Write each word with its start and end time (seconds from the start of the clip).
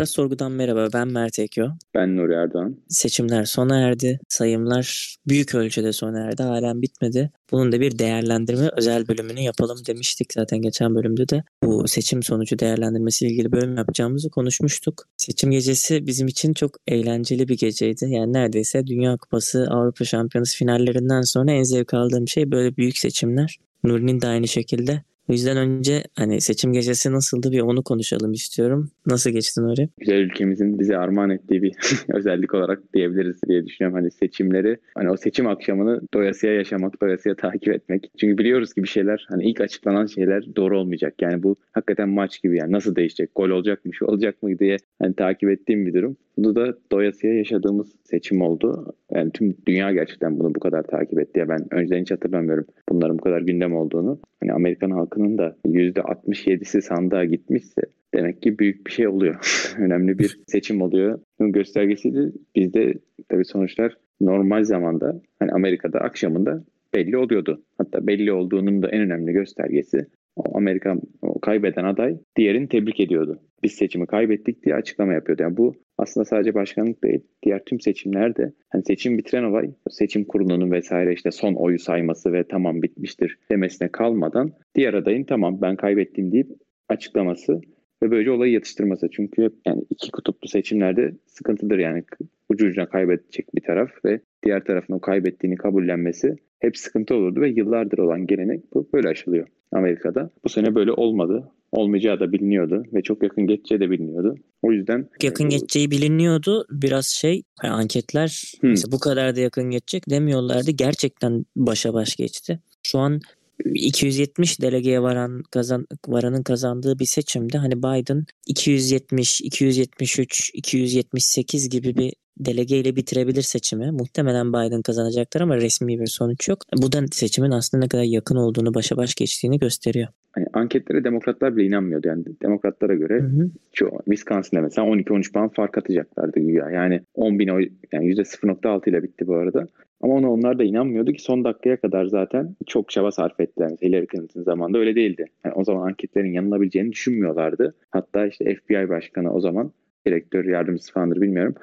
Çapraz 0.00 0.10
Sorgu'dan 0.10 0.52
merhaba. 0.52 0.88
Ben 0.94 1.08
Mert 1.08 1.38
Ekyo. 1.38 1.66
Ben 1.94 2.16
Nuri 2.16 2.32
Erdoğan. 2.32 2.76
Seçimler 2.88 3.44
sona 3.44 3.80
erdi. 3.80 4.20
Sayımlar 4.28 5.16
büyük 5.28 5.54
ölçüde 5.54 5.92
sona 5.92 6.20
erdi. 6.20 6.42
Halen 6.42 6.82
bitmedi. 6.82 7.30
Bunun 7.50 7.72
da 7.72 7.80
bir 7.80 7.98
değerlendirme 7.98 8.70
özel 8.76 9.08
bölümünü 9.08 9.40
yapalım 9.40 9.78
demiştik 9.86 10.32
zaten 10.32 10.62
geçen 10.62 10.94
bölümde 10.94 11.28
de. 11.28 11.42
Bu 11.64 11.88
seçim 11.88 12.22
sonucu 12.22 12.58
değerlendirmesiyle 12.58 13.32
ilgili 13.32 13.52
bölüm 13.52 13.76
yapacağımızı 13.76 14.30
konuşmuştuk. 14.30 15.04
Seçim 15.16 15.50
gecesi 15.50 16.06
bizim 16.06 16.28
için 16.28 16.54
çok 16.54 16.70
eğlenceli 16.86 17.48
bir 17.48 17.58
geceydi. 17.58 18.06
Yani 18.08 18.32
neredeyse 18.32 18.86
Dünya 18.86 19.16
Kupası, 19.16 19.66
Avrupa 19.70 20.04
Şampiyonası 20.04 20.56
finallerinden 20.56 21.22
sonra 21.22 21.52
en 21.52 21.62
zevk 21.62 21.94
aldığım 21.94 22.28
şey 22.28 22.50
böyle 22.50 22.76
büyük 22.76 22.98
seçimler. 22.98 23.58
Nuri'nin 23.84 24.20
de 24.20 24.26
aynı 24.26 24.48
şekilde. 24.48 25.02
O 25.30 25.32
yüzden 25.32 25.56
önce 25.56 26.02
hani 26.16 26.40
seçim 26.40 26.72
gecesi 26.72 27.12
nasıldı 27.12 27.50
bir 27.52 27.60
onu 27.60 27.82
konuşalım 27.82 28.32
istiyorum. 28.32 28.90
Nasıl 29.06 29.30
geçtin 29.30 29.62
oraya? 29.62 29.88
Güzel 29.98 30.18
ülkemizin 30.18 30.78
bize 30.78 30.96
armağan 30.96 31.30
ettiği 31.30 31.62
bir 31.62 31.72
özellik 32.08 32.54
olarak 32.54 32.94
diyebiliriz 32.94 33.40
diye 33.48 33.66
düşünüyorum. 33.66 33.98
Hani 34.00 34.10
seçimleri, 34.10 34.76
hani 34.94 35.10
o 35.10 35.16
seçim 35.16 35.46
akşamını 35.46 36.00
doyasıya 36.14 36.54
yaşamak, 36.54 37.02
doyasıya 37.02 37.34
takip 37.34 37.74
etmek. 37.74 38.10
Çünkü 38.20 38.38
biliyoruz 38.38 38.74
ki 38.74 38.82
bir 38.82 38.88
şeyler, 38.88 39.26
hani 39.28 39.44
ilk 39.44 39.60
açıklanan 39.60 40.06
şeyler 40.06 40.56
doğru 40.56 40.78
olmayacak. 40.78 41.14
Yani 41.20 41.42
bu 41.42 41.56
hakikaten 41.72 42.08
maç 42.08 42.42
gibi 42.42 42.56
yani 42.56 42.72
nasıl 42.72 42.96
değişecek, 42.96 43.30
gol 43.36 43.50
olacak 43.50 43.84
mı, 43.84 43.94
şu 43.94 44.06
olacak 44.06 44.42
mı 44.42 44.58
diye 44.58 44.76
hani 44.98 45.14
takip 45.14 45.50
ettiğim 45.50 45.86
bir 45.86 45.94
durum. 45.94 46.16
Bu 46.44 46.56
da 46.56 46.74
doyasıya 46.92 47.34
yaşadığımız 47.34 47.92
seçim 48.04 48.42
oldu. 48.42 48.94
Yani 49.14 49.30
tüm 49.32 49.56
dünya 49.66 49.92
gerçekten 49.92 50.38
bunu 50.38 50.54
bu 50.54 50.60
kadar 50.60 50.82
takip 50.82 51.20
etti. 51.20 51.38
Ya 51.38 51.48
ben 51.48 51.74
önceden 51.74 52.00
hiç 52.00 52.10
hatırlamıyorum 52.10 52.66
bunların 52.88 53.18
bu 53.18 53.22
kadar 53.22 53.40
gündem 53.40 53.76
olduğunu. 53.76 54.20
Hani 54.40 54.52
Amerikan 54.52 54.90
halkının 55.20 55.38
da 55.38 55.56
%67'si 55.64 56.82
sandığa 56.82 57.24
gitmişse 57.24 57.82
demek 58.14 58.42
ki 58.42 58.58
büyük 58.58 58.86
bir 58.86 58.92
şey 58.92 59.08
oluyor. 59.08 59.36
Önemli 59.78 60.18
bir 60.18 60.40
seçim 60.46 60.82
oluyor. 60.82 61.20
Bunun 61.38 61.52
göstergesiydi. 61.52 62.32
Bizde 62.56 62.94
tabii 63.28 63.44
sonuçlar 63.44 63.96
normal 64.20 64.64
zamanda 64.64 65.20
hani 65.38 65.52
Amerika'da 65.52 66.00
akşamında 66.00 66.64
belli 66.94 67.16
oluyordu. 67.16 67.62
Hatta 67.78 68.06
belli 68.06 68.32
olduğunun 68.32 68.82
da 68.82 68.88
en 68.88 69.00
önemli 69.00 69.32
göstergesi 69.32 70.06
Amerika 70.54 70.96
kaybeden 71.42 71.84
aday 71.84 72.18
diğerini 72.36 72.68
tebrik 72.68 73.00
ediyordu. 73.00 73.40
Biz 73.62 73.72
seçimi 73.72 74.06
kaybettik 74.06 74.64
diye 74.64 74.74
açıklama 74.74 75.12
yapıyordu. 75.12 75.42
Yani 75.42 75.56
bu 75.56 75.74
aslında 75.98 76.24
sadece 76.24 76.54
başkanlık 76.54 77.04
değil, 77.04 77.20
diğer 77.42 77.64
tüm 77.64 77.80
seçimlerde 77.80 78.52
hani 78.68 78.84
seçim 78.84 79.18
bitiren 79.18 79.44
olay 79.44 79.70
seçim 79.90 80.24
kurulunun 80.24 80.70
vesaire 80.70 81.12
işte 81.12 81.30
son 81.30 81.54
oyu 81.54 81.78
sayması 81.78 82.32
ve 82.32 82.44
tamam 82.48 82.82
bitmiştir 82.82 83.38
demesine 83.50 83.88
kalmadan 83.88 84.52
diğer 84.74 84.94
adayın 84.94 85.24
tamam 85.24 85.62
ben 85.62 85.76
kaybettim 85.76 86.32
deyip 86.32 86.48
açıklaması 86.88 87.60
ve 88.02 88.10
böylece 88.10 88.30
olayı 88.30 88.52
yatıştırması. 88.52 89.08
Çünkü 89.10 89.50
yani 89.66 89.82
iki 89.90 90.10
kutuplu 90.10 90.48
seçimlerde 90.48 91.12
sıkıntıdır 91.26 91.78
yani 91.78 92.04
ucu 92.50 92.66
ucuna 92.66 92.86
kaybedecek 92.86 93.54
bir 93.54 93.60
taraf 93.60 93.90
ve 94.04 94.20
diğer 94.44 94.64
tarafın 94.64 94.94
o 94.94 95.00
kaybettiğini 95.00 95.56
kabullenmesi 95.56 96.36
hep 96.58 96.76
sıkıntı 96.76 97.14
olurdu 97.14 97.40
ve 97.40 97.48
yıllardır 97.48 97.98
olan 97.98 98.26
gelenek 98.26 98.74
bu 98.74 98.88
böyle 98.94 99.08
aşılıyor 99.08 99.46
Amerika'da. 99.72 100.30
Bu 100.44 100.48
sene 100.48 100.74
böyle 100.74 100.92
olmadı. 100.92 101.52
Olmayacağı 101.72 102.20
da 102.20 102.32
biliniyordu 102.32 102.82
ve 102.92 103.02
çok 103.02 103.22
yakın 103.22 103.46
geçeceği 103.46 103.80
de 103.80 103.90
biliniyordu. 103.90 104.34
O 104.62 104.72
yüzden 104.72 105.08
yakın 105.22 105.46
bu... 105.46 105.50
geçeceği 105.50 105.90
biliniyordu. 105.90 106.66
Biraz 106.70 107.06
şey 107.06 107.42
yani 107.62 107.72
anketler 107.72 108.52
hmm. 108.60 108.74
bu 108.92 108.98
kadar 108.98 109.36
da 109.36 109.40
yakın 109.40 109.70
geçecek 109.70 110.10
demiyorlardı. 110.10 110.70
Gerçekten 110.70 111.44
başa 111.56 111.94
baş 111.94 112.16
geçti. 112.16 112.60
Şu 112.82 112.98
an 112.98 113.20
270 113.64 114.60
delegeye 114.60 115.02
varan 115.02 115.42
kazan 115.50 115.86
varanın 116.06 116.42
kazandığı 116.42 116.98
bir 116.98 117.04
seçimde 117.04 117.58
hani 117.58 117.78
Biden 117.78 118.24
270, 118.46 119.40
273, 119.40 120.50
278 120.54 121.68
gibi 121.68 121.96
bir 121.96 122.12
delegeyle 122.46 122.96
bitirebilir 122.96 123.42
seçimi. 123.42 123.90
Muhtemelen 123.90 124.52
Biden 124.52 124.82
kazanacaktır 124.82 125.40
ama 125.40 125.56
resmi 125.56 126.00
bir 126.00 126.06
sonuç 126.06 126.48
yok. 126.48 126.58
Bu 126.82 126.92
da 126.92 127.06
seçimin 127.12 127.50
aslında 127.50 127.84
ne 127.84 127.88
kadar 127.88 128.02
yakın 128.02 128.36
olduğunu, 128.36 128.74
başa 128.74 128.96
baş 128.96 129.14
geçtiğini 129.14 129.58
gösteriyor. 129.58 130.08
Hani 130.32 130.46
anketlere 130.52 131.04
demokratlar 131.04 131.56
bile 131.56 131.66
inanmıyordu. 131.66 132.08
Yani 132.08 132.24
demokratlara 132.42 132.94
göre 132.94 133.20
hı 133.20 133.26
hı. 133.26 133.50
şu 133.72 133.90
Wisconsin'da 134.04 134.62
mesela 134.62 134.88
12-13 134.88 135.32
puan 135.32 135.48
fark 135.48 135.78
atacaklardı 135.78 136.40
güya. 136.40 136.70
Yani 136.70 137.00
10 137.14 137.38
bin 137.38 137.48
oy, 137.48 137.68
yani 137.92 138.06
%0.6 138.06 138.90
ile 138.90 139.02
bitti 139.02 139.26
bu 139.26 139.34
arada. 139.34 139.66
Ama 140.00 140.14
ona 140.14 140.32
onlar 140.32 140.58
da 140.58 140.64
inanmıyordu 140.64 141.12
ki 141.12 141.22
son 141.22 141.44
dakikaya 141.44 141.76
kadar 141.76 142.04
zaten 142.04 142.56
çok 142.66 142.88
çaba 142.88 143.10
sarf 143.10 143.40
ettiler. 143.40 143.68
Mesela 143.70 143.88
Hillary 143.90 144.06
Clinton 144.12 144.42
zamanında 144.42 144.78
öyle 144.78 144.94
değildi. 144.94 145.24
Yani 145.44 145.54
o 145.54 145.64
zaman 145.64 145.86
anketlerin 145.86 146.32
yanılabileceğini 146.32 146.92
düşünmüyorlardı. 146.92 147.74
Hatta 147.90 148.26
işte 148.26 148.54
FBI 148.54 148.88
başkanı 148.88 149.32
o 149.32 149.40
zaman 149.40 149.72
direktör 150.06 150.44
yardımcısı 150.44 150.92
falandır 150.92 151.20
bilmiyorum. 151.20 151.54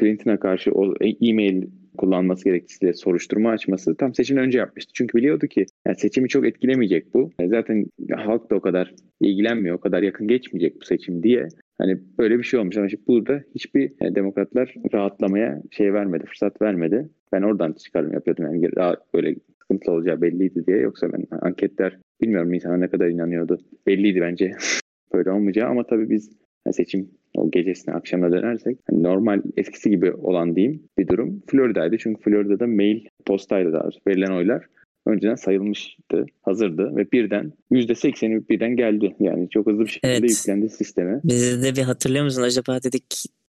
Clinton'a 0.00 0.40
karşı 0.40 0.72
o 0.72 0.94
e-mail 1.20 1.66
kullanması 1.96 2.44
gerekçesiyle 2.44 2.92
soruşturma 2.92 3.50
açması 3.50 3.96
tam 3.96 4.14
seçimden 4.14 4.44
önce 4.44 4.58
yapmıştı. 4.58 4.92
Çünkü 4.94 5.18
biliyordu 5.18 5.46
ki 5.46 5.66
yani 5.86 5.96
seçimi 5.96 6.28
çok 6.28 6.46
etkilemeyecek 6.46 7.14
bu. 7.14 7.30
Yani 7.40 7.50
zaten 7.50 7.86
halk 8.16 8.50
da 8.50 8.54
o 8.54 8.60
kadar 8.60 8.94
ilgilenmiyor, 9.20 9.76
o 9.76 9.80
kadar 9.80 10.02
yakın 10.02 10.28
geçmeyecek 10.28 10.80
bu 10.80 10.84
seçim 10.84 11.22
diye. 11.22 11.48
Hani 11.78 11.98
böyle 12.18 12.38
bir 12.38 12.42
şey 12.42 12.60
olmuş 12.60 12.76
ama 12.76 12.88
şimdi 12.88 13.06
burada 13.06 13.42
hiçbir 13.54 13.92
yani 14.00 14.14
demokratlar 14.14 14.74
rahatlamaya 14.92 15.62
şey 15.70 15.92
vermedi, 15.92 16.24
fırsat 16.26 16.62
vermedi. 16.62 17.08
Ben 17.32 17.42
oradan 17.42 17.72
çıkarım 17.72 18.12
yapıyordum 18.12 18.44
yani 18.44 18.76
daha 18.76 18.96
böyle 19.14 19.36
sıkıntılı 19.62 19.94
olacağı 19.94 20.22
belliydi 20.22 20.66
diye. 20.66 20.78
Yoksa 20.78 21.12
ben 21.12 21.26
anketler 21.40 21.98
bilmiyorum 22.22 22.52
insana 22.52 22.76
ne 22.76 22.88
kadar 22.88 23.08
inanıyordu. 23.08 23.58
Belliydi 23.86 24.20
bence 24.20 24.52
böyle 25.14 25.30
olmayacağı 25.30 25.68
ama 25.68 25.86
tabii 25.86 26.10
biz 26.10 26.30
yani 26.66 26.74
seçim 26.74 27.10
o 27.36 27.50
gecesine 27.50 27.94
akşamına 27.94 28.32
dönersek 28.32 28.78
hani 28.90 29.02
normal 29.02 29.42
eskisi 29.56 29.90
gibi 29.90 30.12
olan 30.12 30.56
diyeyim 30.56 30.82
bir 30.98 31.08
durum 31.08 31.42
Florida'ydı. 31.46 31.98
Çünkü 31.98 32.22
Florida'da 32.22 32.66
mail 32.66 33.04
postayla 33.26 33.72
da 33.72 33.90
verilen 34.08 34.36
oylar 34.36 34.66
önceden 35.06 35.34
sayılmıştı, 35.34 36.26
hazırdı 36.42 36.96
ve 36.96 37.12
birden 37.12 37.52
%80'i 37.72 38.48
birden 38.48 38.76
geldi. 38.76 39.16
Yani 39.20 39.50
çok 39.50 39.66
hızlı 39.66 39.84
bir 39.84 39.90
şekilde 39.90 40.12
evet. 40.12 40.30
yüklendi 40.30 40.68
sisteme. 40.68 41.20
Biz 41.24 41.62
de 41.62 41.76
bir 41.76 41.82
hatırlıyor 41.82 42.24
musun 42.24 42.42
acaba 42.42 42.82
dedik 42.82 43.04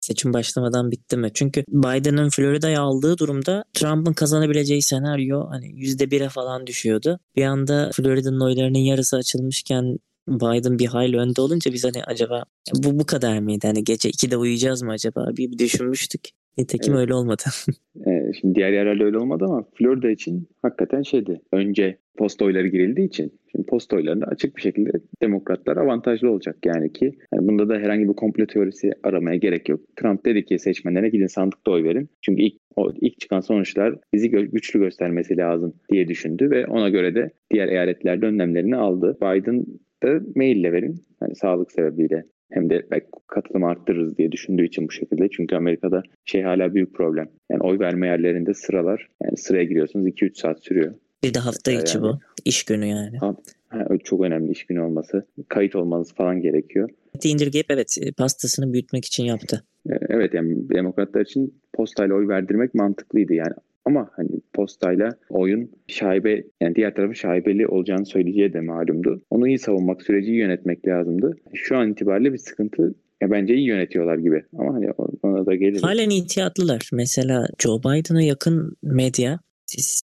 seçim 0.02 0.34
başlamadan 0.34 0.92
bitti 0.92 1.18
mi? 1.18 1.30
Çünkü 1.34 1.64
Biden'ın 1.68 2.30
Florida'ya 2.30 2.82
aldığı 2.82 3.18
durumda 3.18 3.64
Trump'ın 3.74 4.14
kazanabileceği 4.14 4.82
senaryo 4.82 5.50
hani 5.50 5.66
%1'e 5.66 6.30
falan 6.30 6.68
düşüyordu. 6.68 7.20
Bir 7.36 7.44
anda 7.44 7.90
Florida'nın 7.94 8.46
oylarının 8.46 8.80
yarısı 8.80 9.18
açılmışken 9.18 9.98
Biden 10.28 10.80
bir 10.80 10.86
hayli 10.86 11.18
önde 11.18 11.42
olunca 11.42 11.74
biz 11.74 11.86
hani 11.86 12.04
acaba 12.04 12.44
bu 12.84 13.00
bu 13.00 13.06
kadar 13.06 13.40
mıydı? 13.40 13.68
Hani 13.68 13.84
gece 13.84 14.10
2'de 14.10 14.38
uyuyacağız 14.38 14.84
mı 14.84 14.92
acaba? 14.92 15.28
Bir, 15.38 15.58
düşünmüştük. 15.58 16.22
Nitekim 16.58 16.94
evet. 16.94 17.02
öyle 17.02 17.14
olmadı. 17.14 17.44
ee, 18.08 18.32
şimdi 18.42 18.56
diğer 18.56 18.72
yerlerde 18.72 19.04
öyle 19.04 19.18
olmadı 19.18 19.46
ama 19.46 19.64
Florida 19.78 20.10
için 20.10 20.48
hakikaten 20.62 21.02
şeydi. 21.02 21.42
Önce 21.52 21.98
posta 22.18 22.46
oyları 22.46 22.68
girildiği 22.68 23.08
için 23.08 23.34
şimdi 23.52 23.66
posta 23.66 23.96
oylarında 23.96 24.26
açık 24.26 24.58
bir 24.58 24.62
şekilde 24.62 24.92
demokratlar 25.22 25.78
avantajlı 25.78 26.32
olacak 26.32 26.58
yani 26.66 26.94
ki 26.94 27.12
yani 27.34 27.48
bunda 27.48 27.70
da 27.70 27.74
herhangi 27.76 28.10
bir 28.10 28.14
komplo 28.14 28.46
teorisi 28.46 28.92
aramaya 29.04 29.36
gerek 29.36 29.70
yok. 29.70 29.80
Trump 29.96 30.26
dedi 30.26 30.46
ki 30.46 30.60
seçmenlere 30.60 31.10
gidin 31.10 31.28
sandıkta 31.28 31.72
oy 31.72 31.84
verin. 31.84 32.10
Çünkü 32.22 32.42
ilk 32.42 32.56
o 32.76 32.92
ilk 33.02 33.20
çıkan 33.20 33.40
sonuçlar 33.40 33.96
bizi 34.14 34.30
güçlü 34.30 34.80
göstermesi 34.80 35.38
lazım 35.38 35.74
diye 35.92 36.08
düşündü 36.08 36.50
ve 36.50 36.68
ona 36.68 36.90
göre 36.90 37.16
de 37.16 37.32
diğer 37.54 37.68
eyaletlerde 37.68 38.26
önlemlerini 38.26 38.76
aldı. 38.76 39.18
Biden 39.22 39.66
da 40.04 40.20
maille 40.36 40.72
verin. 40.72 41.02
Yani 41.22 41.36
sağlık 41.36 41.72
sebebiyle 41.72 42.24
hem 42.52 42.70
de 42.70 42.86
belki 42.92 43.06
katılımı 43.28 43.68
arttırırız 43.68 44.18
diye 44.18 44.32
düşündüğü 44.32 44.66
için 44.66 44.88
bu 44.88 44.92
şekilde. 44.92 45.30
Çünkü 45.30 45.56
Amerika'da 45.56 46.04
şey 46.26 46.42
hala 46.42 46.76
büyük 46.76 46.94
problem. 46.94 47.30
Yani 47.52 47.62
oy 47.62 47.80
verme 47.80 48.08
yerlerinde 48.08 48.54
sıralar. 48.54 49.08
Yani 49.24 49.38
sıraya 49.38 49.64
giriyorsunuz 49.64 50.08
2-3 50.08 50.40
saat 50.40 50.64
sürüyor. 50.64 50.94
Bir 51.24 51.34
de 51.34 51.40
hafta 51.40 51.72
içi 51.72 51.98
yani. 51.98 52.04
bu. 52.04 52.20
İş 52.46 52.64
günü 52.64 52.86
yani. 52.86 53.18
Ha, 53.18 53.36
ha, 53.70 53.88
çok 54.04 54.22
önemli 54.22 54.52
iş 54.52 54.66
günü 54.66 54.82
olması. 54.82 55.26
Kayıt 55.50 55.76
olmanız 55.76 56.14
falan 56.14 56.42
gerekiyor. 56.42 56.90
İndirgeyip 57.24 57.66
evet 57.70 57.98
pastasını 58.18 58.74
büyütmek 58.74 59.06
için 59.06 59.24
yaptı. 59.24 59.64
E, 59.90 59.94
evet 60.10 60.34
yani 60.34 60.70
demokratlar 60.70 61.22
için 61.22 61.54
postayla 61.74 62.16
oy 62.16 62.28
verdirmek 62.28 62.76
mantıklıydı. 62.76 63.34
Yani 63.34 63.54
ama 63.92 64.10
hani 64.16 64.30
postayla 64.54 65.10
oyun 65.30 65.72
şaibe 65.88 66.44
yani 66.62 66.76
diğer 66.76 66.96
tarafın 66.96 67.14
şaibeli 67.14 67.68
olacağını 67.68 68.06
söyleyeceği 68.06 68.54
de 68.54 68.62
malumdu. 68.62 69.22
Onu 69.30 69.48
iyi 69.48 69.60
savunmak, 69.60 70.02
süreci 70.02 70.32
iyi 70.32 70.38
yönetmek 70.38 70.88
lazımdı. 70.88 71.38
Şu 71.54 71.78
an 71.78 71.92
itibariyle 71.92 72.34
bir 72.34 72.38
sıkıntı 72.38 72.96
ya 73.22 73.32
bence 73.32 73.56
iyi 73.56 73.68
yönetiyorlar 73.68 74.18
gibi 74.18 74.44
ama 74.58 74.74
hani 74.74 74.92
ona 75.24 75.46
da 75.46 75.56
gelir. 75.56 75.82
Halen 75.82 76.10
ihtiyatlılar. 76.10 76.90
Mesela 76.94 77.48
Joe 77.60 77.80
Biden'a 77.80 78.22
yakın 78.22 78.76
medya 78.84 79.40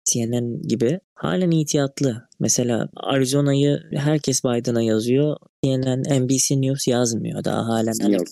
CNN 0.04 0.62
gibi 0.62 1.00
halen 1.14 1.50
ihtiyatlı. 1.50 2.28
Mesela 2.40 2.88
Arizona'yı 2.96 3.78
herkes 3.92 4.44
Biden'a 4.44 4.82
yazıyor. 4.82 5.36
CNN, 5.64 6.02
NBC 6.20 6.60
News 6.60 6.88
yazmıyor 6.88 7.44
daha 7.44 7.66
halen. 7.68 7.92
Hani 8.02 8.14
Yok, 8.14 8.26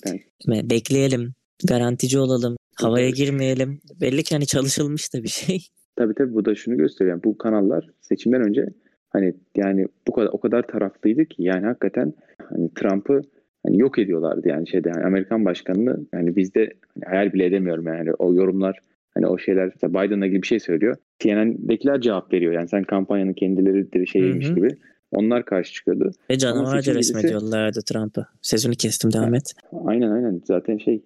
yani. 0.47 0.71
Bekleyelim, 0.71 1.35
garantici 1.69 2.19
olalım, 2.19 2.57
havaya 2.81 3.11
girmeyelim. 3.11 3.81
Belli 4.01 4.23
ki 4.23 4.35
hani 4.35 4.47
çalışılmış 4.47 5.15
da 5.15 5.23
bir 5.23 5.29
şey. 5.29 5.59
Tabii 5.97 6.15
tabii 6.15 6.35
bu 6.35 6.45
da 6.45 6.55
şunu 6.55 6.77
gösteriyor. 6.77 7.15
Yani 7.15 7.25
bu 7.25 7.39
kanallar 7.39 7.91
seçimden 8.01 8.43
önce 8.43 8.67
hani 9.09 9.35
yani 9.57 9.87
bu 10.09 10.13
kadar 10.13 10.29
o 10.33 10.41
kadar 10.41 10.63
taraflıydı 10.63 11.25
ki 11.25 11.43
yani 11.43 11.67
hakikaten 11.67 12.13
hani 12.51 12.71
Trump'ı 12.75 13.23
hani 13.67 13.79
yok 13.79 13.99
ediyorlardı 13.99 14.49
yani 14.49 14.69
şeyde 14.69 14.89
yani 14.89 15.05
Amerikan 15.05 15.45
başkanını 15.45 16.07
yani 16.13 16.37
bizde 16.37 16.73
hani 16.95 17.05
hayal 17.05 17.33
bile 17.33 17.45
edemiyorum 17.45 17.87
yani 17.87 18.13
o 18.13 18.35
yorumlar 18.35 18.79
hani 19.15 19.27
o 19.27 19.39
şeyler 19.39 19.67
mesela 19.67 19.91
Biden'la 19.91 20.27
gibi 20.27 20.43
bir 20.43 20.47
şey 20.47 20.61
söylüyor. 20.61 20.97
CNN'dekiler 21.19 22.01
cevap 22.01 22.33
veriyor. 22.33 22.53
Yani 22.53 22.69
sen 22.69 22.85
kampanyanın 22.85 23.33
kendileri 23.33 24.07
şeymiş 24.07 24.55
gibi. 24.55 24.69
Onlar 25.13 25.45
karşı 25.45 25.73
çıkıyordu. 25.73 26.11
Ve 26.31 26.39
canavarca 26.39 26.95
resmediyorlardı 26.95 27.81
Trump'ı. 27.83 28.27
Sezonu 28.43 28.75
kestim 28.75 29.13
devam 29.13 29.35
et. 29.35 29.53
Aynen 29.87 30.11
aynen. 30.11 30.43
Zaten 30.45 30.79
şey 30.79 31.03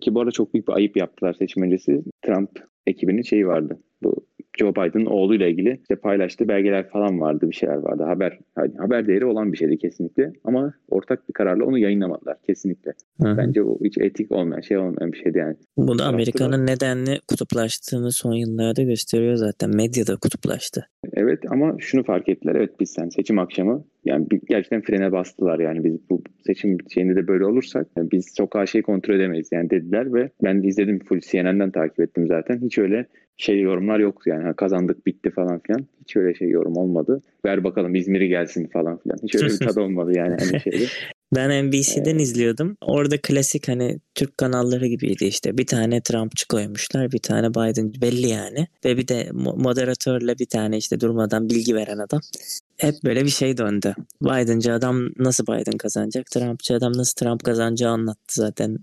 ki 0.00 0.14
bu 0.14 0.20
arada 0.20 0.30
çok 0.30 0.54
büyük 0.54 0.68
bir 0.68 0.72
ayıp 0.72 0.96
yaptılar 0.96 1.34
seçim 1.38 1.62
öncesi. 1.62 2.02
Trump 2.22 2.50
ekibinin 2.86 3.22
şeyi 3.22 3.46
vardı. 3.46 3.78
Bu 4.02 4.26
Joe 4.60 4.72
Biden'ın 4.72 5.06
oğluyla 5.06 5.46
ilgili 5.46 5.78
işte 5.80 5.96
paylaştığı 5.96 6.48
belgeler 6.48 6.88
falan 6.88 7.20
vardı, 7.20 7.48
bir 7.50 7.54
şeyler 7.54 7.76
vardı. 7.76 8.02
Haber 8.02 8.38
haber 8.78 9.06
değeri 9.06 9.24
olan 9.24 9.52
bir 9.52 9.58
şeydi 9.58 9.78
kesinlikle. 9.78 10.32
Ama 10.44 10.74
ortak 10.88 11.28
bir 11.28 11.32
kararla 11.32 11.64
onu 11.64 11.78
yayınlamadılar 11.78 12.36
kesinlikle. 12.46 12.92
Hı-hı. 13.22 13.36
Bence 13.38 13.64
bu 13.64 13.80
hiç 13.84 13.98
etik 13.98 14.32
olmayan 14.32 14.60
şey 14.60 14.78
olmayan 14.78 15.12
bir 15.12 15.18
şeydi 15.18 15.38
yani. 15.38 15.56
Bu 15.76 15.98
da 15.98 16.04
Amerika'nın 16.04 16.66
nedenli 16.66 17.20
kutuplaştığını 17.28 18.12
son 18.12 18.32
yıllarda 18.32 18.82
gösteriyor 18.82 19.34
zaten. 19.34 19.76
Medyada 19.76 20.16
kutuplaştı. 20.16 20.86
Evet 21.12 21.38
ama 21.50 21.76
şunu 21.78 22.04
fark 22.04 22.28
ettiler. 22.28 22.54
Evet 22.54 22.80
biz 22.80 22.90
sen 22.90 23.08
seçim 23.08 23.38
akşamı 23.38 23.84
yani 24.04 24.26
gerçekten 24.48 24.82
frene 24.82 25.12
bastılar 25.12 25.58
yani 25.58 25.84
biz 25.84 26.10
bu 26.10 26.22
seçim 26.46 26.78
şeyinde 26.94 27.16
de 27.16 27.28
böyle 27.28 27.44
olursak 27.44 27.86
yani 27.96 28.10
biz 28.10 28.26
sokağa 28.36 28.66
şey 28.66 28.82
kontrol 28.82 29.14
edemeyiz 29.14 29.48
yani 29.52 29.70
dediler 29.70 30.14
ve 30.14 30.30
ben 30.42 30.62
izledim 30.62 30.98
full 30.98 31.20
CNN'den 31.20 31.70
takip 31.70 32.00
ettim 32.00 32.26
zaten 32.26 32.60
hiç 32.62 32.78
öyle 32.78 33.06
şey 33.36 33.60
yorumlar 33.60 33.98
yoktu 33.98 34.30
yani 34.30 34.42
ha, 34.42 34.52
kazandık 34.52 35.06
bitti 35.06 35.30
falan 35.30 35.60
filan 35.66 35.86
hiç 36.00 36.16
öyle 36.16 36.34
şey 36.34 36.48
yorum 36.48 36.76
olmadı 36.76 37.22
ver 37.46 37.64
bakalım 37.64 37.94
İzmir'i 37.94 38.28
gelsin 38.28 38.66
falan 38.66 38.98
filan 38.98 39.18
hiç 39.22 39.34
öyle 39.34 39.46
bir 39.46 39.58
tad 39.66 39.76
olmadı 39.76 40.12
yani 40.16 40.36
hani 40.40 40.60
şeyde. 40.60 40.84
Ben 41.34 41.66
NBC'den 41.66 42.18
ee, 42.18 42.22
izliyordum. 42.22 42.76
Orada 42.80 43.18
klasik 43.22 43.68
hani 43.68 43.98
Türk 44.14 44.38
kanalları 44.38 44.86
gibiydi 44.86 45.24
işte. 45.24 45.58
Bir 45.58 45.66
tane 45.66 46.00
Trumpçı 46.00 46.48
koymuşlar, 46.48 47.12
bir 47.12 47.18
tane 47.18 47.50
Biden 47.50 47.92
belli 48.02 48.28
yani. 48.28 48.66
Ve 48.84 48.96
bir 48.96 49.08
de 49.08 49.28
moderatörle 49.32 50.38
bir 50.38 50.46
tane 50.46 50.76
işte 50.76 51.00
durmadan 51.00 51.48
bilgi 51.50 51.74
veren 51.74 51.98
adam 51.98 52.20
hep 52.80 52.94
böyle 53.04 53.24
bir 53.24 53.28
şey 53.28 53.56
döndü. 53.56 53.94
Biden'cı 54.22 54.72
adam 54.72 55.08
nasıl 55.18 55.44
Biden 55.46 55.78
kazanacak? 55.78 56.26
Trump'çı 56.26 56.74
adam 56.74 56.92
nasıl 56.92 57.14
Trump 57.14 57.44
kazanacağı 57.44 57.92
anlattı 57.92 58.34
zaten 58.34 58.78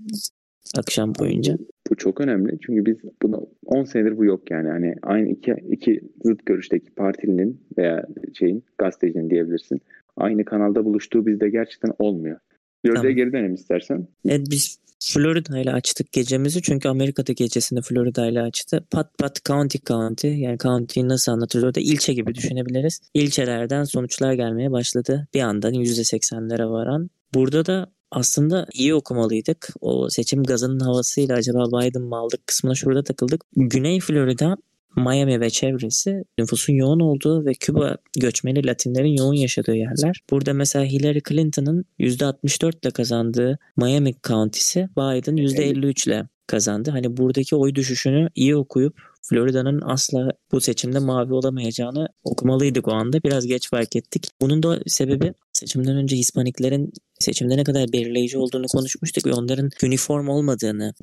akşam 0.77 1.15
boyunca. 1.15 1.57
Bu 1.89 1.95
çok 1.95 2.21
önemli 2.21 2.57
çünkü 2.61 2.85
biz 2.85 2.97
bunu 3.21 3.47
10 3.65 3.83
senedir 3.83 4.17
bu 4.17 4.25
yok 4.25 4.51
yani. 4.51 4.69
Hani 4.69 4.95
aynı 5.01 5.29
iki, 5.29 5.55
iki 5.71 6.01
zıt 6.23 6.45
görüşteki 6.45 6.91
partilinin 6.91 7.61
veya 7.77 8.05
şeyin 8.33 8.63
gazetecinin 8.77 9.29
diyebilirsin. 9.29 9.81
Aynı 10.17 10.45
kanalda 10.45 10.85
buluştuğu 10.85 11.25
bizde 11.25 11.49
gerçekten 11.49 11.91
olmuyor. 11.99 12.39
Florida'ya 12.85 13.01
tamam. 13.01 13.15
geri 13.15 13.33
dönelim 13.33 13.53
istersen. 13.53 14.07
Evet 14.25 14.47
biz 14.51 14.79
Florida 14.99 15.59
ile 15.59 15.73
açtık 15.73 16.11
gecemizi 16.11 16.61
çünkü 16.61 16.89
Amerika'da 16.89 17.33
gecesini 17.33 17.81
Florida 17.81 18.27
ile 18.27 18.41
açtı. 18.41 18.85
Pat 18.91 19.17
pat 19.17 19.45
county 19.45 19.77
county 19.87 20.27
yani 20.27 20.57
county'yi 20.57 21.07
nasıl 21.07 21.31
anlatırız 21.31 21.63
orada 21.63 21.79
ilçe 21.79 22.13
gibi 22.13 22.35
düşünebiliriz. 22.35 23.01
İlçelerden 23.13 23.83
sonuçlar 23.83 24.33
gelmeye 24.33 24.71
başladı. 24.71 25.27
Bir 25.33 25.41
andan 25.41 25.73
%80'lere 25.73 26.69
varan. 26.69 27.09
Burada 27.33 27.65
da 27.65 27.87
aslında 28.11 28.65
iyi 28.73 28.95
okumalıydık. 28.95 29.69
O 29.81 30.09
seçim 30.09 30.43
gazının 30.43 30.79
havasıyla 30.79 31.35
acaba 31.35 31.65
Biden 31.67 32.01
mı 32.01 32.15
aldık 32.15 32.47
kısmına 32.47 32.75
şurada 32.75 33.03
takıldık. 33.03 33.41
Güney 33.55 33.99
Florida 33.99 34.57
Miami 34.97 35.41
ve 35.41 35.49
çevresi 35.49 36.23
nüfusun 36.37 36.73
yoğun 36.73 36.99
olduğu 36.99 37.45
ve 37.45 37.53
Küba 37.53 37.97
göçmeni 38.19 38.67
Latinlerin 38.67 39.17
yoğun 39.17 39.33
yaşadığı 39.33 39.75
yerler. 39.75 40.21
Burada 40.31 40.53
mesela 40.53 40.85
Hillary 40.85 41.19
Clinton'ın 41.29 41.85
%64 41.99 42.73
ile 42.83 42.91
kazandığı 42.91 43.59
Miami 43.77 44.13
County'si 44.23 44.89
Biden 44.97 45.37
%53 45.37 46.09
ile 46.09 46.27
kazandı. 46.47 46.91
Hani 46.91 47.17
buradaki 47.17 47.55
oy 47.55 47.75
düşüşünü 47.75 48.29
iyi 48.35 48.55
okuyup 48.55 49.01
Florida'nın 49.21 49.81
asla 49.85 50.31
bu 50.51 50.61
seçimde 50.61 50.99
mavi 50.99 51.33
olamayacağını 51.33 52.07
okumalıydık 52.23 52.87
o 52.87 52.91
anda. 52.91 53.23
Biraz 53.23 53.47
geç 53.47 53.69
fark 53.69 53.95
ettik. 53.95 54.27
Bunun 54.41 54.63
da 54.63 54.79
sebebi 54.87 55.33
seçimden 55.57 55.97
önce 55.97 56.15
Hispaniklerin 56.15 56.93
seçimde 57.19 57.57
ne 57.57 57.63
kadar 57.63 57.93
belirleyici 57.93 58.37
olduğunu 58.37 58.67
konuşmuştuk 58.67 59.25
ve 59.25 59.33
onların 59.33 59.69
üniform 59.83 60.27
olmadığını 60.27 60.93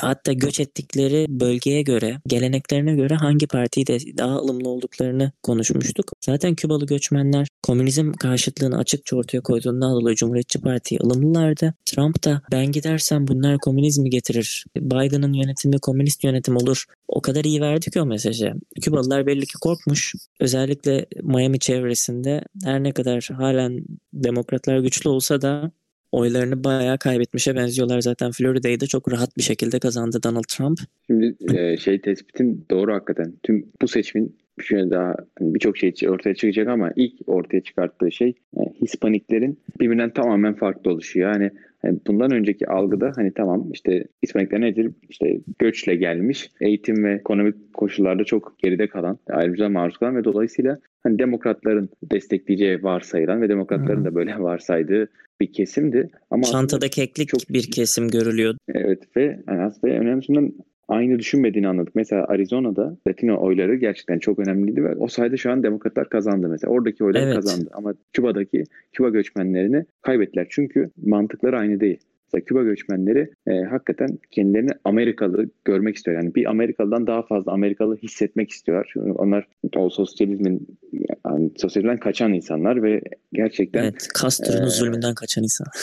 hatta 0.00 0.32
göç 0.32 0.60
ettikleri 0.60 1.26
bölgeye 1.28 1.82
göre 1.82 2.20
geleneklerine 2.26 2.94
göre 2.94 3.14
hangi 3.14 3.46
partiyi 3.46 3.86
daha 4.18 4.36
ılımlı 4.36 4.68
olduklarını 4.68 5.32
konuşmuştuk. 5.42 6.12
Zaten 6.24 6.54
Kübalı 6.54 6.86
göçmenler 6.86 7.48
komünizm 7.62 8.12
karşıtlığını 8.12 8.78
açıkça 8.78 9.16
ortaya 9.16 9.40
koyduğundan 9.40 10.00
dolayı 10.00 10.16
Cumhuriyetçi 10.16 10.60
Parti'ye 10.60 11.00
ılımlılardı. 11.04 11.74
Trump 11.84 12.24
da 12.24 12.42
ben 12.52 12.72
gidersem 12.72 13.26
bunlar 13.28 13.58
komünizmi 13.58 14.10
getirir. 14.10 14.64
Biden'ın 14.76 15.32
yönetimi 15.32 15.78
komünist 15.78 16.24
yönetim 16.24 16.56
olur. 16.56 16.84
O 17.08 17.20
kadar 17.20 17.44
iyi 17.44 17.60
verdi 17.60 17.90
ki 17.90 18.00
o 18.00 18.06
mesajı. 18.06 18.52
Kübalılar 18.82 19.26
belli 19.26 19.46
ki 19.46 19.54
korkmuş. 19.60 20.14
Özellikle 20.40 21.06
Miami 21.22 21.58
çevresinde 21.58 22.44
her 22.64 22.82
ne 22.82 22.92
kadar 22.92 23.28
halen 23.36 23.84
demokratlar 24.12 24.78
güçlü 24.78 25.10
olsa 25.10 25.42
da 25.42 25.72
oylarını 26.12 26.64
bayağı 26.64 26.98
kaybetmişe 26.98 27.56
benziyorlar. 27.56 28.00
Zaten 28.00 28.30
Florida'yı 28.30 28.80
da 28.80 28.86
çok 28.86 29.12
rahat 29.12 29.36
bir 29.36 29.42
şekilde 29.42 29.78
kazandı 29.78 30.22
Donald 30.22 30.44
Trump. 30.48 30.78
Şimdi 31.06 31.36
e, 31.54 31.76
şey 31.76 32.00
tespitin 32.00 32.66
doğru 32.70 32.94
hakikaten. 32.94 33.32
Tüm 33.42 33.66
bu 33.82 33.88
seçimin 33.88 34.36
şöyle 34.60 34.90
daha 34.90 35.14
hani 35.38 35.54
birçok 35.54 35.78
şey 35.78 35.94
ortaya 36.08 36.34
çıkacak 36.34 36.68
ama 36.68 36.92
ilk 36.96 37.14
ortaya 37.26 37.60
çıkarttığı 37.60 38.12
şey 38.12 38.34
e, 38.56 38.60
Hispaniklerin 38.82 39.58
birbirinden 39.80 40.12
tamamen 40.12 40.54
farklı 40.54 40.90
oluşu. 40.90 41.18
Yani 41.18 41.50
yani 41.84 41.98
bundan 42.06 42.30
önceki 42.30 42.68
algıda 42.68 43.12
hani 43.16 43.32
tamam 43.34 43.72
işte 43.72 44.04
İsmanikler 44.22 44.60
nedir? 44.60 44.90
İşte 45.08 45.40
göçle 45.58 45.94
gelmiş, 45.94 46.50
eğitim 46.60 47.04
ve 47.04 47.14
ekonomik 47.14 47.74
koşullarda 47.74 48.24
çok 48.24 48.58
geride 48.58 48.88
kalan, 48.88 49.18
ayrıca 49.30 49.68
maruz 49.68 49.96
kalan 49.96 50.16
ve 50.16 50.24
dolayısıyla 50.24 50.78
hani 51.02 51.18
demokratların 51.18 51.88
destekleyeceği 52.02 52.82
varsayılan 52.82 53.42
ve 53.42 53.48
demokratların 53.48 54.04
da 54.04 54.14
böyle 54.14 54.38
varsaydığı 54.38 55.08
bir 55.40 55.52
kesimdi. 55.52 56.10
Ama 56.30 56.42
Çantada 56.42 56.88
keklik 56.88 57.28
çok 57.28 57.40
bir 57.50 57.70
kesim 57.70 58.08
görülüyor. 58.08 58.54
Evet 58.68 59.16
ve 59.16 59.42
yani 59.48 59.62
aslında 59.62 59.94
önemlisinden 59.94 60.52
aynı 60.92 61.18
düşünmediğini 61.18 61.68
anladık. 61.68 61.94
Mesela 61.94 62.24
Arizona'da 62.24 62.96
Latino 63.08 63.40
oyları 63.40 63.74
gerçekten 63.74 64.18
çok 64.18 64.38
önemliydi 64.38 64.84
ve 64.84 64.94
o 64.94 65.08
sayede 65.08 65.36
şu 65.36 65.50
an 65.50 65.62
demokratlar 65.62 66.08
kazandı 66.08 66.48
mesela. 66.48 66.72
Oradaki 66.72 67.04
oylar 67.04 67.22
evet. 67.22 67.34
kazandı 67.34 67.70
ama 67.72 67.94
Küba'daki 68.12 68.64
Küba 68.92 69.08
göçmenlerini 69.08 69.84
kaybettiler. 70.02 70.46
Çünkü 70.50 70.90
mantıkları 71.04 71.58
aynı 71.58 71.80
değil. 71.80 71.98
Mesela 72.32 72.44
Küba 72.44 72.62
göçmenleri 72.62 73.30
e, 73.46 73.62
hakikaten 73.62 74.18
kendilerini 74.30 74.70
Amerikalı 74.84 75.50
görmek 75.64 75.96
istiyor. 75.96 76.16
Yani 76.16 76.34
bir 76.34 76.50
Amerikalıdan 76.50 77.06
daha 77.06 77.22
fazla 77.22 77.52
Amerikalı 77.52 77.96
hissetmek 77.96 78.50
istiyorlar. 78.50 78.90
Çünkü 78.92 79.10
onlar 79.10 79.48
o 79.76 79.90
sosyalizmin 79.90 80.78
yani 81.26 81.50
sosyalizmden 81.56 82.00
kaçan 82.00 82.32
insanlar 82.32 82.82
ve 82.82 83.00
gerçekten 83.32 83.82
Evet, 83.82 84.08
Castro'nun 84.22 84.66
e, 84.66 84.70
zulmünden 84.70 85.14
kaçan 85.14 85.44
insan. 85.44 85.66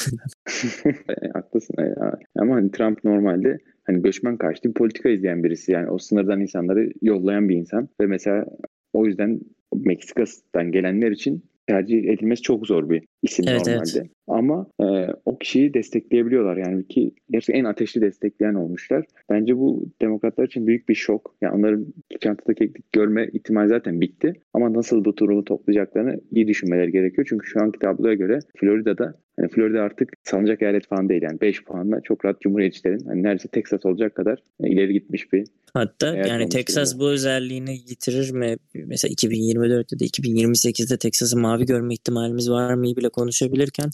E, 1.09 1.27
haklısın. 1.33 1.75
E, 1.79 1.95
ama 2.39 2.55
hani 2.55 2.71
Trump 2.71 3.03
normalde 3.03 3.57
hani 3.89 4.01
göçmen 4.01 4.37
karşıtı 4.37 4.69
bir 4.69 4.73
politika 4.73 5.09
izleyen 5.09 5.43
birisi. 5.43 5.71
Yani 5.71 5.89
o 5.89 5.97
sınırdan 5.97 6.41
insanları 6.41 6.89
yollayan 7.01 7.49
bir 7.49 7.55
insan 7.55 7.89
ve 8.01 8.05
mesela 8.05 8.45
o 8.93 9.05
yüzden 9.05 9.39
Meksika'dan 9.75 10.71
gelenler 10.71 11.11
için 11.11 11.43
tercih 11.69 12.09
edilmesi 12.09 12.41
çok 12.41 12.67
zor 12.67 12.89
bir 12.89 13.03
isim 13.21 13.45
evet, 13.47 13.67
normalde. 13.67 13.89
Evet. 13.95 14.09
Ama 14.27 14.67
e, 14.81 14.85
o 15.25 15.37
kişiyi 15.37 15.73
destekleyebiliyorlar 15.73 16.57
yani 16.57 16.87
ki 16.87 17.11
gerçekten 17.29 17.59
en 17.59 17.63
ateşli 17.63 18.01
destekleyen 18.01 18.53
olmuşlar. 18.53 19.05
Bence 19.29 19.57
bu 19.57 19.85
demokratlar 20.01 20.45
için 20.45 20.67
büyük 20.67 20.89
bir 20.89 20.95
şok. 20.95 21.35
Yani 21.41 21.55
onların 21.55 21.85
çantada 22.19 22.53
keklik 22.53 22.93
görme 22.93 23.29
ihtimali 23.33 23.69
zaten 23.69 24.01
bitti. 24.01 24.33
Ama 24.53 24.73
nasıl 24.73 25.05
bu 25.05 25.17
durumu 25.17 25.43
toplayacaklarını 25.43 26.21
iyi 26.31 26.47
düşünmeleri 26.47 26.91
gerekiyor. 26.91 27.27
Çünkü 27.29 27.47
şu 27.47 27.61
anki 27.61 27.79
tabloya 27.79 28.13
göre 28.13 28.39
Florida'da 28.57 29.13
yani 29.39 29.49
Florida 29.49 29.81
artık 29.81 30.13
salınacak 30.23 30.61
eyalet 30.61 30.87
falan 30.87 31.09
değil. 31.09 31.21
Yani 31.21 31.41
5 31.41 31.63
puanla 31.63 32.01
çok 32.01 32.25
rahat 32.25 32.41
Cumhuriyetçilerin 32.41 33.05
hani 33.07 33.23
neredeyse 33.23 33.47
Texas 33.47 33.85
olacak 33.85 34.15
kadar 34.15 34.39
ileri 34.63 34.93
gitmiş 34.93 35.33
bir 35.33 35.45
Hatta 35.73 36.15
yani 36.15 36.49
Texas 36.49 36.93
gibi. 36.93 37.01
bu 37.01 37.09
özelliğini 37.09 37.73
yitirir 37.73 38.31
mi? 38.31 38.57
Mesela 38.73 39.13
2024'te 39.13 39.99
de 39.99 40.05
2028'de 40.05 40.97
Texas'ı 40.97 41.39
mavi 41.39 41.58
görme 41.65 41.93
ihtimalimiz 41.93 42.49
var 42.49 42.73
mı 42.73 42.83
bile 42.83 43.09
konuşabilirken 43.09 43.89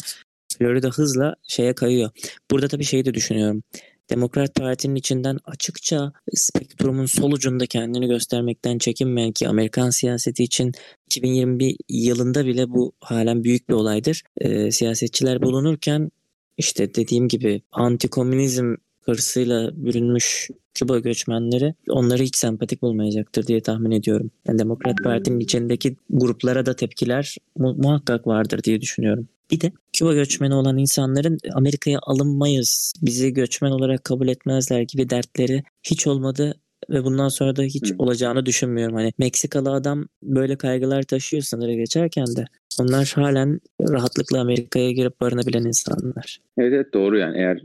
Florida 0.57 0.89
hızla 0.89 1.35
şeye 1.47 1.75
kayıyor. 1.75 2.09
Burada 2.51 2.67
tabii 2.67 2.83
şeyi 2.83 3.05
de 3.05 3.13
düşünüyorum. 3.13 3.63
Demokrat 4.09 4.55
Parti'nin 4.55 4.95
içinden 4.95 5.39
açıkça 5.45 6.13
spektrumun 6.33 7.05
sol 7.05 7.31
ucunda 7.31 7.65
kendini 7.65 8.07
göstermekten 8.07 8.77
çekinmeyen 8.77 9.31
ki 9.31 9.47
Amerikan 9.47 9.89
siyaseti 9.89 10.43
için 10.43 10.71
2021 11.05 11.75
yılında 11.89 12.45
bile 12.45 12.69
bu 12.69 12.93
halen 12.99 13.43
büyük 13.43 13.69
bir 13.69 13.73
olaydır. 13.73 14.23
E, 14.37 14.71
siyasetçiler 14.71 15.41
bulunurken 15.41 16.11
işte 16.57 16.95
dediğim 16.95 17.27
gibi 17.27 17.61
anti-komünizm 17.71 18.75
hırsıyla 19.05 19.71
bürünmüş 19.75 20.49
Küba 20.73 20.99
göçmenleri 20.99 21.73
onları 21.89 22.23
hiç 22.23 22.35
sempatik 22.35 22.81
bulmayacaktır 22.81 23.47
diye 23.47 23.61
tahmin 23.61 23.91
ediyorum. 23.91 24.31
Yani 24.47 24.59
Demokrat 24.59 25.03
Parti'nin 25.03 25.39
içindeki 25.39 25.95
gruplara 26.09 26.65
da 26.65 26.75
tepkiler 26.75 27.35
mu- 27.57 27.75
muhakkak 27.77 28.27
vardır 28.27 28.63
diye 28.63 28.81
düşünüyorum. 28.81 29.27
Bir 29.51 29.61
de 29.61 29.71
Küba 29.93 30.13
göçmeni 30.13 30.53
olan 30.53 30.77
insanların 30.77 31.37
Amerika'ya 31.53 31.99
alınmayız, 32.03 32.93
bizi 33.01 33.33
göçmen 33.33 33.71
olarak 33.71 34.03
kabul 34.03 34.27
etmezler 34.27 34.81
gibi 34.81 35.09
dertleri 35.09 35.63
hiç 35.83 36.07
olmadı 36.07 36.55
ve 36.89 37.03
bundan 37.03 37.27
sonra 37.29 37.55
da 37.55 37.63
hiç 37.63 37.93
olacağını 37.97 38.45
düşünmüyorum. 38.45 38.95
Hani 38.95 39.13
Meksikalı 39.17 39.71
adam 39.71 40.07
böyle 40.23 40.55
kaygılar 40.55 41.03
taşıyor 41.03 41.43
sınırı 41.43 41.73
geçerken 41.73 42.25
de 42.35 42.45
onlar 42.79 43.11
halen 43.15 43.59
rahatlıkla 43.81 44.41
Amerika'ya 44.41 44.91
girip 44.91 45.21
barınabilen 45.21 45.63
insanlar. 45.63 46.39
Evet, 46.57 46.73
evet 46.73 46.93
doğru 46.93 47.17
yani 47.17 47.37
eğer 47.37 47.61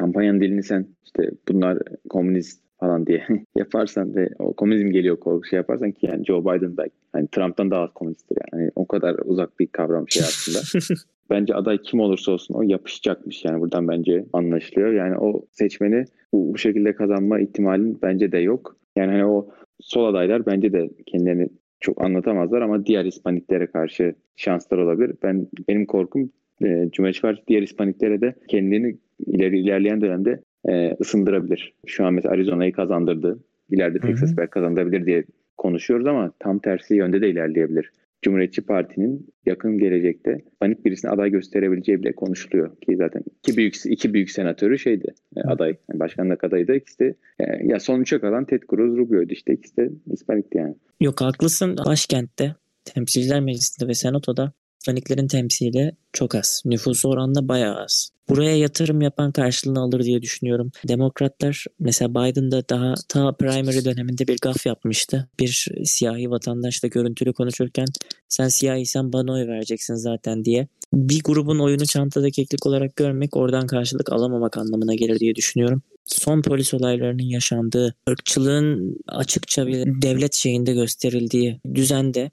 kampanyanın 0.00 0.40
dilini 0.40 0.62
sen 0.62 0.86
işte 1.04 1.30
bunlar 1.48 1.78
komünist 2.08 2.62
falan 2.80 3.06
diye 3.06 3.26
yaparsan 3.56 4.14
ve 4.14 4.28
o 4.38 4.52
komünizm 4.54 4.90
geliyor 4.90 5.20
korkusu 5.20 5.56
yaparsan 5.56 5.92
ki 5.92 6.06
yani 6.06 6.24
Joe 6.24 6.40
Biden 6.40 6.76
belki 6.76 6.94
hani 7.12 7.28
Trump'tan 7.28 7.70
daha 7.70 7.82
az 7.82 7.90
komünisttir 7.94 8.36
yani. 8.52 8.62
yani 8.62 8.72
o 8.76 8.86
kadar 8.86 9.16
uzak 9.24 9.58
bir 9.60 9.66
kavram 9.66 10.08
şey 10.08 10.22
aslında. 10.22 10.58
bence 11.30 11.54
aday 11.54 11.78
kim 11.82 12.00
olursa 12.00 12.32
olsun 12.32 12.54
o 12.54 12.62
yapışacakmış 12.62 13.44
yani 13.44 13.60
buradan 13.60 13.88
bence 13.88 14.24
anlaşılıyor. 14.32 14.92
Yani 14.92 15.18
o 15.18 15.46
seçmeni 15.50 16.04
bu, 16.32 16.54
bu 16.54 16.58
şekilde 16.58 16.94
kazanma 16.94 17.40
ihtimalin 17.40 17.98
bence 18.02 18.32
de 18.32 18.38
yok. 18.38 18.76
Yani 18.96 19.12
hani 19.12 19.26
o 19.26 19.48
sol 19.80 20.04
adaylar 20.04 20.46
bence 20.46 20.72
de 20.72 20.90
kendilerini 21.06 21.48
çok 21.80 22.04
anlatamazlar 22.04 22.60
ama 22.60 22.86
diğer 22.86 23.04
Hispaniklere 23.04 23.66
karşı 23.66 24.14
şanslar 24.36 24.78
olabilir. 24.78 25.14
Ben 25.22 25.48
benim 25.68 25.86
korkum 25.86 26.30
e, 26.64 26.88
Cumhuriyetçi 26.92 27.22
Parti 27.22 27.42
diğer 27.48 27.62
Hispaniklere 27.62 28.20
de 28.20 28.34
kendini 28.48 28.96
ileri 29.26 29.60
ilerleyen 29.60 30.00
dönemde 30.00 30.40
e, 30.68 30.96
ısındırabilir. 31.00 31.74
Şu 31.86 32.06
an 32.06 32.14
mesela 32.14 32.34
Arizona'yı 32.34 32.72
kazandırdı. 32.72 33.44
İleride 33.70 33.98
Texas 33.98 34.36
belki 34.36 34.50
kazandırabilir 34.50 35.06
diye 35.06 35.24
konuşuyoruz 35.56 36.06
ama 36.06 36.32
tam 36.38 36.58
tersi 36.58 36.94
yönde 36.94 37.20
de 37.20 37.30
ilerleyebilir. 37.30 37.90
Cumhuriyetçi 38.22 38.62
Parti'nin 38.62 39.28
yakın 39.46 39.78
gelecekte 39.78 40.38
panik 40.60 40.84
birisine 40.84 41.10
aday 41.10 41.30
gösterebileceği 41.30 42.02
bile 42.02 42.14
konuşuluyor 42.14 42.76
ki 42.80 42.96
zaten 42.96 43.22
iki 43.38 43.56
büyük 43.56 43.74
iki 43.84 44.14
büyük 44.14 44.30
senatörü 44.30 44.78
şeydi 44.78 45.14
e, 45.36 45.40
aday 45.40 45.76
yani 45.90 46.00
başkanlık 46.00 46.44
adayı 46.44 46.68
da 46.68 46.74
ikisi 46.74 46.98
de 46.98 47.14
e, 47.40 47.44
ya 47.66 47.80
son 47.80 48.00
üçe 48.00 48.20
kalan 48.20 48.44
Ted 48.44 48.62
Cruz 48.70 48.96
Rubio'ydu 48.96 49.32
işte 49.32 49.52
ikisi 49.52 49.76
de 49.76 49.90
Hispanik'ti 50.12 50.58
yani. 50.58 50.74
Yok 51.00 51.20
haklısın 51.20 51.76
başkentte 51.86 52.54
Temsilciler 52.84 53.40
Meclisi'nde 53.40 53.88
ve 53.88 53.94
Senato'da 53.94 54.52
Hispaniklerin 54.80 55.28
temsili 55.28 55.92
çok 56.12 56.34
az. 56.34 56.62
Nüfusu 56.64 57.08
oranla 57.08 57.48
bayağı 57.48 57.76
az. 57.76 58.10
Buraya 58.28 58.56
yatırım 58.56 59.00
yapan 59.00 59.32
karşılığını 59.32 59.80
alır 59.80 60.04
diye 60.04 60.22
düşünüyorum. 60.22 60.72
Demokratlar 60.88 61.64
mesela 61.78 62.10
Biden'da 62.10 62.68
daha 62.68 62.94
ta 63.08 63.32
primary 63.32 63.84
döneminde 63.84 64.28
bir 64.28 64.38
gaf 64.42 64.66
yapmıştı. 64.66 65.28
Bir 65.40 65.66
siyahi 65.84 66.30
vatandaşla 66.30 66.88
görüntülü 66.88 67.32
konuşurken 67.32 67.86
sen 68.28 68.48
siyahiysen 68.48 69.12
bana 69.12 69.32
oy 69.32 69.46
vereceksin 69.46 69.94
zaten 69.94 70.44
diye. 70.44 70.68
Bir 70.92 71.22
grubun 71.22 71.58
oyunu 71.58 71.86
çantada 71.86 72.30
keklik 72.30 72.66
olarak 72.66 72.96
görmek 72.96 73.36
oradan 73.36 73.66
karşılık 73.66 74.12
alamamak 74.12 74.58
anlamına 74.58 74.94
gelir 74.94 75.20
diye 75.20 75.34
düşünüyorum 75.34 75.82
son 76.06 76.42
polis 76.42 76.74
olaylarının 76.74 77.22
yaşandığı, 77.22 77.94
ırkçılığın 78.10 78.96
açıkça 79.08 79.66
bir 79.66 80.02
devlet 80.02 80.34
şeyinde 80.34 80.72
gösterildiği 80.72 81.60
düzende 81.74 82.30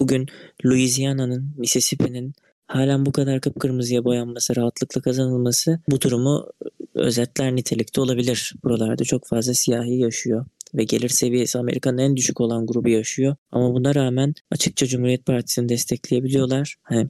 bugün 0.00 0.26
Louisiana'nın, 0.64 1.54
Mississippi'nin 1.56 2.32
halen 2.66 3.06
bu 3.06 3.12
kadar 3.12 3.40
kıpkırmızıya 3.40 4.04
boyanması, 4.04 4.56
rahatlıkla 4.56 5.00
kazanılması 5.00 5.80
bu 5.90 6.00
durumu 6.00 6.46
özetler 6.94 7.56
nitelikte 7.56 8.00
olabilir. 8.00 8.54
Buralarda 8.64 9.04
çok 9.04 9.26
fazla 9.26 9.54
siyahi 9.54 9.98
yaşıyor 9.98 10.46
ve 10.74 10.84
gelir 10.84 11.08
seviyesi 11.08 11.58
Amerika'nın 11.58 11.98
en 11.98 12.16
düşük 12.16 12.40
olan 12.40 12.66
grubu 12.66 12.88
yaşıyor. 12.88 13.36
Ama 13.52 13.74
buna 13.74 13.94
rağmen 13.94 14.34
açıkça 14.50 14.86
Cumhuriyet 14.86 15.26
Partisi'ni 15.26 15.68
destekleyebiliyorlar. 15.68 16.76
Hani 16.82 17.08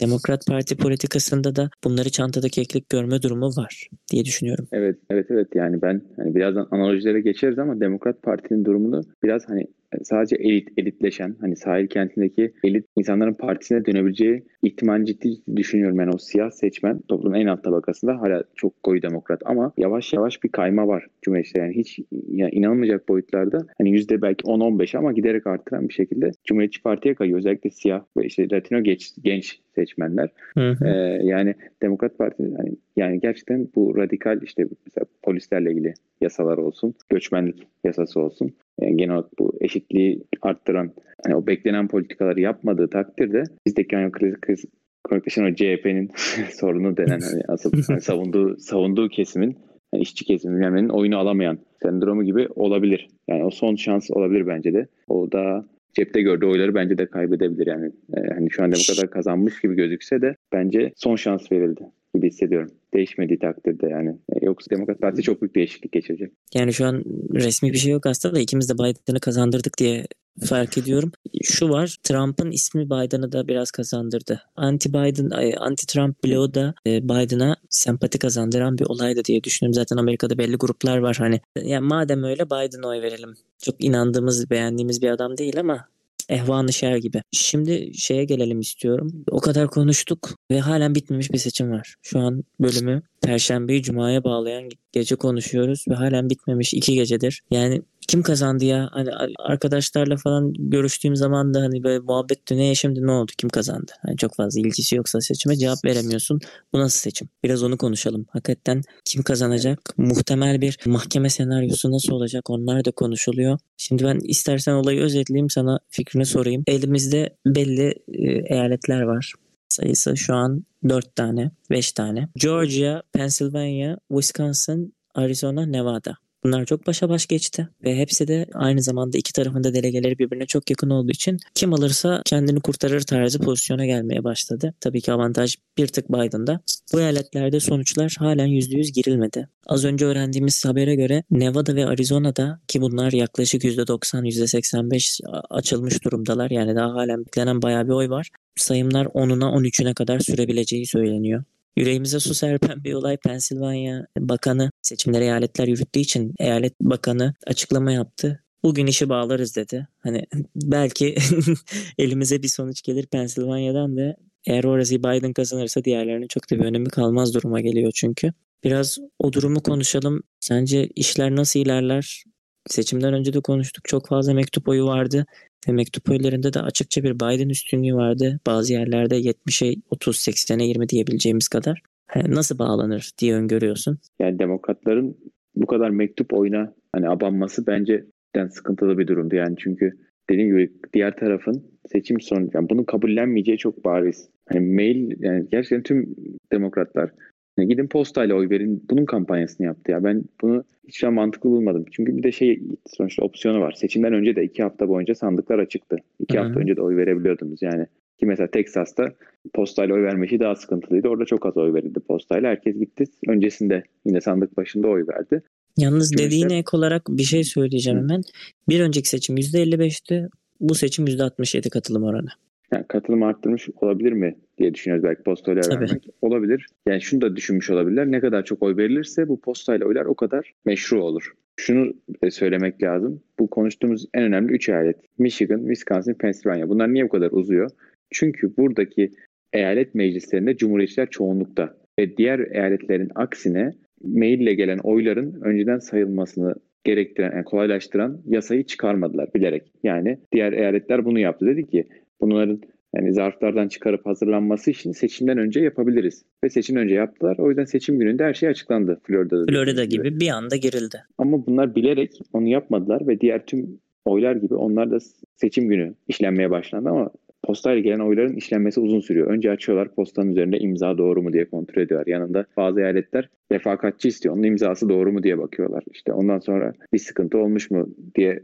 Demokrat 0.00 0.46
Parti 0.46 0.76
politikasında 0.76 1.56
da 1.56 1.70
bunları 1.84 2.10
çantada 2.10 2.48
keklik 2.48 2.88
görme 2.88 3.22
durumu 3.22 3.46
var 3.46 3.88
diye 4.12 4.24
düşünüyorum. 4.24 4.68
Evet, 4.72 4.98
evet, 5.10 5.26
evet. 5.30 5.48
Yani 5.54 5.82
ben 5.82 6.02
hani 6.16 6.34
birazdan 6.34 6.68
analojilere 6.70 7.20
geçeriz 7.20 7.58
ama 7.58 7.80
Demokrat 7.80 8.22
Parti'nin 8.22 8.64
durumunu 8.64 9.00
biraz 9.22 9.42
hani 9.48 9.66
sadece 10.02 10.36
elit, 10.36 10.68
elitleşen 10.76 11.36
hani 11.40 11.56
sahil 11.56 11.86
kentindeki 11.86 12.52
elit 12.64 12.86
insanların 12.96 13.34
partisine 13.34 13.84
dönebileceği 13.84 14.42
ihtimal 14.62 15.04
ciddi 15.04 15.28
düşünüyorum. 15.56 16.00
Yani 16.00 16.10
o 16.14 16.18
siyah 16.18 16.50
seçmen 16.50 17.00
toplumun 17.08 17.36
en 17.36 17.46
alt 17.46 17.64
tabakasında 17.64 18.20
hala 18.20 18.44
çok 18.56 18.82
koyu 18.82 19.02
demokrat 19.02 19.40
ama 19.44 19.72
yavaş 19.78 20.12
yavaş 20.12 20.42
bir 20.42 20.48
kayma 20.48 20.88
var 20.88 21.06
Cumhuriyet'te. 21.22 21.60
Yani 21.60 21.74
hiç 21.76 21.98
yani 22.28 22.50
inanılmayacak 22.50 23.08
boyutlarda 23.08 23.58
hani 23.78 23.90
yüzde 23.90 24.22
belki 24.22 24.44
10-15 24.44 24.98
ama 24.98 25.12
giderek 25.12 25.46
artıran 25.46 25.88
bir 25.88 25.94
şekilde 25.94 26.30
Cumhuriyetçi 26.44 26.82
Parti'ye 26.82 27.14
kayıyor. 27.14 27.38
Özellikle 27.38 27.70
siyah 27.70 28.02
ve 28.16 28.26
işte 28.26 28.48
Latino 28.52 28.82
genç, 28.82 29.12
genç 29.22 29.60
seçmenler. 29.74 30.30
Hı 30.54 30.70
hı. 30.70 30.86
Ee, 30.86 31.20
yani 31.22 31.54
Demokrat 31.82 32.18
Parti 32.18 32.42
yani, 32.42 32.76
yani 32.96 33.20
gerçekten 33.20 33.68
bu 33.74 33.96
radikal 33.96 34.42
işte 34.42 34.64
mesela 34.86 35.06
polislerle 35.22 35.70
ilgili 35.70 35.94
yasalar 36.20 36.58
olsun, 36.58 36.94
göçmenlik 37.08 37.66
yasası 37.84 38.20
olsun. 38.20 38.52
Yani 38.80 38.96
genel 38.96 39.14
olarak 39.14 39.38
bu 39.38 39.52
eşitliği 39.60 40.22
arttıran 40.42 40.92
hani 41.24 41.36
o 41.36 41.46
beklenen 41.46 41.88
politikaları 41.88 42.40
yapmadığı 42.40 42.90
takdirde 42.90 43.42
bizdeki 43.66 43.96
hani 43.96 44.12
kriz, 44.12 44.64
kronikleşen 45.08 45.52
o 45.52 45.54
CHP'nin 45.54 46.10
sorunu 46.50 46.96
denen 46.96 47.20
hani 47.20 47.42
asıl 47.48 47.72
hani 47.88 48.00
savunduğu 48.00 48.56
savunduğu 48.58 49.08
kesimin 49.08 49.56
yani 49.94 50.02
işçi 50.02 50.24
kesimin 50.24 50.60
bilmem 50.60 50.90
oyunu 50.90 51.18
alamayan 51.18 51.58
sendromu 51.82 52.24
gibi 52.24 52.48
olabilir. 52.54 53.08
Yani 53.28 53.44
o 53.44 53.50
son 53.50 53.76
şans 53.76 54.10
olabilir 54.10 54.46
bence 54.46 54.74
de. 54.74 54.86
O 55.08 55.32
da 55.32 55.66
cepte 55.94 56.22
gördüğü 56.22 56.46
oyları 56.46 56.74
bence 56.74 56.98
de 56.98 57.06
kaybedebilir 57.06 57.66
yani. 57.66 57.92
Ee, 58.16 58.34
hani 58.34 58.50
şu 58.50 58.62
anda 58.62 58.76
bu 58.76 58.94
kadar 58.94 59.10
kazanmış 59.10 59.60
gibi 59.60 59.74
gözükse 59.74 60.22
de 60.22 60.36
bence 60.52 60.92
son 60.96 61.16
şans 61.16 61.52
verildi 61.52 61.80
gibi 62.14 62.26
hissediyorum. 62.26 62.70
Değişmediği 62.94 63.38
takdirde 63.38 63.86
yani. 63.88 64.08
E, 64.08 64.46
yoksa 64.46 64.70
Demokrat 64.70 65.00
Parti 65.00 65.22
çok 65.22 65.42
büyük 65.42 65.54
değişiklik 65.54 65.92
geçirecek. 65.92 66.32
Yani 66.54 66.72
şu 66.72 66.86
an 66.86 67.04
resmi 67.34 67.72
bir 67.72 67.78
şey 67.78 67.92
yok 67.92 68.06
aslında 68.06 68.34
da 68.34 68.40
ikimiz 68.40 68.68
de 68.68 68.74
Biden'ı 68.74 69.20
kazandırdık 69.20 69.78
diye 69.78 70.06
fark 70.40 70.78
ediyorum. 70.78 71.12
Şu 71.42 71.68
var 71.68 71.96
Trump'ın 72.02 72.50
ismi 72.50 72.86
Biden'ı 72.86 73.32
da 73.32 73.48
biraz 73.48 73.70
kazandırdı. 73.70 74.42
Anti-Biden, 74.56 75.30
anti-Trump 75.54 76.14
bloğu 76.24 76.54
da 76.54 76.74
e, 76.86 77.04
Biden'a 77.04 77.56
sempati 77.70 78.18
kazandıran 78.18 78.78
bir 78.78 78.84
olaydı 78.84 79.24
diye 79.24 79.44
düşünüyorum. 79.44 79.74
Zaten 79.74 79.96
Amerika'da 79.96 80.38
belli 80.38 80.56
gruplar 80.56 80.98
var 80.98 81.16
hani. 81.18 81.40
Yani 81.62 81.86
madem 81.86 82.24
öyle 82.24 82.46
Biden'a 82.46 82.88
oy 82.88 83.02
verelim. 83.02 83.34
Çok 83.62 83.84
inandığımız, 83.84 84.50
beğendiğimiz 84.50 85.02
bir 85.02 85.10
adam 85.10 85.38
değil 85.38 85.60
ama 85.60 85.88
ehvanı 86.32 86.72
şer 86.72 86.96
gibi. 86.96 87.22
Şimdi 87.32 87.90
şeye 87.94 88.24
gelelim 88.24 88.60
istiyorum. 88.60 89.24
O 89.30 89.40
kadar 89.40 89.68
konuştuk 89.68 90.30
ve 90.50 90.60
halen 90.60 90.94
bitmemiş 90.94 91.32
bir 91.32 91.38
seçim 91.38 91.70
var. 91.70 91.94
Şu 92.02 92.18
an 92.18 92.44
bölümü 92.60 93.02
Perşembeyi 93.22 93.82
Cuma'ya 93.82 94.24
bağlayan 94.24 94.68
gece 94.92 95.16
konuşuyoruz 95.16 95.84
ve 95.88 95.94
halen 95.94 96.30
bitmemiş 96.30 96.74
iki 96.74 96.94
gecedir. 96.94 97.42
Yani 97.50 97.82
kim 98.08 98.22
kazandı 98.22 98.64
ya? 98.64 98.88
Hani 98.92 99.10
arkadaşlarla 99.38 100.16
falan 100.16 100.52
görüştüğüm 100.58 101.16
zaman 101.16 101.54
da 101.54 101.60
hani 101.60 101.82
böyle 101.82 101.98
muhabbet 101.98 102.50
ne 102.50 102.74
şimdi 102.74 103.06
ne 103.06 103.10
oldu? 103.10 103.32
Kim 103.38 103.50
kazandı? 103.50 103.92
Hani 104.06 104.16
çok 104.16 104.36
fazla 104.36 104.60
ilgisi 104.60 104.96
yoksa 104.96 105.20
seçime 105.20 105.56
cevap 105.56 105.84
veremiyorsun. 105.84 106.40
Bu 106.72 106.78
nasıl 106.78 106.98
seçim? 106.98 107.28
Biraz 107.44 107.62
onu 107.62 107.78
konuşalım. 107.78 108.26
Hakikaten 108.30 108.82
kim 109.04 109.22
kazanacak? 109.22 109.78
Muhtemel 109.96 110.60
bir 110.60 110.78
mahkeme 110.86 111.30
senaryosu 111.30 111.92
nasıl 111.92 112.12
olacak? 112.12 112.50
Onlar 112.50 112.84
da 112.84 112.90
konuşuluyor. 112.90 113.58
Şimdi 113.76 114.04
ben 114.04 114.18
istersen 114.24 114.72
olayı 114.72 115.00
özetleyeyim 115.00 115.50
sana 115.50 115.78
fikrini 115.88 116.26
sorayım. 116.26 116.62
Elimizde 116.66 117.36
belli 117.46 117.94
e, 118.08 118.54
eyaletler 118.54 119.02
var 119.02 119.32
sayısı 119.72 120.16
şu 120.16 120.34
an 120.34 120.64
4 120.88 121.16
tane, 121.16 121.50
5 121.70 121.92
tane. 121.92 122.28
Georgia, 122.36 123.02
Pennsylvania, 123.12 123.96
Wisconsin, 124.08 124.94
Arizona, 125.14 125.66
Nevada. 125.66 126.16
Bunlar 126.44 126.64
çok 126.64 126.86
başa 126.86 127.08
baş 127.08 127.26
geçti 127.26 127.68
ve 127.84 127.96
hepsi 127.96 128.28
de 128.28 128.46
aynı 128.54 128.82
zamanda 128.82 129.18
iki 129.18 129.32
tarafında 129.32 129.74
delegeleri 129.74 130.18
birbirine 130.18 130.46
çok 130.46 130.70
yakın 130.70 130.90
olduğu 130.90 131.10
için 131.10 131.38
kim 131.54 131.74
alırsa 131.74 132.22
kendini 132.24 132.60
kurtarır 132.60 133.00
tarzı 133.00 133.38
pozisyona 133.38 133.86
gelmeye 133.86 134.24
başladı. 134.24 134.74
Tabii 134.80 135.00
ki 135.00 135.12
avantaj 135.12 135.56
bir 135.78 135.86
tık 135.86 136.08
Biden'da. 136.08 136.60
Bu 136.92 137.00
eyaletlerde 137.00 137.60
sonuçlar 137.60 138.16
halen 138.18 138.48
%100 138.48 138.92
girilmedi. 138.92 139.48
Az 139.66 139.84
önce 139.84 140.04
öğrendiğimiz 140.04 140.64
habere 140.64 140.94
göre 140.94 141.22
Nevada 141.30 141.74
ve 141.74 141.86
Arizona'da 141.86 142.60
ki 142.68 142.80
bunlar 142.80 143.12
yaklaşık 143.12 143.64
%90, 143.64 144.26
%85 144.26 145.20
açılmış 145.50 146.04
durumdalar. 146.04 146.50
Yani 146.50 146.76
daha 146.76 146.94
halen 146.94 147.24
beklenen 147.26 147.62
bayağı 147.62 147.84
bir 147.84 147.92
oy 147.92 148.08
var. 148.10 148.30
Sayımlar 148.56 149.06
10'una 149.06 149.44
13'üne 149.44 149.94
kadar 149.94 150.20
sürebileceği 150.20 150.86
söyleniyor. 150.86 151.44
Yüreğimize 151.76 152.20
su 152.20 152.34
serpen 152.34 152.84
bir 152.84 152.94
olay 152.94 153.16
Pensilvanya 153.16 154.06
Bakanı 154.18 154.70
seçimleri 154.82 155.24
eyaletler 155.24 155.68
yürüttüğü 155.68 156.00
için 156.00 156.34
eyalet 156.38 156.80
bakanı 156.80 157.34
açıklama 157.46 157.92
yaptı. 157.92 158.44
Bugün 158.62 158.86
işi 158.86 159.08
bağlarız 159.08 159.56
dedi. 159.56 159.88
Hani 159.98 160.26
belki 160.56 161.14
elimize 161.98 162.42
bir 162.42 162.48
sonuç 162.48 162.82
gelir 162.82 163.06
Pensilvanya'dan 163.06 163.96
da 163.96 164.16
eğer 164.46 164.64
orası 164.64 164.98
Biden 164.98 165.32
kazanırsa 165.32 165.84
diğerlerinin 165.84 166.28
çok 166.28 166.50
da 166.50 166.56
bir 166.58 166.64
önemi 166.64 166.88
kalmaz 166.88 167.34
duruma 167.34 167.60
geliyor 167.60 167.92
çünkü. 167.94 168.32
Biraz 168.64 168.98
o 169.18 169.32
durumu 169.32 169.62
konuşalım. 169.62 170.22
Sence 170.40 170.86
işler 170.86 171.36
nasıl 171.36 171.60
ilerler? 171.60 172.24
Seçimden 172.66 173.14
önce 173.14 173.32
de 173.32 173.40
konuştuk. 173.40 173.84
Çok 173.84 174.08
fazla 174.08 174.34
mektup 174.34 174.68
oyu 174.68 174.86
vardı. 174.86 175.26
Ve 175.68 175.72
mektup 175.72 176.10
oylarında 176.10 176.52
da 176.52 176.62
açıkça 176.62 177.02
bir 177.02 177.14
Biden 177.14 177.48
üstünlüğü 177.48 177.94
vardı. 177.94 178.40
Bazı 178.46 178.72
yerlerde 178.72 179.20
70'e 179.20 179.76
30, 179.90 180.16
80'e 180.16 180.64
20 180.66 180.88
diyebileceğimiz 180.88 181.48
kadar. 181.48 181.82
Nasıl 182.26 182.58
bağlanır 182.58 183.10
diye 183.18 183.34
öngörüyorsun. 183.34 183.98
Yani 184.20 184.38
demokratların 184.38 185.16
bu 185.56 185.66
kadar 185.66 185.90
mektup 185.90 186.32
oyuna 186.32 186.74
hani 186.94 187.08
abanması 187.08 187.66
bence 187.66 188.04
sıkıntılı 188.50 188.98
bir 188.98 189.06
durumdu. 189.06 189.34
Yani 189.34 189.56
çünkü 189.58 189.92
dediğim 190.30 190.48
gibi 190.48 190.72
diğer 190.92 191.16
tarafın 191.16 191.72
seçim 191.92 192.20
sonu 192.20 192.48
yani 192.54 192.70
bunun 192.70 192.84
kabullenmeyeceği 192.84 193.58
çok 193.58 193.84
bariz. 193.84 194.28
Hani 194.48 194.60
mail 194.60 195.22
yani 195.22 195.46
gerçekten 195.52 195.82
tüm 195.82 196.14
demokratlar 196.52 197.10
yani 197.58 197.68
gidin 197.68 197.86
postayla 197.86 198.34
oy 198.34 198.50
verin. 198.50 198.84
Bunun 198.90 199.04
kampanyasını 199.04 199.66
yaptı 199.66 199.90
ya. 199.90 200.04
Ben 200.04 200.24
bunu 200.42 200.64
hiç 200.88 201.02
mantıklı 201.02 201.50
bulmadım. 201.50 201.84
Çünkü 201.92 202.16
bir 202.16 202.22
de 202.22 202.32
şey 202.32 202.62
sonuçta 202.86 203.24
opsiyonu 203.24 203.60
var. 203.60 203.72
Seçimden 203.72 204.12
önce 204.12 204.36
de 204.36 204.44
iki 204.44 204.62
hafta 204.62 204.88
boyunca 204.88 205.14
sandıklar 205.14 205.58
açıktı. 205.58 205.96
İki 206.20 206.38
Hı-hı. 206.38 206.44
hafta 206.44 206.60
önce 206.60 206.76
de 206.76 206.82
oy 206.82 206.96
verebiliyordunuz. 206.96 207.62
Yani 207.62 207.86
ki 208.20 208.26
mesela 208.26 208.46
Texas'ta 208.46 209.12
postayla 209.54 209.94
oy 209.94 210.02
vermesi 210.02 210.40
daha 210.40 210.56
sıkıntılıydı. 210.56 211.08
Orada 211.08 211.24
çok 211.24 211.46
az 211.46 211.56
oy 211.56 211.74
verildi 211.74 212.00
postayla. 212.00 212.50
Herkes 212.50 212.78
gitti. 212.78 213.04
Öncesinde 213.28 213.82
yine 214.04 214.20
sandık 214.20 214.56
başında 214.56 214.88
oy 214.88 215.06
verdi. 215.06 215.42
Yalnız 215.76 216.10
Çünkü 216.10 216.24
dediğine 216.24 216.58
ek 216.58 216.68
olarak 216.72 217.02
bir 217.08 217.22
şey 217.22 217.44
söyleyeceğim 217.44 217.98
Hı. 217.98 218.02
hemen. 218.02 218.22
Bir 218.68 218.80
önceki 218.80 219.08
seçim 219.08 219.36
%55'ti. 219.36 220.28
Bu 220.60 220.74
seçim 220.74 221.06
%67 221.06 221.70
katılım 221.70 222.02
oranı. 222.02 222.28
Yani 222.72 222.84
katılım 222.88 223.22
arttırmış 223.22 223.68
olabilir 223.80 224.12
mi 224.12 224.36
diye 224.58 224.74
düşünüyoruz 224.74 225.04
belki 225.04 225.22
postayla 225.22 225.62
Tabii. 225.62 225.80
vermek. 225.80 226.08
Olabilir. 226.22 226.66
Yani 226.88 227.00
şunu 227.00 227.20
da 227.20 227.36
düşünmüş 227.36 227.70
olabilirler. 227.70 228.10
Ne 228.10 228.20
kadar 228.20 228.44
çok 228.44 228.62
oy 228.62 228.76
verilirse 228.76 229.28
bu 229.28 229.40
postayla 229.40 229.86
oylar 229.86 230.04
o 230.04 230.14
kadar 230.14 230.52
meşru 230.64 231.04
olur. 231.04 231.32
Şunu 231.56 231.92
söylemek 232.30 232.82
lazım. 232.82 233.22
Bu 233.38 233.50
konuştuğumuz 233.50 234.06
en 234.14 234.22
önemli 234.22 234.52
üç 234.52 234.68
eyalet. 234.68 234.96
Michigan, 235.18 235.58
Wisconsin, 235.58 236.14
Pennsylvania. 236.14 236.68
Bunlar 236.68 236.94
niye 236.94 237.04
bu 237.04 237.08
kadar 237.08 237.30
uzuyor? 237.30 237.70
Çünkü 238.10 238.56
buradaki 238.56 239.10
eyalet 239.52 239.94
meclislerinde 239.94 240.56
cumhuriyetçiler 240.56 241.10
çoğunlukta. 241.10 241.74
Ve 241.98 242.16
diğer 242.16 242.38
eyaletlerin 242.38 243.10
aksine 243.14 243.72
maille 244.04 244.54
gelen 244.54 244.78
oyların 244.78 245.40
önceden 245.42 245.78
sayılmasını 245.78 246.54
gerektiren, 246.84 247.32
yani 247.32 247.44
kolaylaştıran 247.44 248.20
yasayı 248.26 248.64
çıkarmadılar 248.64 249.34
bilerek. 249.34 249.72
Yani 249.82 250.18
diğer 250.32 250.52
eyaletler 250.52 251.04
bunu 251.04 251.18
yaptı. 251.18 251.46
Dedi 251.46 251.66
ki 251.66 251.84
bunların 252.22 252.60
yani 252.96 253.12
zarflardan 253.12 253.68
çıkarıp 253.68 254.06
hazırlanması 254.06 254.70
için 254.70 254.92
seçimden 254.92 255.38
önce 255.38 255.60
yapabiliriz. 255.60 256.24
Ve 256.44 256.50
seçim 256.50 256.76
önce 256.76 256.94
yaptılar. 256.94 257.36
O 257.38 257.48
yüzden 257.48 257.64
seçim 257.64 257.98
gününde 257.98 258.24
her 258.24 258.34
şey 258.34 258.48
açıklandı 258.48 259.00
Florida'da. 259.04 259.44
Florida 259.52 259.84
gibi. 259.84 260.02
gibi 260.02 260.20
bir 260.20 260.28
anda 260.28 260.56
girildi. 260.56 261.04
Ama 261.18 261.46
bunlar 261.46 261.74
bilerek 261.74 262.20
onu 262.32 262.48
yapmadılar 262.48 263.06
ve 263.06 263.20
diğer 263.20 263.46
tüm 263.46 263.78
oylar 264.04 264.36
gibi 264.36 264.54
onlar 264.54 264.90
da 264.90 264.98
seçim 265.36 265.68
günü 265.68 265.94
işlenmeye 266.08 266.50
başlandı 266.50 266.88
ama 266.88 267.10
postayla 267.42 267.80
gelen 267.80 267.98
oyların 267.98 268.36
işlenmesi 268.36 268.80
uzun 268.80 269.00
sürüyor. 269.00 269.26
Önce 269.26 269.50
açıyorlar 269.50 269.94
postanın 269.94 270.30
üzerinde 270.30 270.58
imza 270.58 270.98
doğru 270.98 271.22
mu 271.22 271.32
diye 271.32 271.44
kontrol 271.44 271.82
ediyorlar. 271.82 272.06
Yanında 272.06 272.46
bazı 272.56 272.80
eyaletler 272.80 273.28
refakatçi 273.52 274.08
istiyor. 274.08 274.34
Onun 274.34 274.42
imzası 274.42 274.88
doğru 274.88 275.12
mu 275.12 275.22
diye 275.22 275.38
bakıyorlar. 275.38 275.84
İşte 275.92 276.12
ondan 276.12 276.38
sonra 276.38 276.72
bir 276.92 276.98
sıkıntı 276.98 277.38
olmuş 277.38 277.70
mu 277.70 277.88
diye 278.14 278.42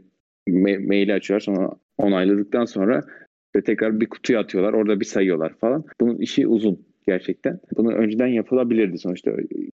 ma- 0.49 0.87
maili 0.87 1.13
açıyorlar. 1.13 1.45
Sonra 1.45 1.71
onayladıktan 1.97 2.65
sonra 2.65 3.03
ve 3.55 3.61
tekrar 3.61 3.99
bir 3.99 4.09
kutuya 4.09 4.39
atıyorlar. 4.39 4.73
Orada 4.73 4.99
bir 4.99 5.05
sayıyorlar 5.05 5.53
falan. 5.53 5.83
Bunun 6.01 6.17
işi 6.17 6.47
uzun 6.47 6.88
gerçekten. 7.09 7.59
Bunu 7.77 7.91
önceden 7.93 8.27
yapılabilirdi 8.27 8.97
sonuçta. 8.97 9.31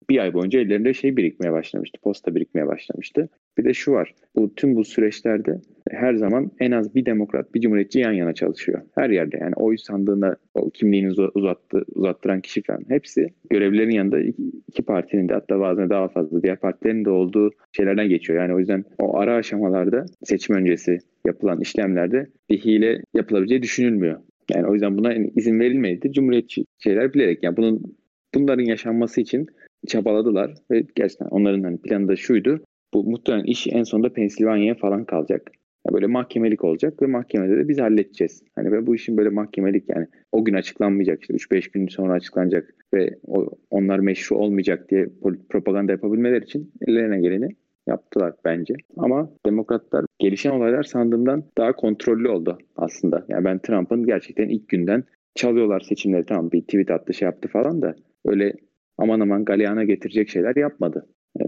Bir 0.10 0.20
ay 0.20 0.34
boyunca 0.34 0.60
ellerinde 0.60 0.94
şey 0.94 1.18
birikmeye 1.18 1.52
başlamıştı. 1.52 2.00
Posta 2.04 2.36
birikmeye 2.36 2.68
başlamıştı. 2.68 3.30
Bir 3.58 3.66
de 3.66 3.74
şu 3.74 3.92
var. 3.92 4.14
Bu 4.36 4.56
tüm 4.56 4.76
bu 4.76 4.84
süreçlerde 4.84 5.62
her 5.92 6.14
zaman 6.14 6.52
en 6.60 6.72
az 6.72 6.96
bir 6.96 7.06
demokrat, 7.06 7.56
bir 7.56 7.62
cumhuriyetçi 7.62 8.00
yan 8.00 8.12
yana 8.12 8.34
çalışıyor. 8.34 8.82
Her 8.96 9.10
yerde 9.10 9.38
yani 9.38 9.54
oy 9.56 9.78
sandığında 9.78 10.36
o 10.54 10.70
kimliğini 10.70 11.12
uzattı, 11.36 11.86
uzattıran 11.96 12.42
kişi 12.42 12.62
falan 12.62 12.84
hepsi 12.90 13.28
görevlilerin 13.50 13.92
yanında 13.92 14.20
iki 14.68 14.84
partinin 14.84 15.30
de 15.30 15.34
hatta 15.34 15.60
bazen 15.60 15.90
daha 15.90 16.08
fazla 16.08 16.44
diğer 16.44 16.60
partilerin 16.60 17.06
de 17.06 17.10
olduğu 17.10 17.52
şeylerden 17.72 18.10
geçiyor. 18.10 18.42
Yani 18.42 18.54
o 18.56 18.60
yüzden 18.60 18.84
o 19.00 19.18
ara 19.18 19.36
aşamalarda 19.36 20.06
seçim 20.24 20.56
öncesi 20.56 20.98
yapılan 21.28 21.62
işlemlerde 21.62 22.28
bir 22.50 22.58
hile 22.58 23.02
yapılabileceği 23.14 23.64
düşünülmüyor. 23.64 24.20
Yani 24.56 24.68
o 24.68 24.74
yüzden 24.74 24.98
buna 24.98 25.14
izin 25.14 25.60
verilmedi. 25.60 26.12
Cumhuriyetçi 26.12 26.66
şeyler 26.80 27.14
bilerek 27.14 27.44
yani 27.44 27.58
bunun 27.58 27.98
bunların 28.36 28.64
yaşanması 28.64 29.22
için 29.22 29.48
çabaladılar 29.88 30.54
ve 30.72 30.84
gerçekten 30.96 31.28
onların 31.28 31.64
hani 31.64 31.78
planı 31.82 32.08
da 32.08 32.16
şuydu. 32.16 32.64
Bu 32.94 33.04
muhtemelen 33.04 33.44
iş 33.44 33.68
en 33.68 33.84
sonunda 33.84 34.14
Pensilvanya'ya 34.14 34.76
falan 34.76 35.06
kalacak. 35.06 35.52
Yani 35.86 35.94
böyle 35.94 36.08
mahkemelik 36.08 36.64
olacak 36.64 37.02
ve 37.02 37.06
mahkemede 37.06 37.58
de 37.58 37.68
biz 37.68 37.80
halledeceğiz. 37.80 38.44
Hani 38.56 38.72
ve 38.72 38.88
bu 38.88 38.96
işin 38.96 39.18
böyle 39.18 39.30
mahkemelik 39.30 39.90
yani 39.90 40.08
o 40.32 40.46
gün 40.46 40.54
açıklanmayacak 40.54 41.22
işte 41.22 41.34
3-5 41.34 41.72
gün 41.72 41.88
sonra 41.88 42.14
açıklanacak 42.14 42.76
ve 42.94 43.18
o, 43.28 43.50
onlar 43.70 44.00
meşru 44.00 44.36
olmayacak 44.36 44.92
diye 44.92 45.10
propaganda 45.50 45.92
yapabilmeleri 45.92 46.44
için 46.44 46.72
ellerine 46.88 47.20
geleni 47.20 47.50
yaptılar 47.92 48.34
bence. 48.46 48.74
Ama 48.98 49.30
demokratlar 49.46 50.06
gelişen 50.20 50.52
olaylar 50.52 50.84
sandığımdan 50.84 51.44
daha 51.58 51.76
kontrollü 51.76 52.30
oldu 52.30 52.58
aslında. 52.76 53.26
Yani 53.30 53.46
ben 53.46 53.60
Trump'ın 53.60 54.06
gerçekten 54.06 54.50
ilk 54.50 54.70
günden 54.70 55.04
çalıyorlar 55.36 55.80
seçimleri 55.80 56.26
tamam 56.26 56.52
bir 56.52 56.62
tweet 56.62 56.92
attı 56.92 57.14
şey 57.14 57.26
yaptı 57.26 57.48
falan 57.48 57.82
da 57.82 57.96
öyle 58.26 58.54
aman 58.98 59.20
aman 59.20 59.46
galeyana 59.46 59.84
getirecek 59.84 60.30
şeyler 60.30 60.56
yapmadı. 60.56 61.06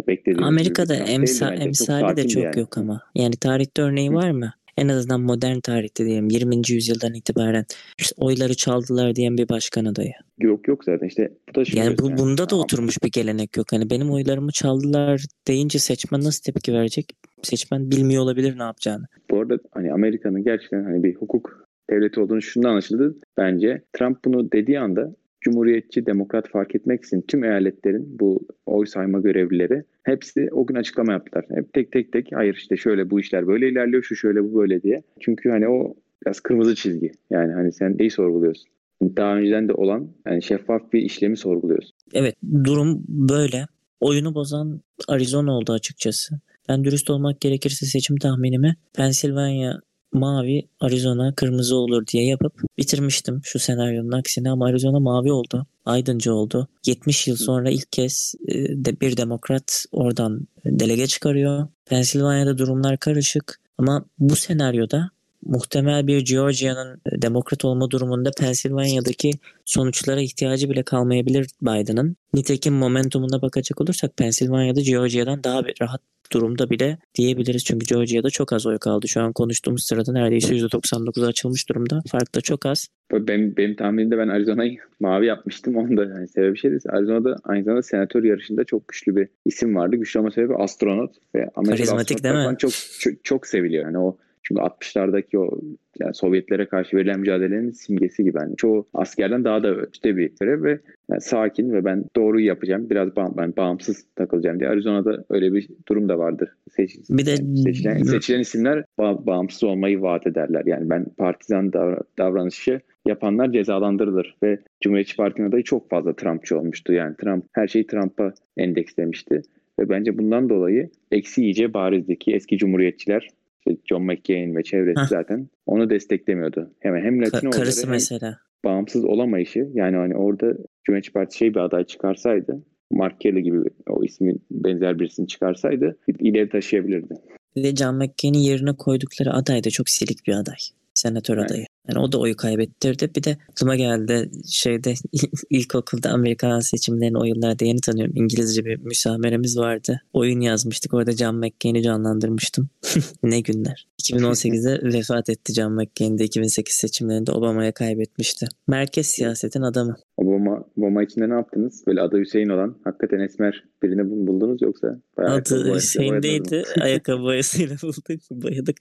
Beklediğimiz 0.07 0.47
Amerika'da 0.47 0.95
emsa, 0.95 1.53
emsali 1.53 2.17
de 2.17 2.27
çok 2.27 2.43
yani. 2.43 2.59
yok 2.59 2.77
ama. 2.77 3.01
Yani 3.15 3.35
tarihte 3.35 3.81
örneği 3.81 4.09
Hı. 4.09 4.13
var 4.13 4.31
mı? 4.31 4.53
En 4.77 4.87
azından 4.87 5.21
modern 5.21 5.59
tarihte 5.59 6.05
diyelim 6.05 6.29
20. 6.29 6.55
yüzyıldan 6.69 7.13
itibaren 7.13 7.65
işte 7.99 8.15
oyları 8.17 8.53
çaldılar 8.55 9.15
diyen 9.15 9.37
bir 9.37 9.49
başkan 9.49 9.85
adayı. 9.85 10.11
Yok 10.39 10.67
yok 10.67 10.83
zaten 10.83 11.07
işte 11.07 11.31
bu 11.49 11.55
da 11.55 11.63
yani 11.73 11.97
bu, 11.97 12.17
bunda 12.17 12.49
da 12.49 12.55
oturmuş 12.55 13.03
bir 13.03 13.11
gelenek 13.11 13.57
yok. 13.57 13.67
Hani 13.71 13.89
benim 13.89 14.11
oylarımı 14.11 14.51
çaldılar 14.51 15.25
deyince 15.47 15.79
seçmen 15.79 16.21
nasıl 16.21 16.43
tepki 16.43 16.73
verecek? 16.73 17.05
Seçmen 17.41 17.91
bilmiyor 17.91 18.23
olabilir 18.23 18.59
ne 18.59 18.63
yapacağını. 18.63 19.05
Bu 19.31 19.39
arada 19.39 19.57
hani 19.71 19.93
Amerika'nın 19.93 20.43
gerçekten 20.43 20.83
hani 20.83 21.03
bir 21.03 21.15
hukuk 21.15 21.67
devleti 21.89 22.19
olduğunu 22.19 22.41
şundan 22.41 22.69
anlaşıldı. 22.69 23.15
Bence 23.37 23.81
Trump 23.93 24.25
bunu 24.25 24.51
dediği 24.51 24.79
anda 24.79 25.15
Cumhuriyetçi, 25.43 26.05
Demokrat 26.05 26.49
fark 26.49 26.75
etmeksizin 26.75 27.21
tüm 27.21 27.43
eyaletlerin 27.43 28.19
bu 28.19 28.47
oy 28.65 28.85
sayma 28.85 29.19
görevlileri 29.19 29.83
hepsi 30.03 30.49
o 30.51 30.65
gün 30.65 30.75
açıklama 30.75 31.11
yaptılar. 31.11 31.45
Hep 31.55 31.73
tek 31.73 31.91
tek 31.91 32.11
tek 32.11 32.27
hayır 32.33 32.55
işte 32.55 32.77
şöyle 32.77 33.09
bu 33.09 33.19
işler 33.19 33.47
böyle 33.47 33.69
ilerliyor, 33.69 34.03
şu 34.03 34.15
şöyle 34.15 34.43
bu 34.43 34.55
böyle 34.55 34.83
diye. 34.83 35.03
Çünkü 35.19 35.49
hani 35.49 35.67
o 35.69 35.95
biraz 36.25 36.39
kırmızı 36.39 36.75
çizgi. 36.75 37.11
Yani 37.29 37.53
hani 37.53 37.71
sen 37.71 37.97
neyi 37.97 38.11
sorguluyorsun? 38.11 38.65
Daha 39.01 39.35
önceden 39.35 39.69
de 39.69 39.73
olan 39.73 40.09
yani 40.27 40.43
şeffaf 40.43 40.93
bir 40.93 41.01
işlemi 41.01 41.37
sorguluyorsun. 41.37 41.91
Evet 42.13 42.35
durum 42.63 43.03
böyle. 43.07 43.65
Oyunu 43.99 44.35
bozan 44.35 44.81
Arizona 45.07 45.57
oldu 45.57 45.71
açıkçası. 45.71 46.35
Ben 46.69 46.83
dürüst 46.83 47.09
olmak 47.09 47.41
gerekirse 47.41 47.85
seçim 47.85 48.17
tahminimi 48.17 48.75
Pennsylvania 48.93 49.73
mavi 50.13 50.67
Arizona 50.79 51.35
kırmızı 51.35 51.75
olur 51.75 52.07
diye 52.07 52.25
yapıp 52.25 52.53
bitirmiştim 52.77 53.41
şu 53.43 53.59
senaryonun 53.59 54.11
aksine 54.11 54.51
ama 54.51 54.67
Arizona 54.67 54.99
mavi 54.99 55.31
oldu. 55.31 55.65
Aydıncı 55.85 56.33
oldu. 56.33 56.67
70 56.85 57.27
yıl 57.27 57.35
sonra 57.35 57.69
ilk 57.69 57.91
kez 57.91 58.35
e, 58.47 58.53
de 58.85 59.01
bir 59.01 59.17
demokrat 59.17 59.85
oradan 59.91 60.47
delege 60.65 61.07
çıkarıyor. 61.07 61.67
Pensilvanya'da 61.85 62.57
durumlar 62.57 62.97
karışık 62.97 63.59
ama 63.77 64.05
bu 64.19 64.35
senaryoda 64.35 65.09
muhtemel 65.45 66.07
bir 66.07 66.25
Georgia'nın 66.25 67.01
e, 67.05 67.21
demokrat 67.21 67.65
olma 67.65 67.91
durumunda 67.91 68.31
Pensilvanya'daki 68.31 69.31
sonuçlara 69.65 70.21
ihtiyacı 70.21 70.69
bile 70.69 70.83
kalmayabilir 70.83 71.47
Biden'ın. 71.61 72.15
Nitekim 72.33 72.73
momentumuna 72.73 73.41
bakacak 73.41 73.81
olursak 73.81 74.17
Pensilvanya'da 74.17 74.81
Georgia'dan 74.81 75.43
daha 75.43 75.61
rahat 75.81 76.01
durumda 76.31 76.69
bile 76.69 76.97
diyebiliriz. 77.15 77.63
Çünkü 77.63 77.85
Georgia'da 77.85 78.29
çok 78.29 78.53
az 78.53 78.65
oy 78.65 78.77
kaldı. 78.77 79.07
Şu 79.07 79.21
an 79.21 79.33
konuştuğumuz 79.33 79.83
sırada 79.83 80.11
neredeyse 80.11 80.55
%99'a 80.55 81.27
açılmış 81.27 81.69
durumda. 81.69 82.01
Fark 82.11 82.35
da 82.35 82.41
çok 82.41 82.65
az. 82.65 82.87
Benim, 83.11 83.57
benim 83.57 83.75
tahminimde 83.75 84.17
ben 84.17 84.27
Arizona'yı 84.27 84.77
mavi 84.99 85.25
yapmıştım. 85.25 85.75
Onun 85.75 85.97
da 85.97 86.03
yani 86.03 86.27
sebebi 86.27 86.57
şey 86.57 86.71
değil. 86.71 86.81
Arizona'da 86.89 87.35
aynı 87.43 87.63
zamanda 87.63 87.81
senatör 87.81 88.23
yarışında 88.23 88.63
çok 88.63 88.87
güçlü 88.87 89.15
bir 89.15 89.27
isim 89.45 89.75
vardı. 89.75 89.95
Güçlü 89.95 90.19
olma 90.19 90.31
sebebi 90.31 90.55
astronot. 90.55 91.11
Ve 91.35 91.49
Karizmatik 91.65 92.23
değil 92.23 92.35
mi? 92.35 92.55
Çok, 92.57 92.71
çok, 92.99 93.23
çok 93.23 93.47
seviliyor. 93.47 93.85
Yani 93.85 93.97
o 93.97 94.17
çünkü 94.43 94.61
60'lardaki 94.61 95.37
o 95.37 95.59
yani 95.99 96.13
Sovyetlere 96.13 96.65
karşı 96.65 96.97
verilen 96.97 97.19
mücadelenin 97.19 97.71
simgesi 97.71 98.23
gibi. 98.23 98.37
Yani 98.37 98.55
çoğu 98.55 98.87
askerden 98.93 99.43
daha 99.43 99.63
da 99.63 99.75
öte 99.75 100.17
bir 100.17 100.31
görev 100.39 100.63
ve 100.63 100.79
yani 101.09 101.21
sakin 101.21 101.73
ve 101.73 101.85
ben 101.85 102.05
doğruyu 102.15 102.45
yapacağım. 102.45 102.89
Biraz 102.89 103.15
bağ, 103.15 103.37
ben 103.37 103.53
bağımsız 103.57 104.05
takılacağım 104.15 104.59
diye. 104.59 104.69
Arizona'da 104.69 105.23
öyle 105.29 105.53
bir 105.53 105.67
durum 105.87 106.09
da 106.09 106.17
vardır. 106.17 106.49
Seç, 106.71 106.95
bir 107.09 107.25
de 107.25 107.31
yani 107.31 107.57
seçilen, 107.57 107.97
seçilen 107.97 108.39
isimler 108.39 108.83
bağ, 108.97 109.25
bağımsız 109.25 109.63
olmayı 109.63 110.01
vaat 110.01 110.27
ederler. 110.27 110.63
Yani 110.65 110.89
ben 110.89 111.05
partizan 111.17 111.73
davra, 111.73 111.99
davranışı 112.17 112.81
yapanlar 113.05 113.51
cezalandırılır 113.51 114.35
ve 114.43 114.59
Cumhuriyetçi 114.81 115.15
Parti'nin 115.15 115.49
adayı 115.49 115.63
çok 115.63 115.89
fazla 115.89 116.15
Trumpçı 116.15 116.59
olmuştu. 116.59 116.93
Yani 116.93 117.15
Trump 117.15 117.45
her 117.51 117.67
şeyi 117.67 117.87
Trump'a 117.87 118.33
endekslemişti 118.57 119.41
Ve 119.79 119.89
bence 119.89 120.17
bundan 120.17 120.49
dolayı 120.49 120.89
eksi 121.11 121.41
iyice 121.41 121.73
barizdi 121.73 122.19
ki 122.19 122.33
eski 122.33 122.57
cumhuriyetçiler 122.57 123.29
işte 123.67 123.81
John 123.89 124.03
McCain 124.03 124.55
ve 124.55 124.63
çevresi 124.63 124.99
Heh. 125.01 125.07
zaten 125.07 125.49
onu 125.65 125.89
desteklemiyordu. 125.89 126.73
Hemen 126.79 127.01
hem 127.03 127.19
Ka- 127.21 127.25
Latino'ları 127.35 127.59
karısı 127.59 127.83
hem 127.83 127.91
mesela. 127.91 128.37
bağımsız 128.65 129.05
olamayışı 129.05 129.67
yani 129.73 129.95
hani 129.95 130.15
orada 130.15 130.53
Cumhuriyetçi 130.83 131.11
Parti 131.11 131.37
şey 131.37 131.49
bir 131.53 131.59
aday 131.59 131.83
çıkarsaydı 131.85 132.63
Mark 132.91 133.21
Kelly 133.21 133.41
gibi 133.43 133.57
o 133.89 134.03
ismin 134.03 134.45
benzer 134.51 134.99
birisini 134.99 135.27
çıkarsaydı 135.27 135.97
ileri 136.19 136.49
taşıyabilirdi. 136.49 137.13
De 137.57 137.75
John 137.75 137.95
McCain'in 137.95 138.39
yerine 138.39 138.73
koydukları 138.77 139.33
aday 139.33 139.63
da 139.63 139.69
çok 139.69 139.89
silik 139.89 140.27
bir 140.27 140.33
aday. 140.33 140.55
Senatör 140.93 141.37
Evet. 141.37 141.51
adayı. 141.51 141.65
Yani 141.89 141.99
o 141.99 142.11
da 142.11 142.19
oyu 142.19 142.35
kaybettirdi. 142.35 143.09
Bir 143.15 143.23
de 143.23 143.37
aklıma 143.51 143.75
geldi 143.75 144.29
şeyde 144.49 144.93
ilkokulda 145.49 146.09
Amerikan 146.09 146.59
seçimlerini 146.59 147.17
o 147.17 147.23
yıllarda 147.23 147.65
yeni 147.65 147.81
tanıyorum. 147.81 148.15
İngilizce 148.15 148.65
bir 148.65 148.77
müsameremiz 148.79 149.57
vardı. 149.57 150.01
Oyun 150.13 150.41
yazmıştık. 150.41 150.93
Orada 150.93 151.11
John 151.11 151.35
McCain'i 151.35 151.83
canlandırmıştım. 151.83 152.69
ne 153.23 153.39
günler. 153.39 153.87
2018'de 154.03 154.93
vefat 154.97 155.29
etti 155.29 155.53
John 155.53 155.73
McCain 155.73 156.17
de 156.17 156.23
2008 156.23 156.75
seçimlerinde 156.75 157.31
Obama'ya 157.31 157.71
kaybetmişti. 157.71 158.47
Merkez 158.67 159.07
siyasetin 159.07 159.61
adamı. 159.61 159.95
Obama, 160.17 160.63
Obama 160.77 161.03
içinde 161.03 161.29
ne 161.29 161.33
yaptınız? 161.33 161.83
Böyle 161.87 162.01
adı 162.01 162.19
Hüseyin 162.19 162.49
olan 162.49 162.75
hakikaten 162.83 163.19
esmer 163.19 163.63
birini 163.83 164.09
bul- 164.09 164.27
buldunuz 164.27 164.61
yoksa? 164.61 164.99
Adı? 165.17 165.75
Hüseyin'deydi. 165.75 166.63
Ayakkabı 166.81 167.23
boyasıyla 167.23 167.75
bulduk, 167.83 168.05
boyadık. 168.31 168.77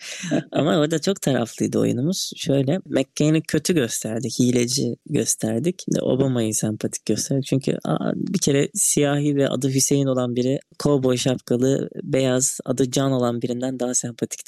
Ama 0.52 0.78
orada 0.78 1.00
çok 1.00 1.22
taraflıydı 1.22 1.78
oyunumuz. 1.78 2.32
Şöyle 2.36 2.80
McCain'i 2.92 3.42
kötü 3.42 3.74
gösterdik, 3.74 4.32
hileci 4.40 4.94
gösterdik. 5.10 5.84
De 5.94 6.00
Obama'yı 6.02 6.54
sempatik 6.54 7.06
gösterdik. 7.06 7.44
Çünkü 7.44 7.72
aa, 7.84 8.12
bir 8.14 8.38
kere 8.38 8.68
siyahi 8.74 9.36
ve 9.36 9.48
adı 9.48 9.68
Hüseyin 9.68 10.06
olan 10.06 10.36
biri, 10.36 10.58
kovboy 10.78 11.16
şapkalı, 11.16 11.88
beyaz, 12.02 12.58
adı 12.64 12.90
Can 12.90 13.12
olan 13.12 13.42
birinden 13.42 13.80
daha 13.80 13.94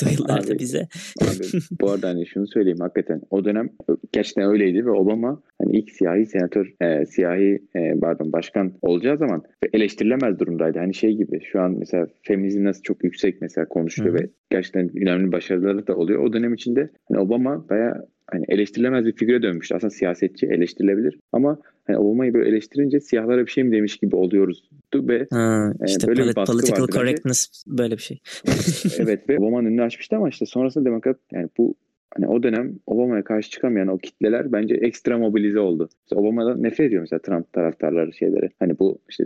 yıllarda 0.13 0.53
Abi, 0.53 0.59
bize. 0.59 0.89
Abi, 1.23 1.63
bu 1.81 1.91
arada 1.91 2.09
hani 2.09 2.27
şunu 2.27 2.47
söyleyeyim 2.47 2.81
hakikaten 2.81 3.21
o 3.31 3.45
dönem 3.45 3.69
gerçekten 4.13 4.45
öyleydi 4.45 4.87
ve 4.87 4.91
Obama 4.91 5.43
hani 5.63 5.79
ilk 5.79 5.91
siyahi 5.91 6.27
senatör 6.27 6.73
e, 6.81 7.07
siyahi 7.07 7.59
e, 7.77 8.01
pardon 8.01 8.33
başkan 8.33 8.73
olacağı 8.83 9.19
zaman 9.19 9.43
eleştirilemez 9.73 10.39
durumdaydı. 10.39 10.79
Hani 10.79 10.95
şey 10.95 11.13
gibi 11.17 11.41
şu 11.53 11.61
an 11.61 11.77
mesela 11.79 12.07
feminizm 12.23 12.65
nasıl 12.65 12.83
çok 12.83 13.05
yüksek 13.05 13.41
mesela 13.41 13.69
konuşuluyor 13.69 14.19
Hı 14.19 14.25
ve 14.25 14.31
gerçekten 14.51 14.91
önemli 15.03 15.33
başarıları 15.33 15.87
da 15.87 15.97
oluyor. 15.97 16.21
O 16.25 16.33
dönem 16.33 16.55
içinde 16.55 16.91
hani 17.09 17.21
Obama 17.21 17.69
bayağı 17.69 18.09
hani 18.31 18.45
eleştirilemez 18.49 19.05
bir 19.07 19.13
figüre 19.13 19.43
dönmüştü. 19.43 19.75
Aslında 19.75 19.91
siyasetçi 19.91 20.47
eleştirilebilir 20.47 21.19
ama 21.33 21.59
hani 21.87 21.99
Obama'yı 21.99 22.35
böyle 22.35 22.49
eleştirince 22.49 23.01
siyahlara 23.01 23.47
bir 23.47 23.51
şey 23.51 23.65
mi 23.65 23.73
demiş 23.73 23.97
gibi 23.97 24.17
oluyoruz 24.17 24.69
ve 24.95 25.27
Ha, 25.31 25.73
Ee, 25.81 25.85
işte 25.87 26.09
böyle 26.09 26.21
bir 26.23 26.27
polit- 26.27 26.37
baskı 26.37 26.53
political 26.53 26.81
vardı 26.81 26.87
bence. 26.89 26.99
correctness 26.99 27.65
böyle 27.67 27.97
bir 27.97 28.03
şey. 28.03 28.21
evet 28.99 29.29
ve 29.29 29.39
Obama'nın 29.39 29.67
önünü 29.67 29.83
açmıştı 29.83 30.17
ama 30.17 30.29
işte 30.29 30.47
sonrasında 30.47 30.85
demokrat 30.85 31.17
yani 31.33 31.49
bu 31.59 31.75
hani 32.17 32.27
o 32.29 32.43
dönem 32.43 32.73
Obama'ya 32.87 33.25
karşı 33.25 33.51
çıkamayan 33.51 33.89
o 33.89 33.99
kitleler 33.99 34.53
bence 34.53 34.75
ekstra 34.75 35.19
mobilize 35.19 35.61
oldu. 35.61 35.89
İşte 36.05 36.17
Obama'dan 36.17 36.63
nefret 36.63 36.87
ediyor 36.87 37.01
mesela 37.01 37.21
Trump 37.21 37.53
taraftarları 37.53 38.13
şeyleri. 38.13 38.51
Hani 38.59 38.79
bu 38.79 38.99
işte 39.11 39.25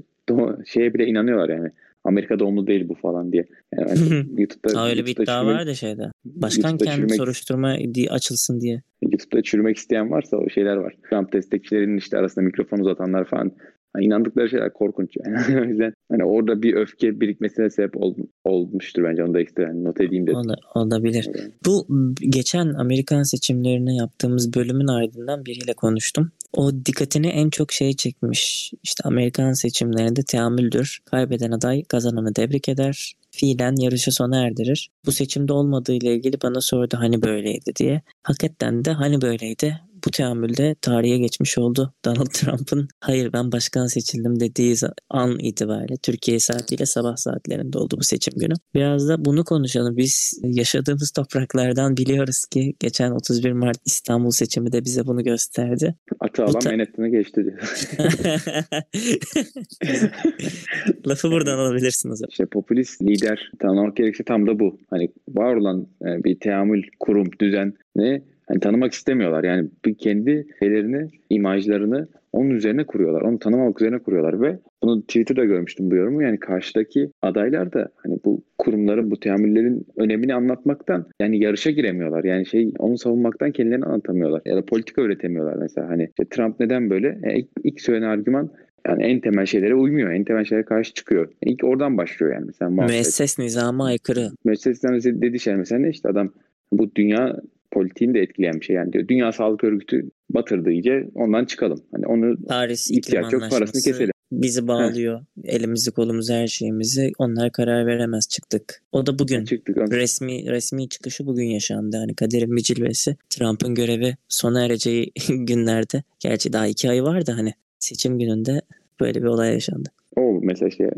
şeye 0.67 0.95
bile 0.95 1.07
inanıyorlar 1.07 1.49
yani. 1.49 1.71
Amerika 2.09 2.38
doğumlu 2.38 2.66
değil 2.66 2.88
bu 2.88 2.94
falan 2.94 3.33
diye. 3.33 3.47
Yani 3.75 3.88
hani 3.88 4.40
YouTube'da, 4.40 4.81
Ha, 4.81 4.88
öyle 4.88 5.03
bir 5.03 5.07
YouTube'da 5.07 5.23
iddia 5.23 5.40
çürümek- 5.42 5.55
var 5.59 5.66
da 5.66 5.75
şeyde. 5.75 6.03
Başkanken 6.25 6.97
çürümek- 6.97 7.16
soruşturma 7.16 7.77
di- 7.94 8.11
açılsın 8.11 8.61
diye. 8.61 8.83
YouTube'da 9.03 9.42
çürümek 9.42 9.77
isteyen 9.77 10.11
varsa 10.11 10.37
o 10.37 10.49
şeyler 10.49 10.77
var. 10.77 10.94
Trump 11.11 11.33
destekçilerinin 11.33 11.97
işte 11.97 12.18
arasında 12.18 12.44
mikrofon 12.44 12.79
uzatanlar 12.79 13.25
falan. 13.25 13.53
Hani 13.92 14.05
inandıkları 14.05 14.48
şeyler 14.48 14.72
korkunç 14.72 15.16
yani. 15.24 15.61
o 15.61 15.64
yüzden 15.64 15.92
hani 16.11 16.24
orada 16.24 16.62
bir 16.62 16.74
öfke 16.74 17.20
birikmesine 17.20 17.70
sebep 17.70 17.96
ol- 17.96 18.14
olmuştur 18.44 19.05
bence. 19.05 19.24
Onu 19.24 19.35
da 19.35 19.40
ekstra 19.40 19.68
hani 19.68 19.85
not 19.85 20.01
edeyim 20.01 20.27
dedim. 20.27 20.38
Ola- 20.38 20.57
olabilir. 20.74 21.29
Bu 21.66 21.87
geçen 22.29 22.74
Amerikan 22.74 23.22
seçimlerine 23.22 23.96
yaptığımız 23.96 24.55
bölümün 24.55 24.87
ardından 24.87 25.44
biriyle 25.46 25.74
konuştum. 25.74 26.31
O 26.53 26.70
dikkatini 26.87 27.27
en 27.27 27.51
çok 27.51 27.72
şey 27.72 27.92
çekmiş. 27.92 28.72
İşte 28.83 29.03
Amerikan 29.05 29.53
seçimlerinde 29.53 30.20
teamüldür. 30.22 30.98
Kaybeden 31.05 31.51
aday 31.51 31.83
kazananı 31.85 32.33
tebrik 32.33 32.68
eder. 32.68 33.12
Fiilen 33.38 33.77
yarışı 33.77 34.12
sona 34.12 34.44
erdirir. 34.46 34.90
Bu 35.07 35.12
seçimde 35.12 35.53
olmadığı 35.53 35.94
ile 35.94 36.14
ilgili 36.14 36.40
bana 36.42 36.61
sordu 36.61 36.96
hani 36.98 37.22
böyleydi 37.22 37.72
diye. 37.77 38.03
Hakikaten 38.22 38.85
de 38.85 38.92
hani 38.92 39.20
böyleydi. 39.20 39.81
Bu 40.07 40.11
teamülde 40.11 40.77
tarihe 40.83 41.18
geçmiş 41.18 41.59
oldu. 41.59 41.94
Donald 42.05 42.27
Trump'ın 42.27 42.88
hayır 43.01 43.33
ben 43.33 43.53
başkan 43.53 43.87
seçildim 43.87 44.40
dediği 44.40 44.77
an 45.11 45.38
itibariyle 45.38 45.96
Türkiye 46.03 46.40
saatiyle 46.40 46.87
sabah 46.87 47.16
saatlerinde 47.16 47.79
oldu 47.79 47.96
bu 47.98 48.05
seçim 48.05 48.35
günü. 48.37 48.55
Biraz 48.74 49.09
da 49.09 49.24
bunu 49.24 49.44
konuşalım. 49.44 49.96
Biz 49.96 50.40
yaşadığımız 50.42 51.11
topraklardan 51.11 51.96
biliyoruz 51.96 52.46
ki 52.46 52.74
geçen 52.81 53.11
31 53.11 53.53
Mart 53.53 53.79
İstanbul 53.85 54.31
seçimi 54.31 54.72
de 54.72 54.85
bize 54.85 55.07
bunu 55.07 55.24
gösterdi. 55.24 55.94
Atı 56.20 56.42
Bu 56.42 56.46
alan 56.46 56.61
ta- 56.61 56.70
Manhattan'ı 56.70 57.09
geçti 57.09 57.44
diyor. 57.44 57.88
Lafı 61.07 61.31
buradan 61.31 61.59
alabilirsiniz. 61.68 62.22
İşte 62.31 62.46
popülist 62.46 63.03
lider 63.03 63.28
tanımak 63.59 63.97
gerekirse 63.97 64.25
tam 64.25 64.47
da 64.47 64.59
bu. 64.59 64.79
Hani 64.91 65.09
var 65.29 65.57
olan 65.57 65.87
e, 66.03 66.25
bir 66.25 66.41
teamül, 66.41 66.83
kurum, 67.01 67.27
düzen 67.41 67.73
ne 67.97 68.23
hani 68.49 68.61
tanımak 68.61 68.93
istemiyorlar. 68.93 69.45
Yani 69.45 69.69
kendi 69.99 70.47
şeylerini, 70.62 71.09
imajlarını 71.31 72.09
onun 72.33 72.51
üzerine 72.51 72.85
kuruyorlar. 72.85 73.21
Onu 73.21 73.38
tanımamak 73.38 73.81
üzerine 73.81 73.99
kuruyorlar 73.99 74.41
ve 74.41 74.59
bunu 74.83 75.03
Twitter'da 75.03 75.45
görmüştüm 75.45 75.91
bu 75.91 75.95
yorumu. 75.95 76.23
Yani 76.23 76.41
karşıdaki 76.41 77.11
adaylar 77.23 77.73
da 77.73 77.88
hani 77.97 78.19
bu 78.25 78.43
kurumların, 78.59 79.11
bu 79.11 79.21
teamüllerin 79.21 79.87
önemini 79.97 80.35
anlatmaktan 80.35 81.07
yani 81.21 81.43
yarışa 81.45 81.71
giremiyorlar. 81.71 82.25
Yani 82.25 82.47
şey 82.47 82.73
onu 82.79 82.99
savunmaktan 82.99 83.53
kendilerini 83.53 83.85
anlatamıyorlar. 83.85 84.43
Ya 84.45 84.57
da 84.57 84.64
politika 84.64 85.03
öğretemiyorlar 85.03 85.57
mesela. 85.57 85.88
Hani 85.88 86.09
işte 86.09 86.25
Trump 86.31 86.61
neden 86.61 86.91
böyle? 86.91 87.07
Yani 87.07 87.38
ilk, 87.38 87.49
ilk 87.64 87.81
söylenen 87.81 88.09
argüman 88.09 88.51
yani 88.87 89.03
en 89.05 89.21
temel 89.21 89.47
şeylere 89.47 89.75
uymuyor. 89.75 90.12
En 90.12 90.25
temel 90.25 90.45
şeylere 90.45 90.64
karşı 90.64 90.95
çıkıyor. 90.95 91.33
İlk 91.43 91.64
oradan 91.64 91.97
başlıyor 91.97 92.33
yani. 92.35 92.45
Mesela 92.47 92.71
muhabbet. 92.71 92.95
Müesses 92.95 93.38
nizama 93.38 93.87
aykırı. 93.87 94.31
Müessesten 94.45 95.01
dediği 95.03 95.41
şey 95.41 95.57
mesela 95.57 95.88
işte 95.88 96.09
adam 96.09 96.33
bu 96.73 96.95
dünya 96.95 97.37
politiğini 97.71 98.14
de 98.14 98.21
etkileyen 98.21 98.61
bir 98.61 98.64
şey 98.64 98.77
yani 98.77 98.93
diyor. 98.93 99.09
Dünya 99.09 99.33
Sağlık 99.33 99.64
Örgütü 99.64 100.11
batırdı 100.31 100.71
iyice 100.71 101.09
ondan 101.14 101.45
çıkalım. 101.45 101.83
Hani 101.93 102.07
onu 102.07 102.37
Paris 102.49 102.91
ihtiyaç 102.91 103.33
yok 103.33 103.43
parasını 103.51 103.83
keselim. 103.83 104.12
bizi 104.33 104.69
bağlıyor. 104.69 105.21
Elimizi 105.45 105.91
kolumuzu 105.91 106.33
her 106.33 106.47
şeyimizi. 106.47 107.12
Onlar 107.19 107.53
karar 107.53 107.87
veremez 107.87 108.29
çıktık. 108.29 108.83
O 108.93 109.07
da 109.07 109.19
bugün. 109.19 109.45
Çıktık. 109.45 109.77
Resmi 109.93 110.51
resmi 110.51 110.88
çıkışı 110.88 111.27
bugün 111.27 111.45
yaşandı. 111.47 111.97
Hani 111.97 112.14
kaderin 112.14 112.57
bir 112.57 112.62
cilvesi. 112.62 113.17
Trump'ın 113.31 113.75
görevi 113.75 114.17
sona 114.29 114.64
ereceği 114.64 115.12
günlerde. 115.29 116.03
Gerçi 116.21 116.53
daha 116.53 116.67
iki 116.67 116.91
ay 116.91 117.03
vardı 117.03 117.33
hani. 117.37 117.55
Seçim 117.79 118.19
gününde 118.19 118.62
böyle 119.01 119.23
bir 119.23 119.27
olay 119.27 119.53
yaşandı. 119.53 119.88
O 120.17 120.41
mesela 120.43 120.69
işte 120.69 120.91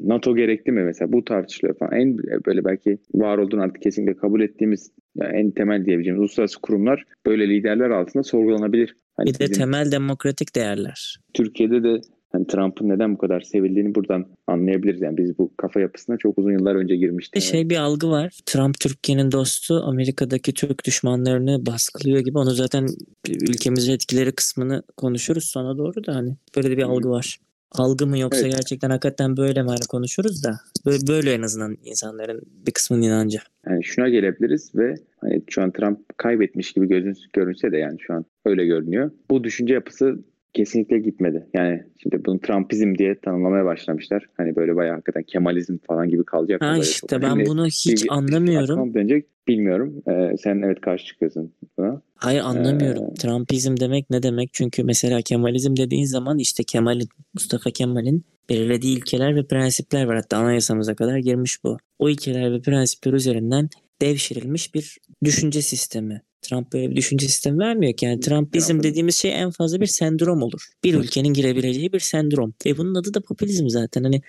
NATO 0.00 0.36
gerekli 0.36 0.72
mi 0.72 0.82
mesela 0.84 1.12
bu 1.12 1.24
tartışılıyor 1.24 1.78
falan. 1.78 1.92
En 1.92 2.18
böyle 2.46 2.64
belki 2.64 2.98
var 3.14 3.38
olduğunu 3.38 3.62
artık 3.62 3.82
kesinlikle 3.82 4.16
kabul 4.16 4.40
ettiğimiz 4.40 4.90
yani 5.16 5.36
en 5.36 5.50
temel 5.50 5.84
diyebileceğimiz 5.84 6.20
uluslararası 6.20 6.60
kurumlar 6.60 7.04
böyle 7.26 7.48
liderler 7.48 7.90
altında 7.90 8.22
sorgulanabilir. 8.22 8.96
Hani 9.16 9.26
Bir 9.26 9.34
de 9.34 9.38
bizim 9.40 9.56
temel 9.56 9.92
demokratik 9.92 10.56
değerler. 10.56 11.20
Türkiye'de 11.34 11.82
de 11.82 12.00
hani 12.32 12.46
Trump'ın 12.46 12.88
neden 12.88 13.14
bu 13.14 13.18
kadar 13.18 13.40
sevildiğini 13.40 13.94
buradan 13.94 14.26
anlayabiliriz. 14.46 15.00
Yani 15.02 15.16
biz 15.16 15.38
bu 15.38 15.50
kafa 15.56 15.80
yapısına 15.80 16.16
çok 16.16 16.38
uzun 16.38 16.52
yıllar 16.52 16.74
önce 16.74 16.94
Bir 16.94 16.98
girmiştik. 16.98 17.36
de 17.36 17.40
şey 17.40 17.70
bir 17.70 17.76
algı 17.76 18.10
var. 18.10 18.38
Trump 18.46 18.80
Türkiye'nin 18.80 19.32
dostu 19.32 19.82
Amerika'daki 19.84 20.54
Türk 20.54 20.84
düşmanlarını 20.84 21.66
baskılıyor 21.66 22.20
gibi. 22.20 22.38
Onu 22.38 22.50
zaten 22.50 22.86
ülkemize 23.28 23.92
etkileri 23.92 24.32
kısmını 24.32 24.82
konuşuruz 24.96 25.44
sonra 25.44 25.78
doğru 25.78 26.06
da 26.06 26.14
hani 26.14 26.36
böyle 26.56 26.70
de 26.70 26.76
bir 26.76 26.82
algı 26.82 27.10
var. 27.10 27.38
Algı 27.72 28.06
mı 28.06 28.18
yoksa 28.18 28.40
Evet. 28.40 28.52
gerçekten 28.52 28.90
hakikaten 28.90 29.36
böyle 29.36 29.62
mi 29.62 29.68
hani 29.68 29.86
konuşuruz 29.88 30.44
da 30.44 30.60
böyle, 30.86 31.06
böyle 31.08 31.32
en 31.32 31.42
azından 31.42 31.76
insanların 31.84 32.42
bir 32.66 32.72
kısmının 32.72 33.02
inancı. 33.02 33.38
Yani 33.66 33.84
şuna 33.84 34.08
gelebiliriz 34.08 34.74
ve 34.74 34.94
hani 35.20 35.42
şu 35.50 35.62
an 35.62 35.72
Trump 35.72 35.98
kaybetmiş 36.18 36.72
gibi 36.72 36.88
gözün, 36.88 37.14
görünse 37.32 37.72
de 37.72 37.76
yani 37.76 37.96
şu 38.00 38.14
an 38.14 38.24
öyle 38.44 38.66
görünüyor. 38.66 39.10
Bu 39.30 39.44
düşünce 39.44 39.74
yapısı 39.74 40.18
kesinlikle 40.54 40.98
gitmedi. 40.98 41.46
Yani 41.54 41.82
şimdi 42.02 42.24
bunu 42.24 42.40
Trumpizm 42.40 42.94
diye 42.98 43.20
tanımlamaya 43.20 43.64
başlamışlar. 43.64 44.26
Hani 44.36 44.56
böyle 44.56 44.76
bayağı 44.76 44.94
hakikaten 44.94 45.22
Kemalizm 45.22 45.76
falan 45.86 46.08
gibi 46.08 46.24
kalacak. 46.24 46.62
Ha 46.62 46.78
işte 46.78 47.06
çok 47.06 47.12
ben 47.12 47.22
önemli 47.22 47.46
bunu 47.46 47.66
hiç 47.66 47.86
bir- 48.04 48.14
anlamıyorum. 48.14 48.94
Dönecek 48.94 49.26
bilmiyorum. 49.48 50.02
Ee, 50.08 50.36
sen 50.36 50.62
evet 50.62 50.80
karşı 50.80 51.04
çıkıyorsun 51.06 51.52
buna. 51.78 52.02
Hayır 52.14 52.40
anlamıyorum. 52.40 53.04
Ee, 53.10 53.14
Trumpizm 53.14 53.76
demek 53.80 54.10
ne 54.10 54.22
demek? 54.22 54.50
Çünkü 54.52 54.84
mesela 54.84 55.22
Kemalizm 55.22 55.76
dediğin 55.76 56.04
zaman 56.04 56.38
işte 56.38 56.62
Kemal'in, 56.62 57.08
Mustafa 57.34 57.70
Kemal'in 57.70 58.24
belirlediği 58.48 58.96
ilkeler 58.96 59.36
ve 59.36 59.46
prensipler 59.46 60.04
var. 60.04 60.16
Hatta 60.16 60.36
anayasamıza 60.36 60.94
kadar 60.94 61.18
girmiş 61.18 61.64
bu. 61.64 61.78
O 61.98 62.08
ilkeler 62.08 62.52
ve 62.52 62.60
prensipler 62.60 63.12
üzerinden 63.12 63.68
devşirilmiş 64.02 64.74
bir 64.74 64.98
düşünce 65.24 65.62
sistemi. 65.62 66.22
Trump 66.42 66.72
böyle 66.72 66.90
bir 66.90 66.96
düşünce 66.96 67.26
sistemi 67.26 67.58
vermiyor 67.58 67.92
ki. 67.92 68.04
Yani 68.06 68.20
Trumpizm 68.20 68.72
Trump'ın- 68.72 68.82
dediğimiz 68.82 69.16
şey 69.16 69.42
en 69.42 69.50
fazla 69.50 69.80
bir 69.80 69.86
sendrom 69.86 70.42
olur. 70.42 70.66
Bir 70.84 70.94
ülkenin 70.94 71.32
girebileceği 71.32 71.92
bir 71.92 72.00
sendrom. 72.00 72.54
Ve 72.66 72.78
bunun 72.78 72.94
adı 72.94 73.14
da 73.14 73.20
popülizm 73.20 73.68
zaten. 73.68 74.02
Hani 74.02 74.20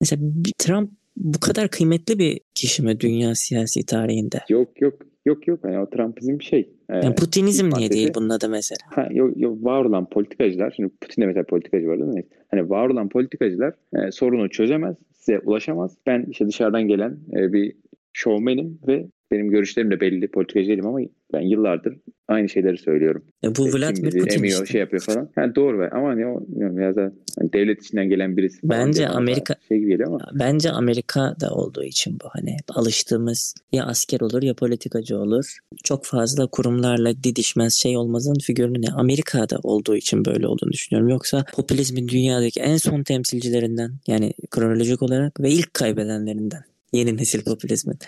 Mesela 0.00 0.22
Trump 0.58 0.90
bu 1.16 1.40
kadar 1.40 1.68
kıymetli 1.68 2.18
bir 2.18 2.40
kişi 2.54 2.82
mi 2.82 3.00
dünya 3.00 3.34
siyasi 3.34 3.86
tarihinde? 3.86 4.40
Yok 4.48 4.80
yok 4.80 4.94
yok 5.26 5.48
yok 5.48 5.60
hani 5.62 5.78
o 5.78 5.90
Trumpizm 5.90 6.38
bir 6.38 6.44
şey. 6.44 6.70
Yani 6.88 7.14
Putinizm 7.14 7.70
niye 7.70 7.90
değil 7.90 8.10
bunun 8.14 8.28
adı 8.28 8.48
mesela? 8.48 8.78
Ha, 8.90 9.08
yok, 9.10 9.32
yok, 9.36 9.64
var 9.64 9.84
olan 9.84 10.08
politikacılar, 10.08 10.72
şimdi 10.76 10.88
Putin 11.00 11.22
de 11.22 11.26
mesela 11.26 11.44
politikacı 11.44 11.86
var 11.86 11.98
değil 11.98 12.10
mi? 12.10 12.24
Hani 12.50 12.70
var 12.70 12.88
olan 12.88 13.08
politikacılar 13.08 13.74
e, 13.94 14.12
sorunu 14.12 14.50
çözemez, 14.50 14.96
size 15.14 15.38
ulaşamaz. 15.38 15.96
Ben 16.06 16.26
işte 16.30 16.46
dışarıdan 16.46 16.88
gelen 16.88 17.18
e, 17.32 17.52
bir 17.52 17.76
şovmenim 18.12 18.78
ve 18.88 19.06
benim 19.30 19.50
görüşlerim 19.50 19.90
de 19.90 20.00
belli. 20.00 20.28
Politikacı 20.28 20.68
değilim 20.68 20.86
ama 20.86 20.98
ben 21.32 21.40
yıllardır 21.40 21.96
aynı 22.28 22.48
şeyleri 22.48 22.78
söylüyorum. 22.78 23.24
E 23.44 23.56
bu 23.56 23.66
İşte 23.66 23.78
Vladimir 23.78 24.06
bizi 24.06 24.18
Putin 24.18 24.38
emiyor, 24.38 24.62
işte. 24.62 24.72
şey 24.72 24.80
yapıyor 24.80 25.02
falan. 25.02 25.28
Yani 25.36 25.54
doğru 25.54 25.78
be. 25.78 25.88
ama 25.92 26.08
o 26.08 26.16
bilmiyorum 26.48 26.76
biraz 26.76 26.96
da 26.96 27.12
hani 27.38 27.52
devlet 27.52 27.82
içinden 27.82 28.08
gelen 28.08 28.36
birisi. 28.36 28.58
Bence 28.64 29.08
Amerika- 29.08 29.56
şey 29.68 29.78
gibi 29.78 29.90
geliyor 29.90 30.08
ama 30.08 30.30
Bence 30.34 30.70
Amerika'da 30.70 31.50
olduğu 31.50 31.84
için 31.84 32.18
bu 32.24 32.28
hani 32.30 32.56
alıştığımız 32.68 33.54
ya 33.72 33.86
asker 33.86 34.20
olur 34.20 34.42
ya 34.42 34.54
politikacı 34.54 35.18
olur. 35.18 35.58
Çok 35.84 36.04
fazla 36.04 36.46
kurumlarla 36.46 37.22
didişmez 37.24 37.74
şey 37.74 37.96
olmazın 37.96 38.34
figürünü 38.42 38.82
ne 38.82 38.88
Amerika'da 38.88 39.58
olduğu 39.62 39.96
için 39.96 40.24
böyle 40.24 40.46
olduğunu 40.46 40.72
düşünüyorum. 40.72 41.08
Yoksa 41.08 41.44
popülizmin 41.54 42.08
dünyadaki 42.08 42.60
en 42.60 42.76
son 42.76 43.02
temsilcilerinden 43.02 43.90
yani 44.06 44.32
kronolojik 44.50 45.02
olarak 45.02 45.40
ve 45.40 45.50
ilk 45.50 45.74
kaybedenlerinden 45.74 46.62
yeni 46.92 47.16
nesil 47.16 47.44
popülizmin. 47.44 47.98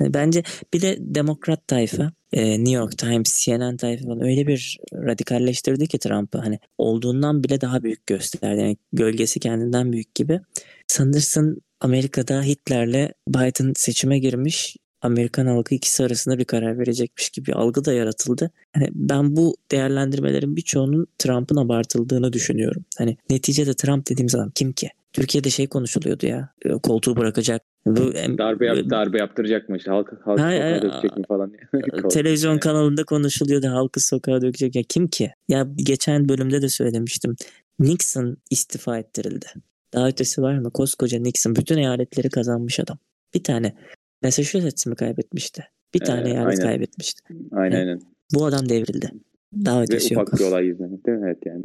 Yani 0.00 0.14
Bence 0.14 0.42
bir 0.74 0.82
de 0.82 0.96
demokrat 1.00 1.68
tayfa 1.68 2.12
e, 2.32 2.58
New 2.58 2.70
York 2.70 2.98
Times, 2.98 3.44
CNN 3.44 3.76
tayfa 3.76 4.04
falan 4.04 4.22
öyle 4.22 4.46
bir 4.46 4.78
radikalleştirdi 4.92 5.86
ki 5.86 5.98
Trump'ı 5.98 6.38
hani 6.38 6.58
olduğundan 6.78 7.44
bile 7.44 7.60
daha 7.60 7.82
büyük 7.82 8.06
gösterdi. 8.06 8.60
Yani 8.60 8.76
gölgesi 8.92 9.40
kendinden 9.40 9.92
büyük 9.92 10.14
gibi. 10.14 10.40
Sanırsın 10.86 11.62
Amerika'da 11.80 12.42
Hitler'le 12.42 13.12
Biden 13.28 13.72
seçime 13.76 14.18
girmiş. 14.18 14.76
Amerikan 15.02 15.46
halkı 15.46 15.74
ikisi 15.74 16.04
arasında 16.04 16.38
bir 16.38 16.44
karar 16.44 16.78
verecekmiş 16.78 17.30
gibi 17.30 17.54
algı 17.54 17.84
da 17.84 17.92
yaratıldı. 17.92 18.50
Hani 18.72 18.88
ben 18.92 19.36
bu 19.36 19.56
değerlendirmelerin 19.70 20.56
birçoğunun 20.56 21.06
Trump'ın 21.18 21.56
abartıldığını 21.56 22.32
düşünüyorum. 22.32 22.84
Hani 22.98 23.16
neticede 23.30 23.74
Trump 23.74 24.08
dediğimiz 24.10 24.34
adam 24.34 24.50
kim 24.50 24.72
ki? 24.72 24.90
Türkiye'de 25.12 25.50
şey 25.50 25.66
konuşuluyordu 25.66 26.26
ya. 26.26 26.52
e, 26.64 26.68
Koltuğu 26.68 27.16
bırakacak. 27.16 27.62
Bu 27.96 28.38
darbe, 28.38 28.66
yap, 28.66 28.78
darbe 28.90 29.18
yaptıracak 29.18 29.68
mı 29.68 29.76
işte 29.76 29.90
halk, 29.90 30.08
halk 30.24 30.40
Hayır, 30.40 30.62
sokağa 30.62 30.82
dökecek 30.82 31.16
mi 31.16 31.24
falan 31.28 31.52
televizyon 32.10 32.50
Yani. 32.50 32.60
kanalında 32.60 33.04
konuşuluyordu 33.04 33.66
halkı 33.68 34.00
sokağa 34.00 34.42
dökecek 34.42 34.76
ya 34.76 34.82
kim 34.88 35.08
ki? 35.08 35.30
Ya 35.48 35.66
geçen 35.76 36.28
bölümde 36.28 36.62
de 36.62 36.68
söylemiştim. 36.68 37.36
Nixon 37.78 38.36
istifa 38.50 38.98
ettirildi. 38.98 39.46
Daha 39.94 40.08
ötesi 40.08 40.42
var 40.42 40.58
mı? 40.58 40.70
Koskoca 40.72 41.18
Nixon 41.18 41.56
bütün 41.56 41.78
eyaletleri 41.78 42.28
kazanmış 42.30 42.80
adam. 42.80 42.98
Bir 43.34 43.42
tane 43.44 43.74
Massachusetts 44.22 44.86
mi 44.86 44.94
kaybetmişti? 44.96 45.64
Bir 45.94 46.00
tane 46.00 46.28
Ee, 46.28 46.32
eyalet 46.32 46.48
aynen. 46.48 46.62
kaybetmişti. 46.62 47.20
Aynen 47.52 47.76
Evet. 47.76 47.88
aynen. 47.88 48.00
Bu 48.34 48.44
adam 48.46 48.68
devrildi. 48.68 49.10
Daha 49.64 49.78
Ve 49.78 49.82
ötesi 49.82 50.14
yok. 50.14 50.28
ufak 50.28 50.40
bir 50.40 50.44
olay 50.44 50.66
yüzünden 50.66 51.04
değil 51.06 51.18
mi? 51.18 51.24
Evet 51.26 51.38
yani. 51.46 51.62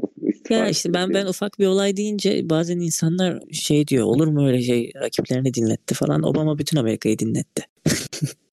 Ya 0.49 0.69
işte 0.69 0.93
ben 0.93 1.13
ben 1.13 1.25
ufak 1.25 1.59
bir 1.59 1.67
olay 1.67 1.97
deyince 1.97 2.49
bazen 2.49 2.79
insanlar 2.79 3.43
şey 3.51 3.87
diyor 3.87 4.05
olur 4.05 4.27
mu 4.27 4.47
öyle 4.47 4.61
şey 4.61 4.91
rakiplerini 5.01 5.53
dinletti 5.53 5.95
falan. 5.95 6.23
Obama 6.23 6.57
bütün 6.57 6.77
Amerika'yı 6.77 7.19
dinletti. 7.19 7.63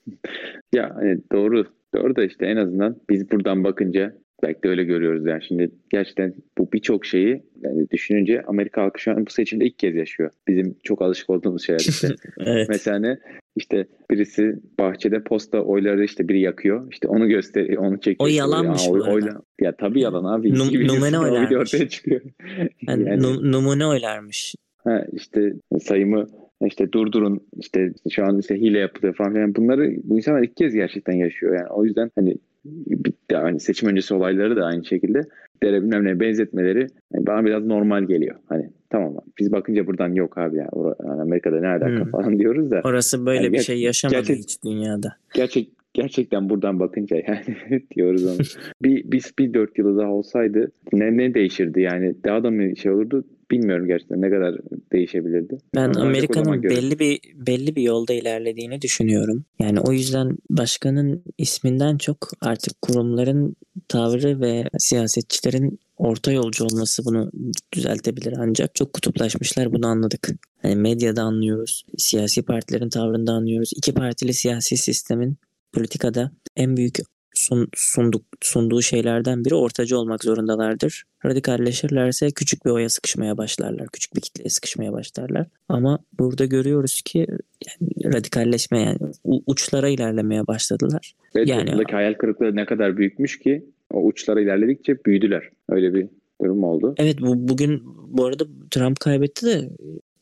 Ya 0.73 0.93
hani 0.95 1.19
doğru. 1.33 1.65
Doğru 1.95 2.17
da 2.17 2.25
işte 2.25 2.47
en 2.47 2.57
azından 2.57 2.97
biz 3.11 3.31
buradan 3.31 3.65
bakınca 3.65 4.15
belki 4.43 4.63
de 4.63 4.69
öyle 4.69 4.85
görüyoruz 4.85 5.27
yani. 5.27 5.43
Şimdi 5.49 5.71
gerçekten 5.91 6.35
bu 6.59 6.73
birçok 6.73 7.07
şeyi 7.07 7.43
yani 7.63 7.91
düşününce 7.91 8.43
Amerika 8.43 8.83
halkı 8.83 9.01
şu 9.01 9.11
an 9.11 9.27
bu 9.27 9.31
seçimde 9.31 9.65
ilk 9.65 9.79
kez 9.79 9.95
yaşıyor. 9.95 10.31
Bizim 10.49 10.77
çok 10.83 11.03
alışık 11.03 11.31
olduğumuz 11.31 11.67
şeyler 11.67 11.81
işte. 11.81 12.09
Evet. 12.47 12.67
Mesela 12.69 12.99
ne? 12.99 13.19
İşte 13.57 13.87
birisi 14.11 14.57
bahçede 14.79 15.23
posta 15.23 15.61
oyları 15.61 16.05
işte 16.05 16.29
biri 16.29 16.41
yakıyor. 16.41 16.93
İşte 16.93 17.09
onu 17.09 17.29
gösteriyor, 17.29 17.83
onu 17.83 18.01
çekiyor. 18.01 18.17
O 18.21 18.27
yalanmış 18.27 18.83
bu 18.89 18.95
"Aa, 18.95 18.99
arada." 19.05 19.13
oyla- 19.15 19.43
Ya 19.61 19.77
tabii 19.77 20.01
yalan 20.01 20.25
abi. 20.25 20.49
Num- 20.49 20.73
videosu 20.73 20.97
numune 20.97 21.19
oylarmış. 21.19 21.57
ortaya 21.57 21.89
çıkıyor. 21.89 22.21
Yani, 22.89 23.09
Yani- 23.09 23.23
num- 23.23 23.53
numune 23.53 23.87
oylarmış. 23.87 24.55
Ha, 24.85 25.07
işte 25.13 25.53
sayımı 25.81 26.27
işte 26.67 26.93
durdurun 26.93 27.41
işte 27.59 27.93
şu 28.11 28.25
an 28.25 28.39
işte 28.39 28.55
hile 28.61 28.79
yapılıyor 28.79 29.15
falan 29.15 29.33
filan 29.33 29.55
bunları 29.55 29.93
bu 30.05 30.17
insanlar 30.17 30.43
ilk 30.43 30.57
kez 30.57 30.75
gerçekten 30.75 31.13
yaşıyor 31.13 31.55
yani 31.59 31.69
o 31.71 31.85
yüzden 31.85 32.11
hani 32.15 32.37
yani 33.31 33.61
seçim 33.61 33.89
öncesi 33.89 34.15
olayları 34.15 34.57
da 34.57 34.65
aynı 34.65 34.85
şekilde 34.85 35.21
dere 35.63 35.83
bilmem 35.83 36.05
ne 36.05 36.21
benzetmeleri 36.21 36.87
yani 37.15 37.27
bana 37.27 37.45
biraz 37.45 37.65
normal 37.67 38.05
geliyor 38.05 38.37
hani 38.49 38.71
tamam 38.91 39.13
abi, 39.19 39.27
biz 39.39 39.53
bakınca 39.53 39.87
buradan 39.87 40.13
yok 40.15 40.39
abi 40.39 40.57
ya 40.57 40.69
yani 41.07 41.21
Amerika'da 41.21 41.61
ne 41.61 41.69
alaka 41.69 41.87
Hmm. 42.05 42.11
falan 42.11 42.39
diyoruz 42.39 42.71
da 42.71 42.81
Orası 42.85 43.27
böyle 43.27 43.43
Yani 43.45 43.53
bir 43.53 43.59
ger- 43.59 43.63
şey 43.63 43.81
yaşamadı 43.81 44.17
gerçek- 44.17 44.39
hiç 44.39 44.65
dünyada. 44.65 45.17
gerçek 45.35 45.69
gerçekten 45.95 46.49
buradan 46.51 46.81
bakınca 46.81 47.17
yani 47.17 47.57
diyoruz 47.97 48.27
onu. 48.27 48.39
bir 48.83 49.13
biz 49.13 49.33
bir 49.39 49.55
dört 49.55 49.79
yılı 49.79 49.99
daha 49.99 50.11
olsaydı 50.11 50.73
ne 50.93 51.17
ne 51.17 51.35
değişirdi 51.35 51.81
yani 51.81 52.15
daha 52.25 52.43
da 52.45 52.51
mı 52.51 52.77
şey 52.77 52.93
olurdu 52.93 53.25
bilmiyorum 53.51 53.87
gerçekten 53.87 54.21
ne 54.21 54.31
kadar 54.31 54.55
değişebilirdi. 54.93 55.59
Ben 55.75 55.89
Ama 55.89 56.01
Amerika'nın 56.01 56.63
belli 56.63 56.99
bir 56.99 57.21
belli 57.35 57.77
bir 57.77 57.83
yolda 57.83 58.13
ilerlediğini 58.13 58.83
düşünüyorum. 58.83 59.45
Yani 59.59 59.81
o 59.81 59.93
yüzden 59.93 60.37
başkanın 60.51 61.25
isminden 61.39 61.99
çok 61.99 62.29
artık 62.41 62.83
kurumların 62.83 63.57
tavrı 63.89 64.41
ve 64.41 64.65
siyasetçilerin 64.79 65.79
orta 65.97 66.33
yolcu 66.33 66.65
olması 66.65 67.05
bunu 67.05 67.31
düzeltebilir 67.73 68.35
ancak 68.39 68.75
çok 68.75 68.93
kutuplaşmışlar 68.93 69.73
bunu 69.73 69.87
anladık. 69.87 70.29
Yani 70.63 70.77
medyada 70.77 71.23
anlıyoruz, 71.23 71.85
siyasi 71.99 72.43
partilerin 72.43 72.89
tavrında 72.89 73.33
anlıyoruz. 73.33 73.71
İki 73.77 73.95
partili 73.95 74.35
siyasi 74.35 74.77
sistemin 74.77 75.37
politikada 75.73 76.31
en 76.57 76.77
büyük 76.77 76.99
sun, 77.41 77.69
sunduk, 77.75 78.23
sunduğu 78.41 78.83
şeylerden 78.83 79.45
biri 79.45 79.55
ortacı 79.55 79.99
olmak 79.99 80.25
zorundalardır. 80.25 81.05
Radikalleşirlerse 81.25 82.31
küçük 82.31 82.65
bir 82.65 82.71
oya 82.71 82.89
sıkışmaya 82.89 83.37
başlarlar. 83.39 83.87
Küçük 83.93 84.17
bir 84.17 84.21
kitleye 84.21 84.49
sıkışmaya 84.51 84.93
başlarlar. 84.93 85.47
Ama 85.69 85.99
burada 86.19 86.45
görüyoruz 86.45 87.03
ki 87.03 87.27
yani 87.67 88.15
radikalleşme 88.15 88.81
yani 88.81 88.99
uçlara 89.47 89.89
ilerlemeye 89.89 90.47
başladılar. 90.47 91.15
Ve 91.37 91.43
Yani- 91.47 91.85
hayal 91.91 92.15
kırıklığı 92.15 92.57
ne 92.57 92.67
kadar 92.67 92.97
büyükmüş 92.97 93.39
ki 93.39 93.65
o 93.93 94.07
uçlara 94.07 94.41
ilerledikçe 94.41 95.05
büyüdüler. 95.05 95.43
Öyle 95.69 95.95
bir 95.95 96.07
durum 96.43 96.65
oldu. 96.65 96.95
Evet 96.99 97.21
bu 97.21 97.49
bugün 97.49 97.83
bu 98.09 98.25
arada 98.25 98.45
Trump 98.71 99.01
kaybetti 99.01 99.47
de 99.47 99.71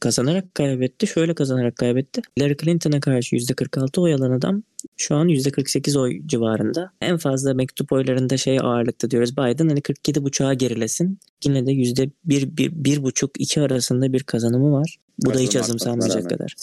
kazanarak 0.01 0.55
kaybetti. 0.55 1.07
Şöyle 1.07 1.35
kazanarak 1.35 1.77
kaybetti. 1.77 2.23
Hillary 2.37 2.57
Clinton'a 2.57 3.01
karşı 3.01 3.37
%46 3.37 4.01
oy 4.01 4.15
alan 4.15 4.31
adam 4.31 4.63
şu 4.97 5.15
an 5.15 5.29
%48 5.29 5.99
oy 5.99 6.21
civarında. 6.27 6.91
En 7.01 7.17
fazla 7.17 7.55
mektup 7.55 7.93
oylarında 7.93 8.37
şey 8.37 8.59
ağırlıkta 8.61 9.11
diyoruz. 9.11 9.33
Biden 9.33 9.69
hani 9.69 9.81
47,5'a 9.81 10.55
gerilesin. 10.55 11.19
Yine 11.45 11.67
de 11.67 11.73
%1, 11.73 12.11
1, 12.25 12.43
1,5, 12.71 13.29
2 13.39 13.61
arasında 13.61 14.13
bir 14.13 14.23
kazanımı 14.23 14.73
var. 14.73 14.97
Bu 15.25 15.35
da 15.35 15.39
hiç 15.39 15.57
azımsanmayacak 15.57 16.31
kadar. 16.31 16.55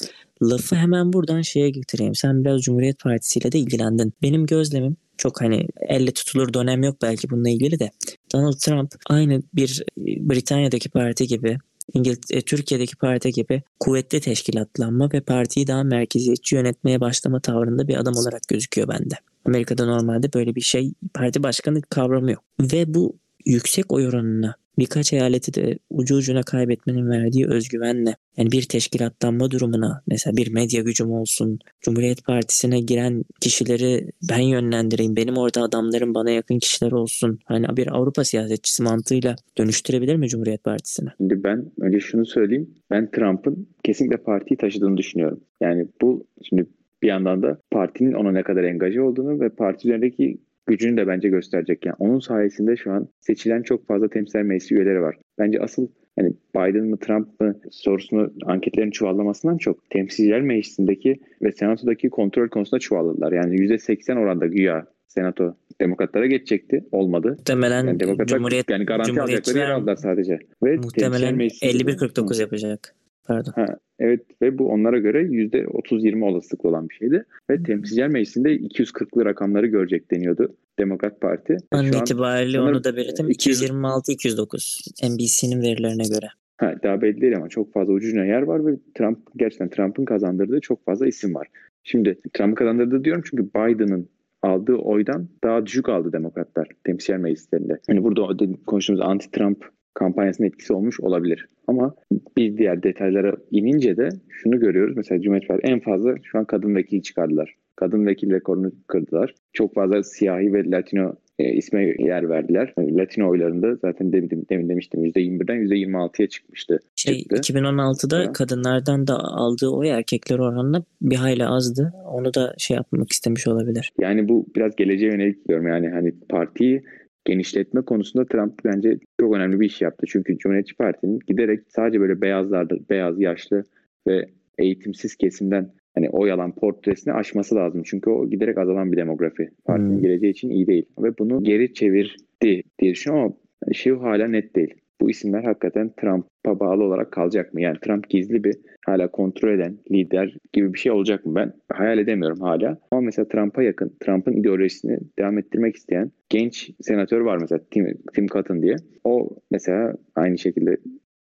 Lafı 0.43 0.75
hemen 0.75 1.13
buradan 1.13 1.41
şeye 1.41 1.69
getireyim. 1.69 2.15
Sen 2.15 2.45
biraz 2.45 2.61
Cumhuriyet 2.61 2.99
Partisi 2.99 3.39
ile 3.39 3.51
de 3.51 3.59
ilgilendin. 3.59 4.13
Benim 4.21 4.45
gözlemim 4.45 4.97
çok 5.17 5.41
hani 5.41 5.67
elle 5.89 6.11
tutulur 6.11 6.53
dönem 6.53 6.83
yok 6.83 7.01
belki 7.01 7.29
bununla 7.29 7.49
ilgili 7.49 7.79
de. 7.79 7.91
Donald 8.33 8.57
Trump 8.57 8.95
aynı 9.09 9.41
bir 9.53 9.83
e, 9.97 10.29
Britanya'daki 10.29 10.89
parti 10.89 11.27
gibi 11.27 11.57
İngiliz, 11.93 12.19
e, 12.29 12.41
Türkiye'deki 12.41 12.95
parti 12.95 13.31
gibi 13.31 13.63
kuvvetli 13.79 14.19
teşkilatlanma 14.19 15.09
ve 15.13 15.21
partiyi 15.21 15.67
daha 15.67 15.83
merkeziyetçi 15.83 16.55
yönetmeye 16.55 17.01
başlama 17.01 17.39
tavrında 17.39 17.87
bir 17.87 17.95
adam 17.95 18.15
olarak 18.15 18.41
gözüküyor 18.47 18.87
bende. 18.87 19.15
Amerika'da 19.45 19.85
normalde 19.85 20.33
böyle 20.33 20.55
bir 20.55 20.61
şey 20.61 20.93
parti 21.13 21.43
başkanı 21.43 21.81
kavramı 21.81 22.31
yok. 22.31 22.43
Ve 22.59 22.93
bu 22.93 23.17
yüksek 23.45 23.91
oy 23.91 24.07
oranına 24.07 24.55
birkaç 24.77 25.13
eyaleti 25.13 25.53
de 25.53 25.77
ucu 25.89 26.15
ucuna 26.15 26.43
kaybetmenin 26.43 27.09
verdiği 27.09 27.47
özgüvenle 27.47 28.15
yani 28.37 28.51
bir 28.51 28.63
teşkilatlanma 28.63 29.51
durumuna 29.51 30.01
mesela 30.07 30.37
bir 30.37 30.53
medya 30.53 30.81
gücüm 30.81 31.11
olsun 31.11 31.59
Cumhuriyet 31.81 32.25
Partisi'ne 32.25 32.79
giren 32.79 33.23
kişileri 33.41 34.09
ben 34.29 34.39
yönlendireyim 34.39 35.15
benim 35.15 35.37
orada 35.37 35.61
adamlarım 35.61 36.13
bana 36.13 36.29
yakın 36.29 36.59
kişiler 36.59 36.91
olsun 36.91 37.39
hani 37.45 37.77
bir 37.77 37.95
Avrupa 37.95 38.23
siyasetçisi 38.23 38.83
mantığıyla 38.83 39.35
dönüştürebilir 39.57 40.15
mi 40.15 40.27
Cumhuriyet 40.27 40.63
Partisi'ni? 40.63 41.09
Şimdi 41.17 41.43
ben 41.43 41.71
önce 41.81 41.99
şunu 41.99 42.25
söyleyeyim. 42.25 42.69
Ben 42.91 43.11
Trump'ın 43.11 43.67
kesinlikle 43.83 44.17
partiyi 44.17 44.57
taşıdığını 44.57 44.97
düşünüyorum. 44.97 45.39
Yani 45.61 45.87
bu 46.01 46.27
şimdi 46.49 46.65
bir 47.03 47.07
yandan 47.07 47.43
da 47.43 47.57
partinin 47.71 48.13
ona 48.13 48.31
ne 48.31 48.43
kadar 48.43 48.63
engaje 48.63 49.01
olduğunu 49.01 49.39
ve 49.39 49.49
parti 49.49 49.87
üzerindeki 49.87 50.37
gücünü 50.67 50.97
de 50.97 51.07
bence 51.07 51.29
gösterecek. 51.29 51.85
Yani 51.85 51.95
onun 51.99 52.19
sayesinde 52.19 52.75
şu 52.77 52.91
an 52.91 53.07
seçilen 53.21 53.61
çok 53.61 53.87
fazla 53.87 54.07
temsil 54.09 54.39
meclisi 54.39 54.75
üyeleri 54.75 55.01
var. 55.01 55.17
Bence 55.39 55.59
asıl 55.59 55.87
hani 56.19 56.33
Biden 56.55 56.85
mı 56.85 56.97
Trump 56.99 57.39
mı 57.39 57.55
sorusunu 57.71 58.33
anketlerin 58.45 58.91
çuvallamasından 58.91 59.57
çok 59.57 59.89
temsilciler 59.89 60.41
meclisindeki 60.41 61.15
ve 61.41 61.51
senatodaki 61.51 62.09
kontrol 62.09 62.47
konusunda 62.47 62.79
çuvalladılar. 62.79 63.31
Yani 63.31 63.55
%80 63.55 64.19
oranda 64.19 64.45
güya 64.45 64.85
senato 65.07 65.55
demokratlara 65.81 66.25
geçecekti. 66.25 66.83
Olmadı. 66.91 67.27
Muhtemelen 67.27 67.87
Yani 67.87 67.99
demokratlar 67.99 68.37
Cumhuriyet 68.37 68.69
yani 68.69 68.85
garanti 68.85 69.21
alacakları 69.21 69.57
yer 69.57 69.69
aldılar 69.69 69.95
sadece. 69.95 70.39
Ve 70.63 70.77
muhtemelen 70.77 71.35
meclisinde- 71.35 71.69
51-49 71.69 72.41
yapacak. 72.41 72.95
Pardon. 73.25 73.51
Ha, 73.55 73.65
evet 73.99 74.21
ve 74.41 74.57
bu 74.57 74.69
onlara 74.69 74.97
göre 74.99 75.21
%30-20 75.21 76.25
olasılıklı 76.25 76.69
olan 76.69 76.89
bir 76.89 76.95
şeydi. 76.95 77.25
Ve 77.49 77.63
Temsilciler 77.63 78.07
Meclisi'nde 78.07 78.55
240'lı 78.55 79.25
rakamları 79.25 79.67
görecek 79.67 80.11
deniyordu 80.11 80.55
Demokrat 80.79 81.21
Parti. 81.21 81.57
An 81.71 81.85
itibariyle 81.85 82.61
onu 82.61 82.83
da 82.83 82.95
belirttim. 82.95 83.27
e, 83.27 83.31
226-209 83.31 85.09
NBC'nin 85.09 85.61
verilerine 85.61 86.03
göre. 86.03 86.27
Ha, 86.57 86.75
daha 86.83 87.01
belli 87.01 87.21
değil 87.21 87.37
ama 87.37 87.49
çok 87.49 87.73
fazla 87.73 87.93
ucuna 87.93 88.25
yer 88.25 88.41
var 88.41 88.65
ve 88.65 88.71
Trump 88.95 89.19
gerçekten 89.35 89.69
Trump'ın 89.69 90.05
kazandırdığı 90.05 90.61
çok 90.61 90.85
fazla 90.85 91.07
isim 91.07 91.35
var. 91.35 91.47
Şimdi 91.83 92.19
Trump'ın 92.33 92.55
kazandırdığı 92.55 93.03
diyorum 93.03 93.23
çünkü 93.25 93.43
Biden'ın 93.43 94.09
aldığı 94.41 94.75
oydan 94.75 95.27
daha 95.43 95.65
düşük 95.65 95.89
aldı 95.89 96.13
demokratlar 96.13 96.67
temsilciler 96.83 97.19
meclislerinde. 97.19 97.79
Hani 97.87 98.03
burada 98.03 98.27
konuştuğumuz 98.67 99.01
anti-Trump 99.01 99.55
kampanyasının 99.95 100.47
etkisi 100.47 100.73
olmuş 100.73 100.99
olabilir. 100.99 101.47
Ama 101.67 101.95
bir 102.37 102.57
diğer 102.57 102.83
detaylara 102.83 103.33
inince 103.51 103.97
de 103.97 104.09
şunu 104.29 104.59
görüyoruz. 104.59 104.97
Mesela 104.97 105.21
Cumhuriyet 105.21 105.47
Partisi 105.47 105.71
en 105.73 105.79
fazla 105.79 106.15
şu 106.23 106.37
an 106.39 106.45
kadın 106.45 106.75
vekil 106.75 107.01
çıkardılar. 107.01 107.55
Kadın 107.75 108.05
vekil 108.05 108.31
rekorunu 108.31 108.71
kırdılar. 108.87 109.35
Çok 109.53 109.75
fazla 109.75 110.03
siyahi 110.03 110.53
ve 110.53 110.71
Latino 110.71 111.13
e, 111.39 111.53
isme 111.53 111.95
yer 111.99 112.29
verdiler. 112.29 112.73
Yani 112.77 112.97
Latino 112.97 113.29
oylarında 113.29 113.75
zaten 113.75 114.13
demin, 114.13 114.47
demin 114.49 114.69
demiştim 114.69 115.05
%21'den 115.05 115.57
%26'ya 115.57 116.27
çıkmıştı. 116.27 116.79
Şey 116.95 117.19
Çıktı. 117.19 117.35
2016'da 117.35 118.19
Ha. 118.19 118.33
kadınlardan 118.33 119.07
da 119.07 119.15
aldığı 119.19 119.69
oy 119.69 119.89
erkekler 119.89 120.39
oranla 120.39 120.83
bir 121.01 121.15
hayli 121.15 121.45
azdı. 121.45 121.93
Onu 122.11 122.33
da 122.33 122.53
şey 122.57 122.77
yapmak 122.77 123.11
istemiş 123.11 123.47
olabilir. 123.47 123.93
Yani 123.99 124.29
bu 124.29 124.45
biraz 124.55 124.75
geleceğe 124.75 125.11
yönelik 125.11 125.47
diyorum. 125.47 125.67
Yani 125.67 125.89
hani 125.89 126.13
partiyi 126.29 126.83
genişletme 127.25 127.81
konusunda 127.81 128.25
Trump 128.25 128.53
bence 128.65 128.97
çok 129.19 129.35
önemli 129.35 129.59
bir 129.59 129.65
iş 129.65 129.81
yaptı. 129.81 130.05
Çünkü 130.09 130.37
Cumhuriyetçi 130.37 130.75
Parti'nin 130.75 131.19
giderek 131.27 131.59
sadece 131.67 131.99
böyle 131.99 132.21
beyazlarda, 132.21 132.75
beyaz, 132.89 133.21
yaşlı 133.21 133.63
ve 134.07 134.25
eğitimsiz 134.57 135.15
kesimden 135.15 135.71
hani 135.95 136.09
oy 136.09 136.31
alan 136.31 136.55
portresini 136.55 137.13
aşması 137.13 137.55
lazım. 137.55 137.83
Çünkü 137.85 138.09
o 138.09 138.29
giderek 138.29 138.57
azalan 138.57 138.91
bir 138.91 138.97
demografi. 138.97 139.49
Partinin 139.65 139.95
Hmm. 139.95 140.01
geleceği 140.01 140.31
için 140.31 140.49
iyi 140.49 140.67
değil. 140.67 140.85
Ve 140.99 141.17
bunu 141.17 141.43
geri 141.43 141.73
çevirdi 141.73 142.63
diye 142.79 142.91
düşünüyorum 142.91 143.35
ama 143.63 143.73
şey 143.73 143.93
hala 143.93 144.27
net 144.27 144.55
değil. 144.55 144.73
Bu 145.01 145.09
isimler 145.09 145.43
hakikaten 145.43 145.91
Trump'a 146.01 146.59
bağlı 146.59 146.83
olarak 146.83 147.11
kalacak 147.11 147.53
mı? 147.53 147.61
Yani 147.61 147.77
Trump 147.81 148.09
gizli 148.09 148.43
bir 148.43 148.55
hala 148.85 149.11
kontrol 149.11 149.53
eden 149.53 149.77
lider 149.91 150.37
gibi 150.53 150.73
bir 150.73 150.79
şey 150.79 150.91
olacak 150.91 151.25
mı? 151.25 151.35
Ben 151.35 151.53
hayal 151.73 151.97
edemiyorum 151.97 152.39
hala. 152.39 152.77
Ama 152.91 153.01
mesela 153.01 153.27
Trump'a 153.27 153.63
yakın, 153.63 153.95
Trump'ın 153.99 154.33
ideolojisini 154.33 154.99
devam 155.19 155.37
ettirmek 155.37 155.75
isteyen 155.75 156.11
genç 156.29 156.71
senatör 156.81 157.21
var 157.21 157.37
mesela 157.41 157.61
Tim, 157.71 157.97
Tim 158.15 158.27
Cotton 158.27 158.61
diye. 158.61 158.75
O 159.03 159.29
mesela 159.51 159.93
aynı 160.15 160.37
şekilde 160.37 160.77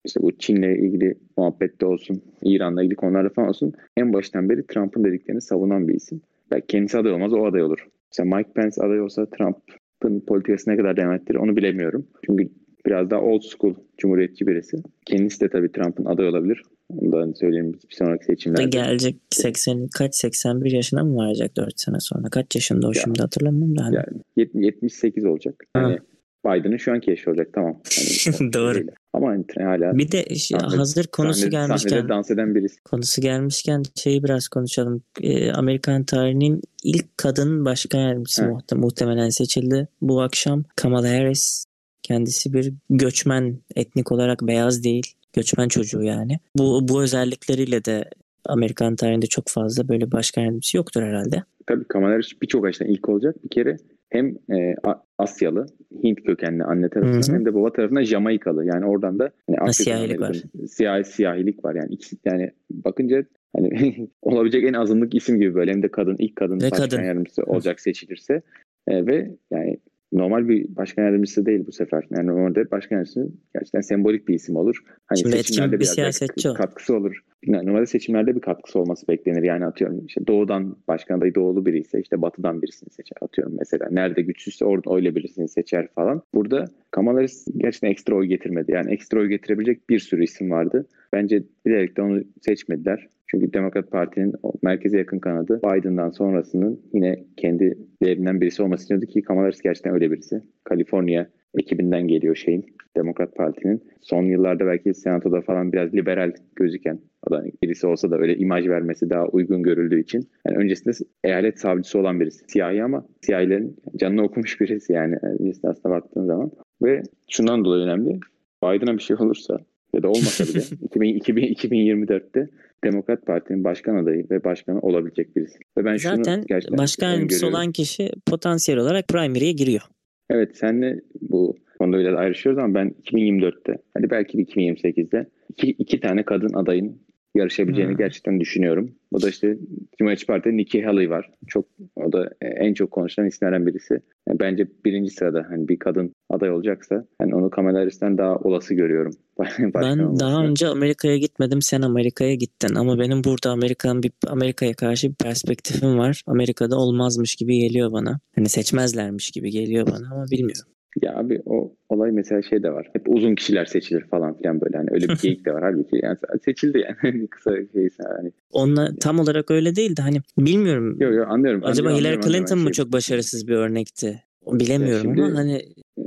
işte 0.05 0.21
bu 0.21 0.37
Çin'le 0.37 0.75
ilgili 0.75 1.15
muhabbette 1.37 1.85
olsun, 1.85 2.21
İran'la 2.43 2.81
ilgili 2.83 2.95
konularda 2.95 3.29
falan 3.29 3.49
olsun 3.49 3.73
en 3.97 4.13
baştan 4.13 4.49
beri 4.49 4.67
Trump'ın 4.67 5.03
dediklerini 5.03 5.41
savunan 5.41 5.87
bir 5.87 5.93
isim. 5.93 6.21
Belki 6.51 6.67
kendisi 6.67 6.97
aday 6.97 7.11
olmaz, 7.11 7.33
o 7.33 7.45
aday 7.45 7.63
olur. 7.63 7.87
Mesela 8.11 8.37
Mike 8.37 8.49
Pence 8.55 8.81
aday 8.81 9.01
olsa 9.01 9.25
Trump'ın 9.25 10.19
politikası 10.19 10.69
ne 10.69 10.77
kadar 10.77 10.97
devam 10.97 11.13
ettirir 11.13 11.37
onu 11.37 11.57
bilemiyorum. 11.57 12.07
Çünkü 12.25 12.49
biraz 12.85 13.09
daha 13.09 13.21
old 13.21 13.41
school 13.41 13.75
cumhuriyetçi 13.97 14.47
birisi. 14.47 14.77
Kendisi 15.05 15.41
de 15.41 15.49
tabii 15.49 15.71
Trump'ın 15.71 16.05
aday 16.05 16.27
olabilir. 16.27 16.61
Onu 16.89 17.11
da 17.11 17.33
söyleyeyim 17.35 17.73
bir 17.73 17.95
sonraki 17.95 18.25
seçimlerde. 18.25 18.63
gelecek 18.69 19.15
80 19.31 19.87
kaç 19.97 20.15
81 20.15 20.71
yaşına 20.71 21.03
mı 21.03 21.15
varacak 21.15 21.57
4 21.57 21.79
sene 21.79 21.97
sonra? 21.99 22.29
Kaç 22.29 22.55
yaşında 22.55 22.87
o 22.87 22.91
Ya. 22.95 23.01
şimdi 23.03 23.21
hatırlamıyorum 23.21 23.77
da. 23.77 23.83
Hani. 23.85 23.95
Yani 23.95 24.05
70 24.35 24.65
78 24.65 25.25
olacak. 25.25 25.63
Ha. 25.73 25.81
Yani 25.81 25.97
Biden'ın 26.45 26.77
şu 26.77 26.91
anki 26.91 27.09
yaşı 27.09 27.29
olacak 27.29 27.47
tamam. 27.53 27.81
Yani 28.25 28.53
Doğru. 28.53 28.77
öyle. 28.77 28.91
Ama 29.13 29.27
hani 29.27 29.45
hala 29.57 29.97
Bir 29.97 30.11
de 30.11 30.35
Sahne- 30.35 30.75
hazır 30.77 31.07
konusu 31.07 31.39
sahnede, 31.39 31.55
gelmişken 31.55 31.89
sahnede 31.89 32.09
dans 32.09 32.31
eden 32.31 32.55
birisi. 32.55 32.81
konusu 32.83 33.21
gelmişken 33.21 33.83
şeyi 33.95 34.23
biraz 34.23 34.47
konuşalım. 34.47 35.03
Ee, 35.21 35.51
Amerikan 35.51 36.03
tarihinin 36.03 36.61
ilk 36.83 37.17
kadın 37.17 37.65
başkan 37.65 37.99
yardımcısı 37.99 38.49
muhtemelen 38.75 39.29
seçildi. 39.29 39.87
Bu 40.01 40.21
akşam 40.21 40.63
Kamala 40.75 41.09
Harris 41.09 41.65
kendisi 42.03 42.53
bir 42.53 42.73
göçmen 42.89 43.57
etnik 43.75 44.11
olarak 44.11 44.41
beyaz 44.41 44.83
değil. 44.83 45.13
Göçmen 45.33 45.67
çocuğu 45.67 46.03
yani. 46.03 46.39
Bu, 46.57 46.87
bu 46.87 47.01
özellikleriyle 47.01 47.85
de 47.85 48.05
Amerikan 48.45 48.95
tarihinde 48.95 49.25
çok 49.25 49.47
fazla 49.47 49.89
böyle 49.89 50.11
başkan 50.11 50.41
yardımcısı 50.41 50.77
yoktur 50.77 51.01
herhalde. 51.03 51.43
Tabii 51.67 51.83
Kamala 51.83 52.13
Harris 52.13 52.41
birçok 52.41 52.65
açıdan 52.65 52.87
ilk 52.91 53.09
olacak. 53.09 53.35
Bir 53.43 53.49
kere 53.49 53.77
hem 54.09 54.27
e, 54.27 54.75
Asyalı, 55.17 55.65
Hint 56.03 56.23
kökenli 56.23 56.63
anne 56.63 56.89
tarafından 56.89 57.21
Hı 57.21 57.31
hı. 57.31 57.35
hem 57.35 57.45
de 57.45 57.53
baba 57.53 57.73
tarafından 57.73 58.03
Jamaikalı. 58.03 58.65
Yani 58.65 58.85
oradan 58.85 59.19
da 59.19 59.31
hani 59.59 59.73
siyahilik 59.73 60.21
var. 60.21 60.37
Siyahi, 60.69 61.03
siyahilik 61.03 61.65
var. 61.65 61.75
Yani 61.75 61.93
ikisi 61.93 62.17
yani 62.25 62.51
bakınca 62.71 63.23
hani 63.55 63.69
olabilecek 64.21 64.63
en 64.63 64.73
azınlık 64.73 65.15
isim 65.15 65.39
gibi 65.39 65.55
böyle 65.55 65.71
hem 65.71 65.83
de 65.83 65.87
kadın 65.91 66.15
ilk 66.19 66.35
kadın 66.35 66.57
Ve 66.61 66.71
başkan 66.71 66.89
kadın. 66.89 67.03
yardımcısı 67.03 67.43
olacak 67.43 67.79
seçilirse 67.79 68.41
E, 68.87 69.05
ve 69.05 69.31
yani 69.51 69.77
normal 70.11 70.47
bir 70.47 70.75
başkan 70.75 71.03
yardımcısı 71.03 71.45
değil 71.45 71.67
bu 71.67 71.71
sefer. 71.71 72.03
Yani 72.09 72.27
normalde 72.27 72.71
başkan 72.71 72.95
yardımcısı 72.95 73.29
gerçekten 73.53 73.81
sembolik 73.81 74.27
bir 74.27 74.33
isim 74.33 74.55
olur. 74.55 74.83
Hani 75.05 75.19
Şimdi 75.19 75.37
seçimlerde 75.37 75.75
bir 75.75 75.79
biraz 75.79 75.93
siyasetçi 75.93 76.53
katkısı 76.53 76.95
olur. 76.95 77.23
Yani 77.45 77.67
normalde 77.67 77.85
seçimlerde 77.85 78.35
bir 78.35 78.41
katkısı 78.41 78.79
olması 78.79 79.07
beklenir. 79.07 79.43
Yani 79.43 79.65
atıyorum 79.65 80.05
işte 80.05 80.27
doğudan 80.27 80.77
başkan 80.87 81.17
adayı 81.17 81.35
doğulu 81.35 81.65
biri 81.65 81.79
ise 81.79 82.01
işte 82.01 82.21
batıdan 82.21 82.61
birisini 82.61 82.89
seçer 82.89 83.17
atıyorum 83.21 83.55
mesela. 83.59 83.87
Nerede 83.91 84.21
güçsüzse 84.21 84.65
orada 84.65 84.95
öyle 84.95 85.15
birisini 85.15 85.47
seçer 85.47 85.87
falan. 85.87 86.21
Burada 86.33 86.65
Kamala 86.91 87.17
Harris 87.17 87.47
gerçekten 87.57 87.89
ekstra 87.89 88.15
oy 88.15 88.25
getirmedi. 88.25 88.71
Yani 88.71 88.91
ekstra 88.93 89.19
oy 89.19 89.27
getirebilecek 89.27 89.89
bir 89.89 89.99
sürü 89.99 90.23
isim 90.23 90.51
vardı. 90.51 90.87
Bence 91.13 91.43
bilerek 91.65 91.97
de 91.97 92.01
onu 92.01 92.23
seçmediler. 92.41 93.07
Çünkü 93.31 93.53
Demokrat 93.53 93.91
Parti'nin 93.91 94.33
merkeze 94.61 94.97
yakın 94.97 95.19
kanadı 95.19 95.61
Biden'dan 95.63 96.09
sonrasının 96.09 96.81
yine 96.93 97.25
kendilerinden 97.37 98.41
birisi 98.41 98.63
olması 98.63 98.81
istiyordu 98.81 99.05
ki 99.05 99.21
Kamala 99.21 99.45
Harris 99.45 99.61
gerçekten 99.61 99.93
öyle 99.93 100.11
birisi. 100.11 100.41
Kaliforniya 100.63 101.29
ekibinden 101.57 102.07
geliyor 102.07 102.35
şeyin 102.35 102.65
Demokrat 102.97 103.35
Parti'nin. 103.35 103.83
Son 104.01 104.23
yıllarda 104.23 104.65
belki 104.65 104.93
senatoda 104.93 105.41
falan 105.41 105.73
biraz 105.73 105.93
liberal 105.93 106.31
gözüken 106.55 106.99
o 107.27 107.31
da 107.31 107.45
birisi 107.63 107.87
olsa 107.87 108.11
da 108.11 108.17
öyle 108.17 108.37
imaj 108.37 108.67
vermesi 108.67 109.09
daha 109.09 109.27
uygun 109.27 109.63
görüldüğü 109.63 110.01
için. 110.01 110.29
Yani 110.47 110.57
öncesinde 110.57 110.95
eyalet 111.23 111.59
savcısı 111.59 111.99
olan 111.99 112.19
birisi. 112.19 112.45
Siyahi 112.47 112.83
ama 112.83 113.05
siyahilerin 113.21 113.77
canını 113.95 114.23
okumuş 114.23 114.61
birisi 114.61 114.93
yani 114.93 115.15
öncesinde 115.39 115.67
aslında 115.67 115.95
baktığın 115.95 116.25
zaman. 116.25 116.51
Ve 116.83 117.03
şundan 117.29 117.65
dolayı 117.65 117.83
önemli. 117.83 118.19
Biden'a 118.63 118.97
bir 118.97 119.03
şey 119.03 119.15
olursa 119.19 119.57
ya 119.93 120.03
da 120.03 120.07
olmasa 120.09 120.43
bile 120.43 120.61
2000, 120.81 121.15
2000, 121.15 121.43
2024'te 121.53 122.49
Demokrat 122.83 123.25
Parti'nin 123.25 123.63
başkan 123.63 123.95
adayı 123.95 124.29
ve 124.29 124.43
başkanı 124.43 124.79
olabilecek 124.79 125.35
birisi. 125.35 125.59
Ve 125.77 125.85
ben 125.85 125.97
şunu 125.97 126.15
Zaten 126.15 126.43
gerçekten 126.47 126.77
başkan 126.77 127.11
yardımcısı 127.11 127.47
olan 127.47 127.71
kişi 127.71 128.11
potansiyel 128.25 128.79
olarak 128.79 129.07
primary'e 129.07 129.51
giriyor. 129.51 129.81
Evet 130.29 130.57
senle 130.57 130.99
bu 131.21 131.55
konuda 131.79 131.99
biraz 131.99 132.15
ayrışıyoruz 132.15 132.63
ama 132.63 132.73
ben 132.73 132.95
2024'te 133.03 133.77
hadi 133.93 134.09
belki 134.09 134.37
de 134.37 134.41
2028'de 134.41 135.27
iki, 135.49 135.69
iki 135.69 135.99
tane 135.99 136.23
kadın 136.23 136.53
adayın 136.53 137.01
yarışabileceğini 137.35 137.91
Hmm. 137.91 137.97
gerçekten 137.97 138.39
düşünüyorum. 138.39 138.91
Bu 139.11 139.21
da 139.21 139.29
işte 139.29 139.57
Cumhuriyetçi 139.97 140.25
Parti'de 140.25 140.57
Nikki 140.57 140.83
Haley 140.83 141.09
var. 141.09 141.29
Çok 141.47 141.65
o 141.95 142.11
da 142.11 142.29
e, 142.41 142.47
en 142.47 142.73
çok 142.73 142.91
konuşulan 142.91 143.27
isimlerden 143.27 143.67
birisi. 143.67 143.93
Yani 144.27 144.39
bence 144.39 144.67
birinci 144.85 145.09
sırada 145.11 145.45
hani 145.49 145.67
bir 145.67 145.79
kadın 145.79 146.13
aday 146.29 146.51
olacaksa 146.51 147.05
hani 147.21 147.35
onu 147.35 147.49
Kamala 147.49 147.79
Harris'ten 147.79 148.17
daha 148.17 148.35
olası 148.35 148.73
görüyorum. 148.73 149.13
Ben 149.75 150.19
daha 150.19 150.43
önce 150.43 150.67
Amerika'ya 150.67 151.17
gitmedim. 151.17 151.61
Sen 151.61 151.81
Amerika'ya 151.81 152.35
gittin 152.35 152.75
ama 152.75 152.99
benim 152.99 153.23
burada 153.23 153.51
Amerika'nın 153.51 154.03
bir 154.03 154.11
Amerika'ya 154.27 154.73
karşı 154.73 155.09
bir 155.09 155.15
perspektifim 155.15 155.97
var. 155.97 156.23
Amerika'da 156.27 156.75
olmazmış 156.77 157.35
gibi 157.35 157.59
geliyor 157.59 157.91
bana. 157.91 158.19
Hani 158.35 158.49
seçmezlermiş 158.49 159.31
gibi 159.31 159.51
geliyor 159.51 159.87
bana 159.87 160.13
ama 160.15 160.25
bilmiyorum. 160.31 160.71
Ya 161.01 161.15
abi 161.17 161.41
o 161.45 161.73
olay 161.89 162.11
mesela 162.11 162.41
şey 162.41 162.63
de 162.63 162.71
var. 162.71 162.89
Hep 162.93 163.01
uzun 163.09 163.35
kişiler 163.35 163.65
seçilir 163.65 164.01
falan 164.01 164.37
filan 164.37 164.61
böyle. 164.61 164.77
Hani 164.77 164.87
öyle 164.91 165.09
bir 165.09 165.17
geyik 165.21 165.45
de 165.45 165.53
var. 165.53 165.63
Halbuki 165.63 165.99
yani 166.03 166.17
seçildi 166.45 166.77
yani. 166.77 167.27
Kısa 167.31 167.51
şey 167.73 167.89
hani. 168.17 168.31
Onunla 168.51 168.95
tam 168.99 169.19
olarak 169.19 169.51
öyle 169.51 169.75
değil 169.75 169.95
de 169.97 170.01
hani 170.01 170.17
bilmiyorum. 170.37 170.97
Yok 170.99 171.13
yok 171.13 171.27
anlıyorum. 171.29 171.61
Acaba 171.63 171.87
anlıyorum, 171.87 171.99
Hillary 171.99 172.13
anlıyorum, 172.13 172.21
Clinton 172.21 172.53
anlıyorum. 172.53 172.63
mı 172.63 172.71
çok 172.71 172.91
başarısız 172.93 173.47
bir 173.47 173.53
örnekti? 173.55 174.23
Bilemiyorum 174.47 175.01
şimdi- 175.01 175.23
ama 175.23 175.37
hani 175.39 175.61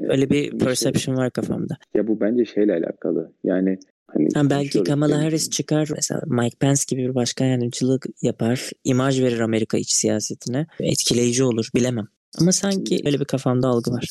öyle 0.09 0.31
bir 0.31 0.45
Şimdi 0.51 0.65
perception 0.65 1.17
var 1.17 1.31
kafamda. 1.31 1.77
Ya 1.95 2.07
bu 2.07 2.21
bence 2.21 2.45
şeyle 2.45 2.73
alakalı. 2.73 3.33
Yani 3.45 3.79
hani 4.07 4.29
Ha, 4.35 4.51
belki 4.51 4.85
Kamala 4.85 5.15
yani. 5.15 5.25
Harris 5.25 5.51
çıkar 5.51 5.89
mesela 5.95 6.21
Mike 6.27 6.57
Pence 6.61 6.83
gibi 6.89 7.03
bir 7.03 7.15
başkan 7.15 7.47
yardımcılık 7.47 8.07
yapar. 8.23 8.71
imaj 8.85 9.23
verir 9.23 9.41
Amerika 9.41 9.79
iç 9.79 9.91
siyasetine. 9.91 10.67
Etkileyici 10.81 11.45
olur 11.45 11.69
bilemem. 11.75 12.09
Ama 12.41 12.53
sanki 12.53 13.01
öyle 13.07 13.21
bir 13.21 13.25
kafamda 13.25 13.69
algı 13.69 13.91
var. 13.91 14.09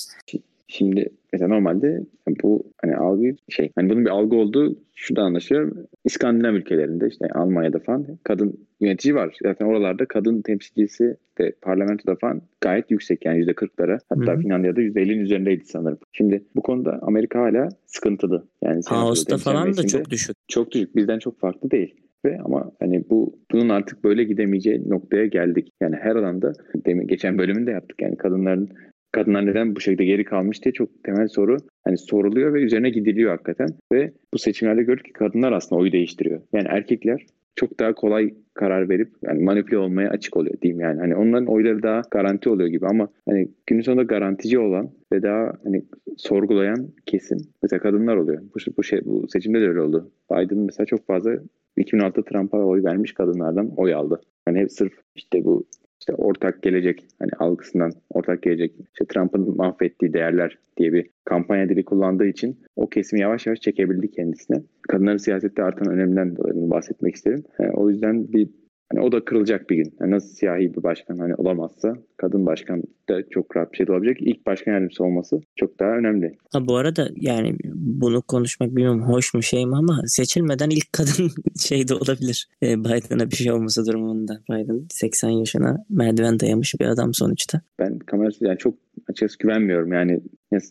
Şimdi 0.72 1.10
mesela 1.34 1.48
normalde 1.48 2.02
bu 2.44 2.64
hani 2.82 2.96
algı 2.96 3.36
şey 3.50 3.72
hani 3.76 3.90
bunun 3.90 4.06
bir 4.06 4.10
algı 4.10 4.36
olduğu 4.36 4.76
şuradan 4.96 5.26
anlaşılıyor. 5.26 5.76
İskandinav 6.06 6.54
ülkelerinde 6.54 7.08
işte 7.08 7.28
Almanya'da 7.34 7.80
falan 7.80 8.08
kadın 8.24 8.68
yönetici 8.80 9.16
var. 9.16 9.38
Zaten 9.44 9.66
oralarda 9.66 10.06
kadın 10.06 10.42
temsilcisi 10.42 11.16
de 11.40 11.54
parlamentoda 11.62 12.16
falan 12.16 12.42
gayet 12.62 12.92
yüksek 12.92 13.26
yani 13.26 13.40
%40'lara. 13.40 14.00
Hatta 14.10 14.32
Hı-hı. 14.32 14.42
Finlandiya'da 14.42 14.82
%50'nin 14.82 15.20
üzerindeydi 15.20 15.66
sanırım. 15.66 16.00
Şimdi 16.12 16.44
bu 16.56 16.62
konuda 16.62 17.00
Amerika 17.02 17.40
hala 17.40 17.70
sıkıntılı. 17.86 18.48
Yani 18.64 18.82
House'da 18.88 19.38
falan 19.38 19.78
da 19.78 19.88
çok 19.88 20.10
düşük. 20.10 20.36
Çok 20.48 20.72
düşük. 20.72 20.96
Bizden 20.96 21.20
çok 21.20 21.40
farklı 21.40 21.72
değil 21.72 21.96
ve 22.26 22.40
ama 22.46 22.72
hani 22.80 23.04
bu 23.10 23.40
bunun 23.52 23.70
artık 23.70 24.04
böyle 24.04 24.24
gidemeyeceği 24.24 24.90
noktaya 24.90 25.26
geldik. 25.26 25.70
Yani 25.82 25.96
her 25.96 26.16
alanda 26.16 26.54
demin 26.86 27.08
geçen 27.08 27.38
bölümünde 27.38 27.72
yaptık. 27.72 28.02
Yani 28.02 28.18
kadınların 28.18 28.70
kadınlar 29.12 29.46
neden 29.46 29.76
bu 29.76 29.80
şekilde 29.80 30.06
geri 30.06 30.24
kalmış 30.24 30.64
diye 30.64 30.74
çok 30.74 31.04
temel 31.04 31.28
soru 31.28 31.58
hani 31.84 31.98
soruluyor 31.98 32.54
ve 32.54 32.62
üzerine 32.62 32.90
gidiliyor 32.90 33.32
hakikaten. 33.32 33.70
Ve 33.92 34.12
bu 34.34 34.38
seçimlerde 34.38 34.84
gördük 34.84 35.06
ki 35.06 35.14
kadınlar 35.14 35.52
aslında 35.52 35.82
oyu 35.82 35.92
değiştiriyor. 35.92 36.42
Yani 36.54 36.68
erkekler 36.70 37.26
çok 37.56 37.80
daha 37.80 37.94
kolay 37.94 38.34
karar 38.54 38.90
verip 38.90 39.10
yani 39.22 39.44
manipüle 39.44 39.78
olmaya 39.78 40.10
açık 40.10 40.38
oluyor 40.38 40.62
diyeyim 40.62 40.82
yani. 40.82 41.00
Hani 41.00 41.16
onların 41.16 41.48
oyları 41.48 41.84
daha 41.84 42.02
garanti 42.12 42.50
oluyor 42.50 42.70
gibi 42.70 42.88
ama 42.88 43.08
hani 43.30 43.48
günün 43.68 43.82
sonunda 43.82 44.04
garantici 44.04 44.60
olan 44.60 44.90
ve 45.14 45.24
daha 45.24 45.54
hani 45.64 45.86
sorgulayan 46.18 46.88
kesim 47.06 47.38
mesela 47.64 47.80
kadınlar 47.80 48.16
oluyor. 48.16 48.42
Bu, 48.42 48.78
bu 48.78 48.84
şey 48.84 49.02
bu 49.06 49.28
seçimde 49.28 49.62
de 49.62 49.68
öyle 49.68 49.82
oldu. 49.82 50.12
Biden 50.32 50.58
mesela 50.58 50.86
çok 50.86 51.08
fazla 51.08 51.32
2006 51.78 52.24
Trump'a 52.24 52.58
oy 52.58 52.84
vermiş 52.84 53.14
kadınlardan 53.14 53.72
oy 53.78 53.94
aldı. 53.94 54.22
Hani 54.46 54.60
hep 54.60 54.72
sırf 54.72 54.94
işte 55.16 55.46
bu 55.46 55.66
işte 56.02 56.14
ortak 56.14 56.62
gelecek 56.62 57.08
hani 57.20 57.32
algısından 57.40 57.92
ortak 58.10 58.42
gelecek 58.42 58.72
işte 58.72 59.06
Trump'ın 59.06 59.58
mahvettiği 59.58 60.14
değerler 60.14 60.58
diye 60.78 60.94
bir 60.94 61.10
kampanya 61.26 61.70
dili 61.70 61.86
kullandığı 61.86 62.26
için 62.26 62.60
o 62.76 62.90
kesimi 62.90 63.22
yavaş 63.22 63.48
yavaş 63.48 63.60
çekebildi 63.60 64.12
kendisine. 64.12 64.62
Kadınların 64.82 65.18
siyasette 65.18 65.64
artan 65.64 65.94
öneminden 65.94 66.36
dolayı 66.36 66.54
bahsetmek 66.56 67.16
isterim. 67.16 67.44
Yani 67.60 67.72
o 67.72 67.90
yüzden 67.90 68.34
bir 68.34 68.50
Hani 68.92 69.06
o 69.06 69.12
da 69.12 69.26
kırılacak 69.26 69.70
bir 69.70 69.76
gün. 69.76 69.94
Yani 70.02 70.12
nasıl 70.12 70.36
siyahi 70.36 70.74
bir 70.74 70.84
başkan 70.84 71.18
hani 71.18 71.36
olamazsa 71.36 71.98
kadın 72.18 72.46
başkan 72.46 72.84
da 73.10 73.30
çok 73.30 73.58
rahat 73.58 73.72
bir 73.72 73.78
şey 73.78 73.86
olabilecek. 73.90 74.28
İlk 74.28 74.46
başkan 74.46 74.72
yardımcısı 74.72 75.04
olması 75.04 75.42
çok 75.56 75.80
daha 75.80 75.90
önemli. 75.90 76.36
Ha 76.54 76.68
bu 76.68 76.76
arada 76.76 77.10
yani 77.16 77.56
bunu 77.74 78.22
konuşmak 78.22 78.70
bilmiyorum 78.70 79.02
hoş 79.02 79.34
mu 79.34 79.44
şey 79.44 79.66
mi 79.66 79.76
ama 79.76 80.02
seçilmeden 80.06 80.70
ilk 80.70 80.94
kadın 80.94 81.32
şey 81.60 81.88
de 81.88 81.94
olabilir. 81.94 82.50
Ee, 82.64 82.80
Biden'a 82.80 83.32
bir 83.32 83.36
şey 83.36 83.52
olması 83.52 83.86
durumunda. 83.86 84.42
Biden 84.50 84.86
80 84.90 85.30
yaşına 85.30 85.86
merdiven 85.90 86.40
dayamış 86.40 86.76
bir 86.80 86.86
adam 86.86 87.14
sonuçta. 87.14 87.62
Ben 87.80 88.00
kamerası 88.00 88.46
yani 88.46 88.58
çok 88.58 88.74
açıkçası 89.10 89.38
güvenmiyorum. 89.40 89.94
Yani 89.94 90.22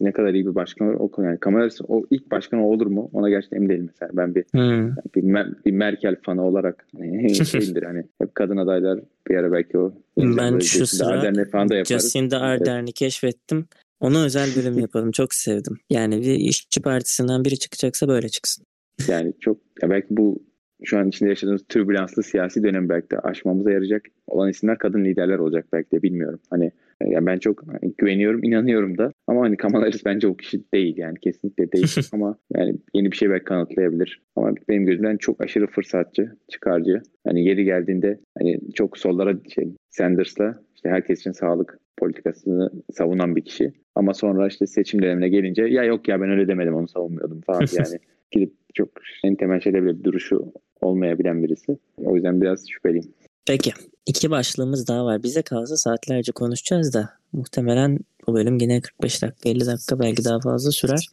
ne 0.01 0.12
kadar 0.12 0.35
iyi 0.35 0.47
bir 0.47 0.55
başkan 0.55 0.89
olur 0.89 1.11
o 1.18 1.22
yani 1.22 1.39
kamerası 1.39 1.85
o 1.89 2.07
ilk 2.11 2.31
başkan 2.31 2.61
olur 2.61 2.87
mu? 2.87 3.11
Ona 3.12 3.28
gerçekten 3.28 3.57
emin 3.57 3.68
değilim 3.68 3.87
mesela. 3.87 4.11
Ben 4.14 4.35
bir 4.35 4.45
hmm. 4.53 4.97
bir, 5.16 5.64
bir 5.66 5.72
Merkel 5.72 6.16
fanı 6.22 6.47
olarak 6.47 6.87
hani 6.99 7.35
şeydir 7.45 7.83
hani 7.83 8.05
hep 8.20 8.35
kadın 8.35 8.57
adaylar 8.57 9.01
bir 9.28 9.37
ara 9.37 9.53
belki 9.53 9.78
o 9.78 9.93
ben 10.18 10.59
şu 10.59 10.87
sıra 10.87 11.45
falan 11.53 11.68
da 11.68 11.85
Jacinda 11.85 12.41
Ardern'i 12.41 12.93
keşfettim. 12.93 13.66
Ona 14.01 14.24
özel 14.24 14.49
bölüm 14.57 14.78
yapalım. 14.78 15.11
Çok 15.11 15.35
sevdim. 15.35 15.78
Yani 15.91 16.20
bir 16.20 16.35
işçi 16.35 16.83
partisinden 16.83 17.45
biri 17.45 17.59
çıkacaksa 17.59 18.09
böyle 18.09 18.28
çıksın. 18.28 18.66
Yani 19.09 19.33
çok 19.41 19.57
ya 19.83 19.91
belki 19.91 20.07
bu 20.11 20.49
şu 20.85 20.99
an 20.99 21.09
içinde 21.09 21.28
yaşadığımız 21.28 21.64
türbülanslı 21.68 22.22
siyasi 22.22 22.62
dönem 22.62 22.89
belki 22.89 23.11
de 23.11 23.18
aşmamıza 23.18 23.70
yarayacak 23.70 24.03
olan 24.26 24.51
isimler 24.51 24.78
kadın 24.78 25.05
liderler 25.05 25.39
olacak 25.39 25.66
belki 25.72 25.91
de 25.91 26.03
bilmiyorum. 26.03 26.41
Hani 26.51 26.70
yani 27.05 27.26
ben 27.26 27.39
çok 27.39 27.62
hani, 27.66 27.95
güveniyorum, 27.99 28.45
inanıyorum 28.45 28.99
da. 28.99 29.12
Ama 29.26 29.43
hani 29.43 29.57
Kamala 29.57 29.85
Harris 29.85 30.05
bence 30.05 30.28
o 30.28 30.37
kişi 30.37 30.72
değil 30.74 30.97
yani 30.97 31.18
kesinlikle 31.20 31.72
değil. 31.72 31.97
ama 32.12 32.37
yani 32.57 32.76
yeni 32.95 33.11
bir 33.11 33.16
şey 33.16 33.31
belki 33.31 33.45
kanıtlayabilir. 33.45 34.22
Ama 34.37 34.55
benim 34.68 34.87
gözümden 34.87 35.16
çok 35.16 35.45
aşırı 35.45 35.66
fırsatçı, 35.66 36.37
çıkarcı. 36.49 37.03
Hani 37.26 37.45
yeri 37.45 37.64
geldiğinde 37.64 38.20
hani 38.39 38.59
çok 38.74 38.99
sollara 38.99 39.37
şey, 39.55 39.74
Sanders'la 39.91 40.62
işte 40.74 40.89
herkes 40.89 41.20
için 41.20 41.33
sağlık 41.33 41.78
politikasını 41.99 42.70
savunan 42.93 43.37
bir 43.37 43.45
kişi. 43.45 43.72
Ama 43.95 44.14
sonra 44.14 44.47
işte 44.47 44.66
seçim 44.66 45.03
dönemine 45.03 45.28
gelince 45.28 45.62
ya 45.62 45.85
yok 45.85 46.09
ya 46.09 46.20
ben 46.20 46.31
öyle 46.31 46.49
demedim 46.49 46.74
onu 46.74 46.89
savunmuyordum 46.89 47.41
falan 47.41 47.61
yani 47.78 47.99
gidip 48.31 48.53
çok 48.75 48.89
en 49.25 49.35
temel 49.35 49.61
şeyde 49.61 49.83
bile 49.83 50.05
duruşu 50.05 50.53
olmayabilen 50.81 51.43
birisi. 51.43 51.79
O 52.05 52.14
yüzden 52.14 52.41
biraz 52.41 52.68
şüpheliyim. 52.68 53.14
Peki. 53.47 53.73
iki 54.07 54.31
başlığımız 54.31 54.89
daha 54.89 55.05
var. 55.05 55.23
Bize 55.23 55.43
kalsa 55.43 55.77
saatlerce 55.77 56.33
konuşacağız 56.33 56.95
da 56.95 57.11
muhtemelen 57.33 57.99
bu 58.27 58.35
bölüm 58.35 58.59
yine 58.61 58.81
45 58.81 59.23
dakika 59.23 59.49
50 59.49 59.66
dakika 59.66 60.01
belki 60.01 60.25
daha 60.25 60.41
fazla 60.41 60.71
sürer. 60.71 61.07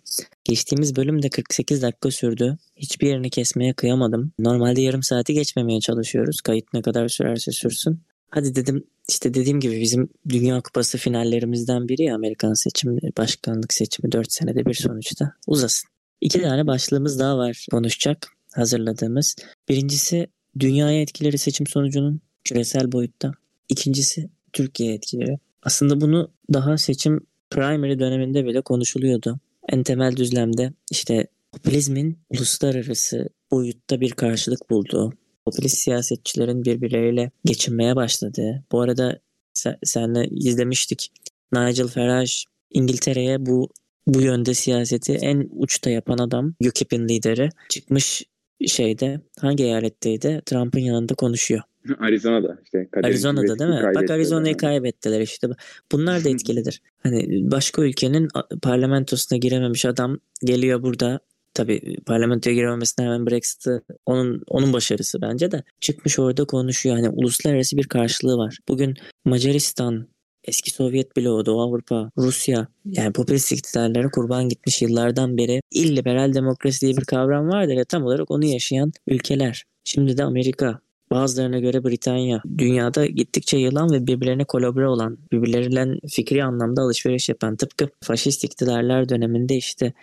Geçtiğimiz 0.44 0.96
bölüm 0.96 1.24
de 1.24 1.30
48 1.30 1.82
dakika 1.82 2.12
sürdü. 2.12 2.58
Hiçbir 2.76 3.08
yerini 3.08 3.30
kesmeye 3.30 3.74
kıyamadım. 3.74 4.32
Normalde 4.40 4.82
yarım 4.82 5.04
saati 5.04 5.34
geçmemeye 5.34 5.80
çalışıyoruz. 5.80 6.42
Kayıt 6.42 6.74
ne 6.74 6.82
kadar 6.82 7.08
sürerse 7.08 7.52
sürsün. 7.52 8.00
Hadi 8.30 8.56
dedim 8.56 8.84
işte 9.10 9.34
dediğim 9.34 9.60
gibi 9.60 9.82
bizim 9.82 10.10
Dünya 10.30 10.62
Kupası 10.62 10.98
finallerimizden 10.98 11.88
biri 11.88 12.14
Amerikan 12.14 12.54
seçimi, 12.54 13.00
başkanlık 13.18 13.74
seçimi 13.74 14.12
4 14.12 14.32
senede 14.32 14.66
bir 14.66 14.74
sonuçta 14.74 15.34
uzasın. 15.48 15.90
İki 16.22 16.42
tane 16.42 16.68
başlığımız 16.68 17.20
daha 17.20 17.38
var 17.38 17.66
konuşacak 17.72 18.28
hazırladığımız. 18.54 19.36
Birincisi 19.70 20.28
dünyaya 20.60 21.02
etkileri 21.02 21.38
seçim 21.38 21.68
sonucunun 21.68 22.22
küresel 22.44 22.92
boyutta. 22.92 23.32
İkincisi 23.70 24.30
Türkiye 24.54 24.94
etkileri. 24.94 25.40
Aslında 25.64 26.02
bunu 26.02 26.32
daha 26.54 26.78
seçim 26.78 27.20
primary 27.50 28.00
döneminde 28.00 28.46
bile 28.46 28.62
konuşuluyordu. 28.62 29.40
En 29.70 29.84
temel 29.84 30.16
düzlemde 30.16 30.74
işte 30.92 31.28
popülizmin 31.52 32.20
uluslararası 32.30 33.30
boyutta 33.52 34.02
bir 34.02 34.12
karşılık 34.12 34.70
bulduğu, 34.70 35.14
popülist 35.46 35.78
siyasetçilerin 35.78 36.66
birbirleriyle 36.66 37.32
geçinmeye 37.46 37.96
başladığı. 37.96 38.64
Bu 38.72 38.82
arada 38.82 39.20
sen, 39.54 39.78
senle 39.84 40.28
izlemiştik. 40.28 41.12
Nigel 41.54 41.88
Farage 41.88 42.32
İngiltere'ye 42.72 43.46
bu 43.46 43.70
bu 44.08 44.22
yönde 44.22 44.54
siyaseti 44.54 45.14
en 45.14 45.50
uçta 45.52 45.90
yapan 45.90 46.18
adam 46.18 46.54
UKIP'in 46.68 47.08
lideri 47.08 47.50
çıkmış 47.70 48.24
şeyde 48.68 49.22
hangi 49.40 49.64
eyaletteydi 49.64 50.42
Trump'ın 50.46 50.80
yanında 50.80 51.16
konuşuyor. 51.16 51.62
Arizona'da 52.00 52.58
işte. 52.64 52.88
Arizona'da 53.04 53.60
değil 53.60 53.72
mi? 53.72 53.92
Bak 53.96 54.12
Arizona'yı 54.12 54.58
kaybettiler 54.58 55.22
işte. 55.22 55.48
Bunlar 55.92 56.24
da 56.24 56.30
etkilidir. 56.30 56.82
hani 57.04 57.52
başka 57.52 57.82
ülkenin 57.82 58.28
parlamentosuna 58.62 59.38
girememiş 59.40 59.86
adam 59.86 60.20
geliyor 60.44 60.84
burada 60.84 61.20
tabii 61.54 61.98
parlamentoya 62.06 62.56
girememesine 62.56 63.06
hemen 63.06 63.28
Brexit'i 63.28 63.82
onun 64.06 64.42
onun 64.48 64.74
başarısı 64.74 65.22
bence 65.22 65.52
de 65.52 65.64
çıkmış 65.82 66.20
orada 66.20 66.46
konuşuyor. 66.46 66.96
Hani 66.96 67.10
uluslararası 67.10 67.78
bir 67.78 67.88
karşılığı 67.88 68.38
var. 68.38 68.58
Bugün 68.68 68.94
Macaristan 69.26 70.08
eski 70.48 70.72
Sovyet 70.72 71.18
bloğu, 71.18 71.46
Doğu 71.46 71.62
Avrupa, 71.62 72.12
Rusya 72.18 72.68
yani 72.86 73.14
popülist 73.14 73.52
iktidarlara 73.52 74.12
kurban 74.12 74.50
gitmiş 74.50 74.82
yıllardan 74.82 75.38
beri 75.38 75.62
illiberal 75.72 76.34
demokrasi 76.34 76.82
diye 76.82 76.98
bir 76.98 77.06
kavram 77.06 77.50
vardır 77.50 77.74
ya 77.74 77.86
tam 77.86 78.04
olarak 78.04 78.32
onu 78.32 78.46
yaşayan 78.46 78.92
ülkeler. 79.08 79.64
Şimdi 79.84 80.18
de 80.18 80.24
Amerika, 80.24 80.80
Bazılarına 81.12 81.60
göre 81.60 81.84
Britanya 81.84 82.42
dünyada 82.58 83.06
gittikçe 83.06 83.58
yılan 83.58 83.92
ve 83.92 84.08
birbirlerine 84.08 84.44
kolabore 84.44 84.88
olan, 84.88 85.18
birbirleriyle 85.32 86.00
fikri 86.10 86.44
anlamda 86.44 86.82
alışveriş 86.82 87.30
yapan 87.30 87.56
tıpkı 87.56 87.90
faşist 88.04 88.44
iktidarlar 88.44 89.10
döneminde 89.10 89.56
işte 89.56 89.94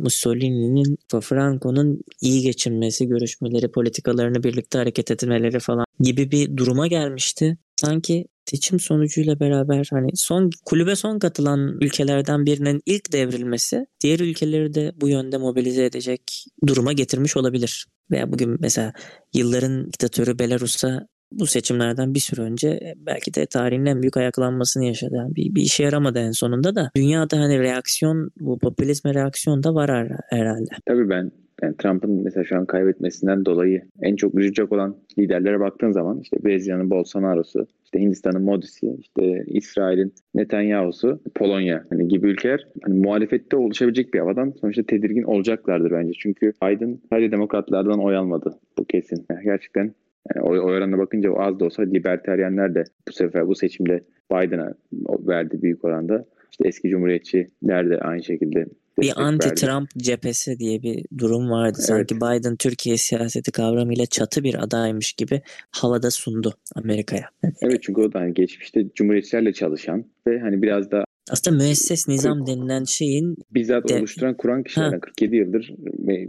Mussolini'nin, 0.00 0.98
Franco'nun 1.20 2.00
iyi 2.20 2.42
geçinmesi, 2.42 3.08
görüşmeleri, 3.08 3.68
politikalarını 3.68 4.42
birlikte 4.42 4.78
hareket 4.78 5.10
etmeleri 5.10 5.60
falan 5.60 5.84
gibi 6.00 6.30
bir 6.30 6.56
duruma 6.56 6.86
gelmişti. 6.86 7.58
Sanki 7.76 8.26
seçim 8.50 8.80
sonucuyla 8.80 9.40
beraber 9.40 9.88
hani 9.90 10.08
son 10.14 10.50
kulübe 10.64 10.96
son 10.96 11.18
katılan 11.18 11.78
ülkelerden 11.80 12.46
birinin 12.46 12.80
ilk 12.86 13.12
devrilmesi 13.12 13.86
diğer 14.00 14.20
ülkeleri 14.20 14.74
de 14.74 14.92
bu 15.00 15.08
yönde 15.08 15.38
mobilize 15.38 15.84
edecek 15.84 16.44
duruma 16.66 16.92
getirmiş 16.92 17.36
olabilir. 17.36 17.86
Veya 18.10 18.32
bugün 18.32 18.56
mesela 18.60 18.92
yılların 19.34 19.86
diktatörü 19.86 20.38
Belarus'a 20.38 21.06
bu 21.32 21.46
seçimlerden 21.46 22.14
bir 22.14 22.20
süre 22.20 22.40
önce 22.40 22.94
belki 22.96 23.34
de 23.34 23.46
tarihin 23.46 23.86
en 23.86 24.02
büyük 24.02 24.16
ayaklanmasını 24.16 24.84
yaşadı. 24.84 25.26
Bir, 25.30 25.54
bir 25.54 25.62
işe 25.62 25.82
yaramadı 25.82 26.18
en 26.18 26.30
sonunda 26.30 26.74
da. 26.74 26.90
Dünyada 26.96 27.40
hani 27.40 27.58
reaksiyon, 27.58 28.30
bu 28.40 28.58
popülizme 28.58 29.14
reaksiyon 29.14 29.62
da 29.62 29.74
var 29.74 29.90
herhalde. 30.30 30.70
Tabii 30.86 31.08
ben 31.08 31.30
yani 31.62 31.76
Trump'ın 31.76 32.22
mesela 32.22 32.44
şu 32.44 32.56
an 32.56 32.66
kaybetmesinden 32.66 33.44
dolayı 33.44 33.82
en 34.02 34.16
çok 34.16 34.34
üzülecek 34.34 34.72
olan 34.72 34.96
liderlere 35.18 35.60
baktığın 35.60 35.90
zaman 35.90 36.20
işte 36.20 36.44
Brezilya'nın 36.44 36.90
Bolsonaro'su, 36.90 37.66
işte 37.84 38.00
Hindistan'ın 38.00 38.42
Modi'si, 38.42 38.96
işte 39.00 39.44
İsrail'in 39.46 40.12
Netanyahu'su, 40.34 41.20
Polonya 41.34 41.84
hani 41.90 42.08
gibi 42.08 42.28
ülkeler 42.28 42.66
hani 42.82 42.98
muhalefette 42.98 43.56
oluşabilecek 43.56 44.14
bir 44.14 44.18
havadan 44.18 44.54
sonuçta 44.60 44.82
tedirgin 44.82 45.22
olacaklardır 45.22 45.90
bence. 45.90 46.12
Çünkü 46.12 46.52
Biden 46.62 46.98
sadece 47.10 47.32
demokratlardan 47.32 48.04
oy 48.04 48.16
almadı. 48.16 48.58
Bu 48.78 48.84
kesin. 48.84 49.26
Yani 49.30 49.44
gerçekten 49.44 49.94
yani 50.34 50.46
oy, 50.46 50.58
oy 50.58 50.76
oranına 50.76 50.98
bakınca 50.98 51.32
o 51.32 51.40
az 51.40 51.60
da 51.60 51.64
olsa 51.64 51.82
liberteryenler 51.82 52.74
de 52.74 52.84
bu 53.08 53.12
sefer 53.12 53.46
bu 53.46 53.54
seçimde 53.54 54.00
Biden'a 54.32 54.74
verdi 55.08 55.62
büyük 55.62 55.84
oranda. 55.84 56.24
İşte 56.50 56.68
eski 56.68 56.88
cumhuriyetçiler 56.88 57.90
de 57.90 57.98
aynı 57.98 58.24
şekilde 58.24 58.66
bir 59.00 59.10
anti-Trump 59.10 59.88
cephesi 59.98 60.58
diye 60.58 60.82
bir 60.82 61.04
durum 61.18 61.50
vardı. 61.50 61.76
Evet. 61.78 61.86
Sanki 61.86 62.16
Biden 62.16 62.56
Türkiye 62.56 62.96
siyaseti 62.96 63.52
kavramıyla 63.52 64.06
çatı 64.06 64.44
bir 64.44 64.62
adaymış 64.62 65.12
gibi 65.12 65.42
havada 65.70 66.10
sundu 66.10 66.54
Amerika'ya. 66.74 67.30
Evet 67.62 67.82
çünkü 67.82 68.00
o 68.00 68.12
da 68.12 68.20
hani 68.20 68.34
geçmişte 68.34 68.84
cumhuriyetçilerle 68.94 69.52
çalışan 69.52 70.04
ve 70.26 70.40
hani 70.40 70.62
biraz 70.62 70.90
da 70.90 71.04
aslında 71.30 71.56
müesses 71.56 72.08
nizam 72.08 72.46
denilen 72.46 72.84
şeyin 72.84 73.36
bizzat 73.54 73.88
de... 73.88 73.98
oluşturan 73.98 74.34
kuran 74.34 74.62
kişilerden 74.62 75.00
47 75.00 75.36
yıldır 75.36 75.74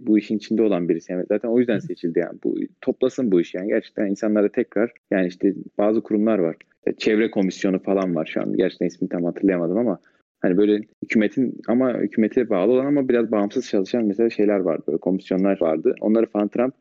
bu 0.08 0.20
işin 0.20 0.38
içinde 0.38 0.62
olan 0.62 0.90
birisi. 0.90 1.12
Yani 1.12 1.26
zaten 1.30 1.50
o 1.50 1.60
yüzden 1.60 1.80
seçildi 1.80 2.20
yani. 2.20 2.40
Bu 2.44 2.56
toplasın 2.82 3.32
bu 3.32 3.42
iş 3.42 3.54
yani. 3.54 3.68
Gerçekten 3.68 4.08
insanlara 4.08 4.50
tekrar 4.50 4.92
yani 5.12 5.28
işte 5.28 5.54
bazı 5.78 6.02
kurumlar 6.02 6.40
var. 6.40 6.56
Çevre 6.98 7.32
komisyonu 7.32 7.80
falan 7.80 8.16
var 8.16 8.30
şu 8.34 8.42
an. 8.42 8.54
Gerçekten 8.58 8.88
ismini 8.88 9.10
tam 9.10 9.24
hatırlayamadım 9.26 9.78
ama 9.78 10.00
hani 10.40 10.58
böyle 10.58 10.82
hükümetin 11.04 11.62
ama 11.68 11.94
hükümete 11.94 12.50
bağlı 12.50 12.72
olan 12.72 12.86
ama 12.86 13.10
biraz 13.10 13.32
bağımsız 13.32 13.70
çalışan 13.70 14.06
mesela 14.06 14.30
şeyler 14.30 14.60
vardı. 14.60 14.84
Böyle 14.88 14.98
komisyonlar 14.98 15.62
vardı. 15.62 15.96
Onları 16.02 16.26
falan 16.26 16.48
Trump 16.48 16.74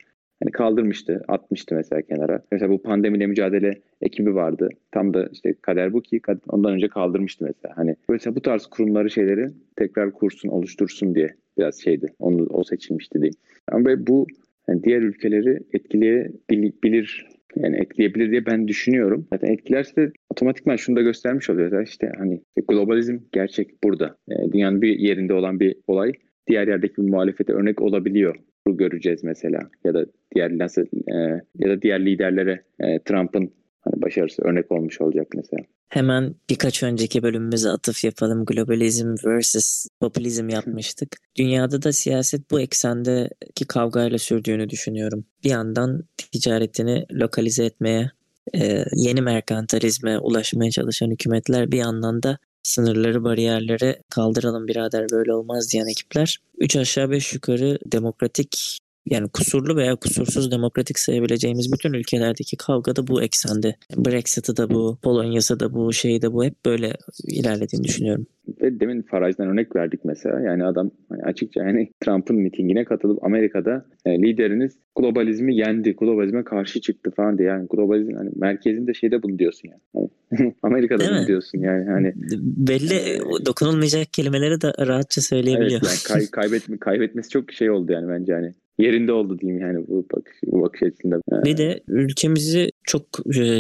hani 0.43 0.53
kaldırmıştı, 0.53 1.23
atmıştı 1.29 1.75
mesela 1.75 2.03
kenara. 2.03 2.43
Mesela 2.53 2.71
bu 2.71 2.83
pandemiyle 2.83 3.27
mücadele 3.27 3.81
ekibi 4.01 4.35
vardı. 4.35 4.69
Tam 4.93 5.15
da 5.15 5.29
işte 5.33 5.55
kader 5.63 5.93
bu 5.93 6.03
ki 6.03 6.21
ondan 6.49 6.73
önce 6.73 6.89
kaldırmıştı 6.89 7.45
mesela. 7.45 7.77
Hani 7.77 7.97
mesela 8.09 8.37
bu 8.37 8.43
tarz 8.43 8.67
kurumları 8.67 9.11
şeyleri 9.11 9.47
tekrar 9.77 10.13
kursun, 10.13 10.49
oluştursun 10.49 11.15
diye 11.15 11.35
biraz 11.59 11.81
şeydi. 11.81 12.07
Onu 12.19 12.47
o 12.51 12.65
seçilmişti 12.65 13.15
diyeyim. 13.15 13.37
Ama 13.73 14.07
bu 14.07 14.27
yani 14.69 14.83
diğer 14.83 15.03
ülkeleri 15.03 15.59
etkileyebilir 15.73 17.27
yani 17.57 17.77
etkileyebilir 17.77 18.31
diye 18.31 18.47
ben 18.47 18.69
düşünüyorum. 18.69 19.27
Zaten 19.33 19.53
etkilerse 19.53 19.97
de 19.97 20.13
otomatikman 20.31 20.77
şunu 20.77 20.97
da 20.97 21.03
göstermiş 21.03 21.51
oluyor. 21.51 21.83
İşte 21.83 22.13
hani 22.19 22.41
globalizm 22.69 23.19
gerçek 23.33 23.85
burada. 23.85 24.17
Yani 24.29 24.53
dünyanın 24.53 24.83
bir 24.83 24.99
yerinde 24.99 25.35
olan 25.35 25.61
bir 25.61 25.77
olay 25.87 26.13
diğer 26.47 26.69
yerdeki 26.69 26.97
bir 26.97 27.11
muhalefete 27.11 27.53
örnek 27.53 27.83
olabiliyor 27.83 28.37
göreceğiz 28.77 29.25
mesela 29.25 29.61
ya 29.85 29.95
da 29.95 30.07
diğer 30.35 30.59
nasıl 30.59 30.83
e, 30.83 31.43
ya 31.59 31.71
da 31.71 31.83
diğer 31.83 32.07
liderlere 32.07 32.63
e, 32.81 32.99
Trump'ın 33.03 33.53
hani 33.81 34.03
başarısı 34.03 34.43
örnek 34.43 34.73
olmuş 34.73 35.01
olacak 35.01 35.27
mesela. 35.37 35.63
Hemen 35.89 36.35
birkaç 36.51 36.83
önceki 36.83 37.23
bölümümüze 37.23 37.69
atıf 37.69 38.05
yapalım. 38.05 38.45
Globalizm 38.45 39.15
versus 39.25 39.87
popülizm 40.01 40.49
yapmıştık. 40.49 41.17
Dünyada 41.37 41.83
da 41.83 41.93
siyaset 41.93 42.51
bu 42.51 42.61
eksendeki 42.61 43.67
kavgayla 43.69 44.19
sürdüğünü 44.19 44.71
düşünüyorum. 44.71 45.25
Bir 45.45 45.51
yandan 45.51 46.03
ticaretini 46.33 47.05
lokalize 47.13 47.65
etmeye, 47.65 48.11
e, 48.55 48.85
yeni 48.97 49.23
merkantilizme 49.23 50.19
ulaşmaya 50.19 50.71
çalışan 50.71 51.11
hükümetler 51.11 51.73
bir 51.73 51.79
yandan 51.79 52.23
da 52.23 52.39
sınırları, 52.69 53.25
bariyerleri 53.25 53.97
kaldıralım 54.11 54.69
birader 54.69 55.07
böyle 55.13 55.35
olmaz 55.35 55.73
diyen 55.73 55.87
ekipler. 55.87 56.39
Üç 56.59 56.77
aşağı 56.77 57.11
beş 57.11 57.35
yukarı 57.35 57.79
demokratik 57.93 58.79
yani 59.11 59.29
kusurlu 59.29 59.77
veya 59.77 59.97
kusursuz 59.97 60.51
demokratik 60.51 60.99
sayabileceğimiz 60.99 61.73
bütün 61.73 61.93
ülkelerdeki 61.93 62.57
kavga 62.57 62.97
da 62.97 63.07
bu 63.07 63.23
eksende. 63.23 63.75
Brexit'i 63.97 64.57
de 64.57 64.71
bu, 64.71 64.99
Polonya'sı 65.03 65.61
da 65.61 65.75
bu, 65.75 65.93
şeyi 65.93 66.23
de 66.23 66.33
bu 66.33 66.45
hep 66.45 66.55
böyle 66.67 66.93
ilerlediğini 67.25 67.85
düşünüyorum. 67.85 68.27
Ve 68.63 68.81
demin 68.81 69.03
Faraj'dan 69.03 69.49
örnek 69.49 69.77
verdik 69.77 70.05
mesela. 70.05 70.41
Yani 70.41 70.65
adam 70.65 70.91
hani 71.09 71.23
açıkça 71.23 71.63
yani 71.65 71.93
Trump'ın 72.01 72.37
mitingine 72.37 72.85
katılıp 72.85 73.25
Amerika'da 73.25 73.87
e, 74.05 74.19
lideriniz 74.23 74.79
globalizmi 74.99 75.57
yendi, 75.57 75.97
globalizme 75.97 76.45
karşı 76.45 76.81
çıktı 76.81 77.11
falan 77.11 77.39
diye. 77.39 77.49
Yani 77.49 77.67
globalizm 77.71 78.15
hani 78.15 78.31
merkezinde 78.37 78.95
şeyde 78.95 79.23
bunu 79.23 79.39
diyorsun 79.39 79.69
yani. 79.69 80.11
yani 80.31 80.55
Amerika'da 80.63 80.99
Değil 80.99 81.11
bunu 81.11 81.21
mi? 81.21 81.27
diyorsun 81.27 81.59
yani. 81.59 81.85
Hani 81.85 82.13
belli 82.43 82.95
e, 82.95 83.47
dokunulmayacak 83.47 84.13
kelimeleri 84.13 84.61
de 84.61 84.73
rahatça 84.87 85.21
söyleyebiliyor. 85.21 85.81
Evet 85.85 86.05
yani 86.09 86.21
kay, 86.21 86.31
kaybetme, 86.31 86.79
kaybetmesi 86.79 87.31
çok 87.31 87.53
şey 87.53 87.71
oldu 87.71 87.93
yani 87.93 88.09
bence 88.09 88.35
hani 88.35 88.55
yerinde 88.79 89.13
oldu 89.13 89.39
diyeyim 89.39 89.61
yani 89.63 89.89
bu 89.89 90.07
bakış, 90.15 90.37
bu 90.47 90.63
bakış 90.63 90.83
açısında. 90.83 91.21
Bir 91.45 91.57
de 91.57 91.81
ülkemizi 91.89 92.71
çok 92.85 93.05
e, 93.37 93.51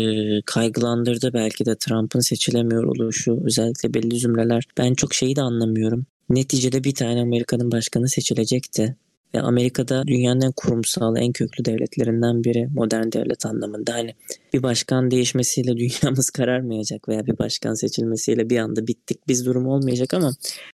kaygılandırdı 0.46 1.30
belki 1.34 1.66
de 1.66 1.76
Trump'ın 1.76 2.20
seçilemiyor 2.20 2.84
oluşu. 2.84 3.40
Özellikle 3.44 3.94
belli 3.94 4.18
zümreler. 4.18 4.64
Ben 4.78 4.94
çok 4.94 5.14
şeyi 5.14 5.36
de 5.36 5.42
anlamıyorum. 5.42 6.06
Neticede 6.30 6.84
bir 6.84 6.94
tane 6.94 7.20
Amerika'nın 7.20 7.72
başkanı 7.72 8.08
seçilecekti. 8.08 8.96
Ve 9.34 9.40
Amerika'da 9.40 10.06
dünyanın 10.06 10.40
en 10.40 10.52
kurumsal, 10.56 11.16
en 11.16 11.32
köklü 11.32 11.64
devletlerinden 11.64 12.44
biri 12.44 12.68
modern 12.74 13.12
devlet 13.12 13.46
anlamında. 13.46 13.94
Hani 13.94 14.14
bir 14.52 14.62
başkan 14.62 15.10
değişmesiyle 15.10 15.76
dünyamız 15.76 16.30
kararmayacak 16.30 17.08
veya 17.08 17.26
bir 17.26 17.38
başkan 17.38 17.74
seçilmesiyle 17.74 18.50
bir 18.50 18.58
anda 18.58 18.86
bittik 18.86 19.28
biz 19.28 19.46
durum 19.46 19.66
olmayacak 19.66 20.14
ama 20.14 20.32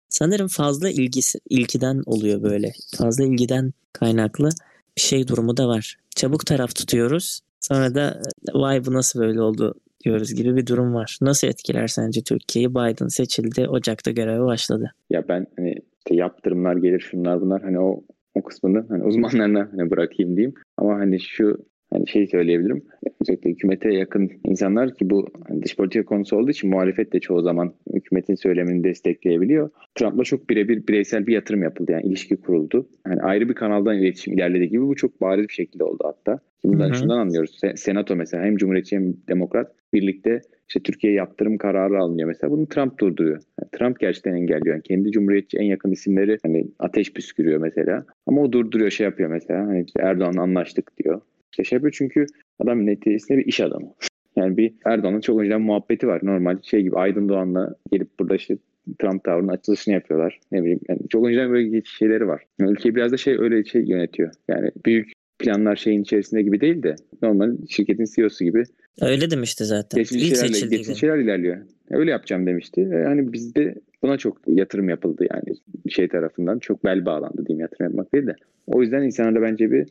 sanırım 0.09 0.47
fazla 0.47 0.89
ilgisi, 0.89 1.39
ilgiden 1.49 2.01
oluyor 2.05 2.43
böyle. 2.43 2.71
Fazla 2.97 3.23
ilgiden 3.23 3.71
kaynaklı 3.93 4.49
bir 4.97 5.01
şey 5.01 5.27
durumu 5.27 5.57
da 5.57 5.67
var. 5.67 5.97
Çabuk 6.15 6.45
taraf 6.45 6.75
tutuyoruz. 6.75 7.39
Sonra 7.59 7.95
da 7.95 8.21
vay 8.53 8.85
bu 8.85 8.93
nasıl 8.93 9.19
böyle 9.19 9.41
oldu 9.41 9.73
diyoruz 10.05 10.33
gibi 10.33 10.55
bir 10.55 10.67
durum 10.67 10.93
var. 10.93 11.17
Nasıl 11.21 11.47
etkiler 11.47 11.87
sence 11.87 12.23
Türkiye'yi? 12.23 12.69
Biden 12.69 13.07
seçildi, 13.07 13.67
Ocak'ta 13.67 14.11
göreve 14.11 14.45
başladı. 14.45 14.93
Ya 15.09 15.27
ben 15.29 15.47
hani 15.57 15.75
işte 15.97 16.15
yaptırımlar 16.15 16.75
gelir 16.75 16.99
şunlar 16.99 17.41
bunlar 17.41 17.61
hani 17.61 17.79
o 17.79 18.03
o 18.35 18.43
kısmını 18.43 18.85
hani 18.89 19.03
uzmanlarına 19.03 19.69
hani 19.71 19.91
bırakayım 19.91 20.35
diyeyim. 20.35 20.53
Ama 20.77 20.95
hani 20.95 21.19
şu 21.19 21.57
hani 21.93 22.07
şey 22.07 22.27
söyleyebilirim. 22.27 22.81
Özellikle 23.21 23.49
hükümete 23.49 23.93
yakın 23.93 24.31
insanlar 24.45 24.95
ki 24.95 25.09
bu 25.09 25.27
hani 25.47 25.63
dış 25.63 25.75
politika 25.75 26.05
konusu 26.05 26.37
olduğu 26.37 26.51
için 26.51 26.69
muhalefet 26.69 27.13
de 27.13 27.19
çoğu 27.19 27.41
zaman 27.41 27.73
hükümetin 27.93 28.35
söylemini 28.35 28.83
destekleyebiliyor. 28.83 29.69
Trump'la 29.95 30.23
çok 30.23 30.49
birebir 30.49 30.87
bireysel 30.87 31.27
bir 31.27 31.33
yatırım 31.33 31.63
yapıldı 31.63 31.91
yani 31.91 32.05
ilişki 32.05 32.35
kuruldu. 32.35 32.89
Yani 33.07 33.21
ayrı 33.21 33.49
bir 33.49 33.53
kanaldan 33.53 33.97
iletişim 33.97 34.33
ilerlediği 34.33 34.69
gibi 34.69 34.87
bu 34.87 34.95
çok 34.95 35.21
bariz 35.21 35.47
bir 35.47 35.53
şekilde 35.53 35.83
oldu 35.83 36.03
hatta. 36.03 36.39
Bundan 36.63 36.91
şundan 36.91 37.17
anlıyoruz. 37.17 37.59
Senato 37.75 38.15
mesela 38.15 38.43
hem 38.43 38.57
Cumhuriyetçi 38.57 38.95
hem 38.95 39.13
Demokrat 39.27 39.71
birlikte 39.93 40.41
işte 40.69 40.79
Türkiye 40.79 41.13
yaptırım 41.13 41.57
kararı 41.57 41.99
alınıyor 41.99 42.27
mesela. 42.27 42.51
Bunu 42.51 42.67
Trump 42.67 42.99
durduruyor. 42.99 43.41
Yani 43.61 43.69
Trump 43.71 43.99
gerçekten 43.99 44.33
engelliyor. 44.33 44.75
Yani 44.75 44.83
kendi 44.83 45.11
Cumhuriyetçi 45.11 45.57
en 45.57 45.65
yakın 45.65 45.91
isimleri 45.91 46.37
hani 46.43 46.67
ateş 46.79 47.13
püskürüyor 47.13 47.61
mesela. 47.61 48.05
Ama 48.27 48.41
o 48.41 48.51
durduruyor 48.51 48.91
şey 48.91 49.05
yapıyor 49.05 49.29
mesela. 49.29 49.67
Hani 49.67 49.83
işte 49.83 50.01
Erdoğan'la 50.01 50.41
anlaştık 50.41 50.97
diyor. 51.03 51.21
İşte 51.51 51.63
şey 51.63 51.75
yapıyor 51.75 51.93
çünkü 51.97 52.25
adam 52.59 52.85
neticesinde 52.85 53.37
bir 53.37 53.45
iş 53.45 53.59
adamı. 53.59 53.93
Yani 54.35 54.57
bir 54.57 54.73
Erdoğan'ın 54.85 55.21
çok 55.21 55.39
önceden 55.39 55.61
muhabbeti 55.61 56.07
var. 56.07 56.21
Normal 56.23 56.57
şey 56.61 56.81
gibi 56.81 56.95
Aydın 56.95 57.29
Doğan'la 57.29 57.75
gelip 57.91 58.19
burada 58.19 58.35
işte 58.35 58.57
Trump 58.99 59.23
Tower'ın 59.23 59.47
açılışını 59.47 59.93
yapıyorlar. 59.93 60.39
Ne 60.51 60.61
bileyim 60.61 60.79
yani 60.89 60.99
çok 61.09 61.27
önceden 61.27 61.51
böyle 61.51 61.81
şeyleri 61.85 62.27
var. 62.27 62.43
Yani 62.59 62.71
ülkeyi 62.71 62.95
biraz 62.95 63.11
da 63.11 63.17
şey 63.17 63.37
öyle 63.39 63.63
şey 63.63 63.83
yönetiyor. 63.83 64.31
Yani 64.47 64.71
büyük 64.85 65.11
planlar 65.39 65.75
şeyin 65.75 66.01
içerisinde 66.01 66.41
gibi 66.41 66.61
değil 66.61 66.83
de 66.83 66.95
normal 67.21 67.57
şirketin 67.69 68.05
CEO'su 68.15 68.43
gibi. 68.43 68.63
Öyle 69.01 69.31
demişti 69.31 69.65
zaten. 69.65 69.97
Geçici 69.97 70.35
şeylerle, 70.35 70.75
geçici 70.75 70.99
şeyler 70.99 71.17
ilerliyor. 71.17 71.57
Öyle 71.89 72.11
yapacağım 72.11 72.45
demişti. 72.45 72.81
Yani 72.81 73.33
bizde 73.33 73.75
buna 74.03 74.17
çok 74.17 74.37
yatırım 74.47 74.89
yapıldı 74.89 75.25
yani 75.31 75.57
şey 75.89 76.07
tarafından. 76.07 76.59
Çok 76.59 76.83
bel 76.83 77.05
bağlandı 77.05 77.45
diyeyim 77.45 77.61
yatırım 77.61 77.91
yapmak 77.91 78.13
değil 78.13 78.27
de. 78.27 78.35
O 78.67 78.81
yüzden 78.81 79.01
insanlarda 79.01 79.41
bence 79.41 79.71
bir 79.71 79.87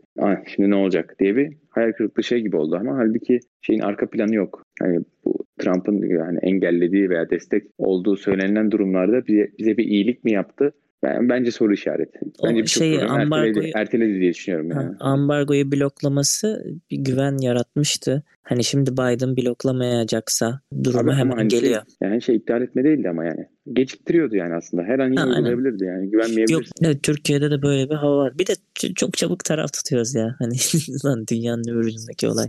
şimdi 0.46 0.70
ne 0.70 0.74
olacak 0.74 1.14
diye 1.20 1.36
bir 1.36 1.56
hayal 1.70 1.92
kırıklığı 1.92 2.22
şey 2.22 2.40
gibi 2.40 2.56
oldu 2.56 2.76
ama 2.80 2.96
halbuki 2.96 3.40
şeyin 3.60 3.80
arka 3.80 4.10
planı 4.10 4.34
yok. 4.34 4.62
Yani 4.82 5.00
bu 5.24 5.38
Trump'ın 5.58 6.02
yani 6.02 6.38
engellediği 6.42 7.10
veya 7.10 7.30
destek 7.30 7.64
olduğu 7.78 8.16
söylenilen 8.16 8.70
durumlarda 8.70 9.26
bize, 9.26 9.48
bize 9.58 9.76
bir 9.76 9.84
iyilik 9.84 10.24
mi 10.24 10.32
yaptı? 10.32 10.72
Ben, 11.02 11.28
bence 11.28 11.50
soru 11.50 11.72
işareti. 11.72 12.18
Bence 12.44 12.62
o 12.62 12.66
şey 12.66 13.02
ambargoyu 13.02 13.48
erteledi, 13.48 13.72
erteledi 13.74 14.20
diye 14.20 14.32
düşünüyorum. 14.32 14.70
Yani. 14.70 14.96
ambargoyu 15.00 15.72
bloklaması 15.72 16.64
bir 16.90 16.96
güven 16.96 17.38
yaratmıştı. 17.38 18.22
Hani 18.42 18.64
şimdi 18.64 18.92
Biden 18.92 19.36
bloklamayacaksa 19.36 20.60
durumu 20.84 21.12
hemen 21.12 21.36
hani 21.36 21.48
geliyor. 21.48 21.82
Şey, 21.82 22.08
yani 22.08 22.22
şey 22.22 22.36
iptal 22.36 22.62
etme 22.62 22.84
değildi 22.84 23.08
ama 23.08 23.24
yani. 23.24 23.46
Geciktiriyordu 23.72 24.36
yani 24.36 24.54
aslında. 24.54 24.82
Her 24.82 24.98
an 24.98 25.10
yine 25.10 25.24
uygulayabilirdi 25.24 25.84
yani. 25.84 26.10
Güvenmeyebilirsin. 26.10 26.54
Yok 26.54 26.62
evet, 26.82 27.02
Türkiye'de 27.02 27.50
de 27.50 27.62
böyle 27.62 27.90
bir 27.90 27.94
hava 27.94 28.16
var. 28.16 28.38
Bir 28.38 28.46
de 28.46 28.52
çok 28.94 29.16
çabuk 29.16 29.44
taraf 29.44 29.72
tutuyoruz 29.72 30.14
ya. 30.14 30.36
Hani 30.38 30.56
lan 31.04 31.26
dünyanın 31.26 31.68
öbür 31.68 32.26
olay. 32.26 32.48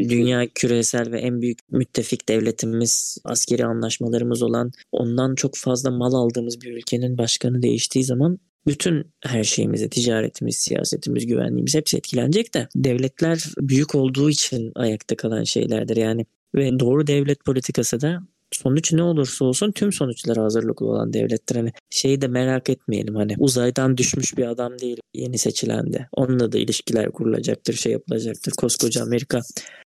Dünya 0.00 0.46
küresel 0.54 1.12
ve 1.12 1.20
en 1.20 1.42
büyük 1.42 1.58
müttefik 1.70 2.28
devletimiz, 2.28 3.18
askeri 3.24 3.64
anlaşmalarımız 3.64 4.42
olan 4.42 4.70
ondan 4.92 5.34
çok 5.34 5.56
fazla 5.56 5.90
mal 5.90 6.12
aldığımız 6.12 6.60
bir 6.60 6.76
ülkenin 6.76 7.18
başkanı 7.18 7.62
değiştiği 7.62 8.04
zaman 8.04 8.38
bütün 8.66 9.06
her 9.24 9.44
şeyimizi, 9.44 9.90
ticaretimiz, 9.90 10.56
siyasetimiz, 10.56 11.26
güvenliğimiz 11.26 11.74
hepsi 11.74 11.96
etkilenecek 11.96 12.54
de 12.54 12.68
devletler 12.76 13.44
büyük 13.58 13.94
olduğu 13.94 14.30
için 14.30 14.72
ayakta 14.74 15.16
kalan 15.16 15.44
şeylerdir 15.44 15.96
yani. 15.96 16.26
Ve 16.54 16.80
doğru 16.80 17.06
devlet 17.06 17.44
politikası 17.44 18.00
da 18.00 18.22
sonuç 18.52 18.92
ne 18.92 19.02
olursa 19.02 19.44
olsun 19.44 19.72
tüm 19.72 19.92
sonuçlara 19.92 20.42
hazırlıklı 20.42 20.86
olan 20.86 21.12
devlettir. 21.12 21.56
Hani 21.56 21.72
şeyi 21.90 22.20
de 22.20 22.28
merak 22.28 22.70
etmeyelim 22.70 23.14
hani 23.14 23.34
uzaydan 23.38 23.96
düşmüş 23.96 24.36
bir 24.36 24.46
adam 24.46 24.78
değil 24.78 24.96
yeni 25.14 25.38
seçilen 25.38 25.92
de. 25.92 26.08
Onunla 26.12 26.52
da 26.52 26.58
ilişkiler 26.58 27.12
kurulacaktır, 27.12 27.74
şey 27.74 27.92
yapılacaktır. 27.92 28.52
Koskoca 28.52 29.02
Amerika 29.02 29.40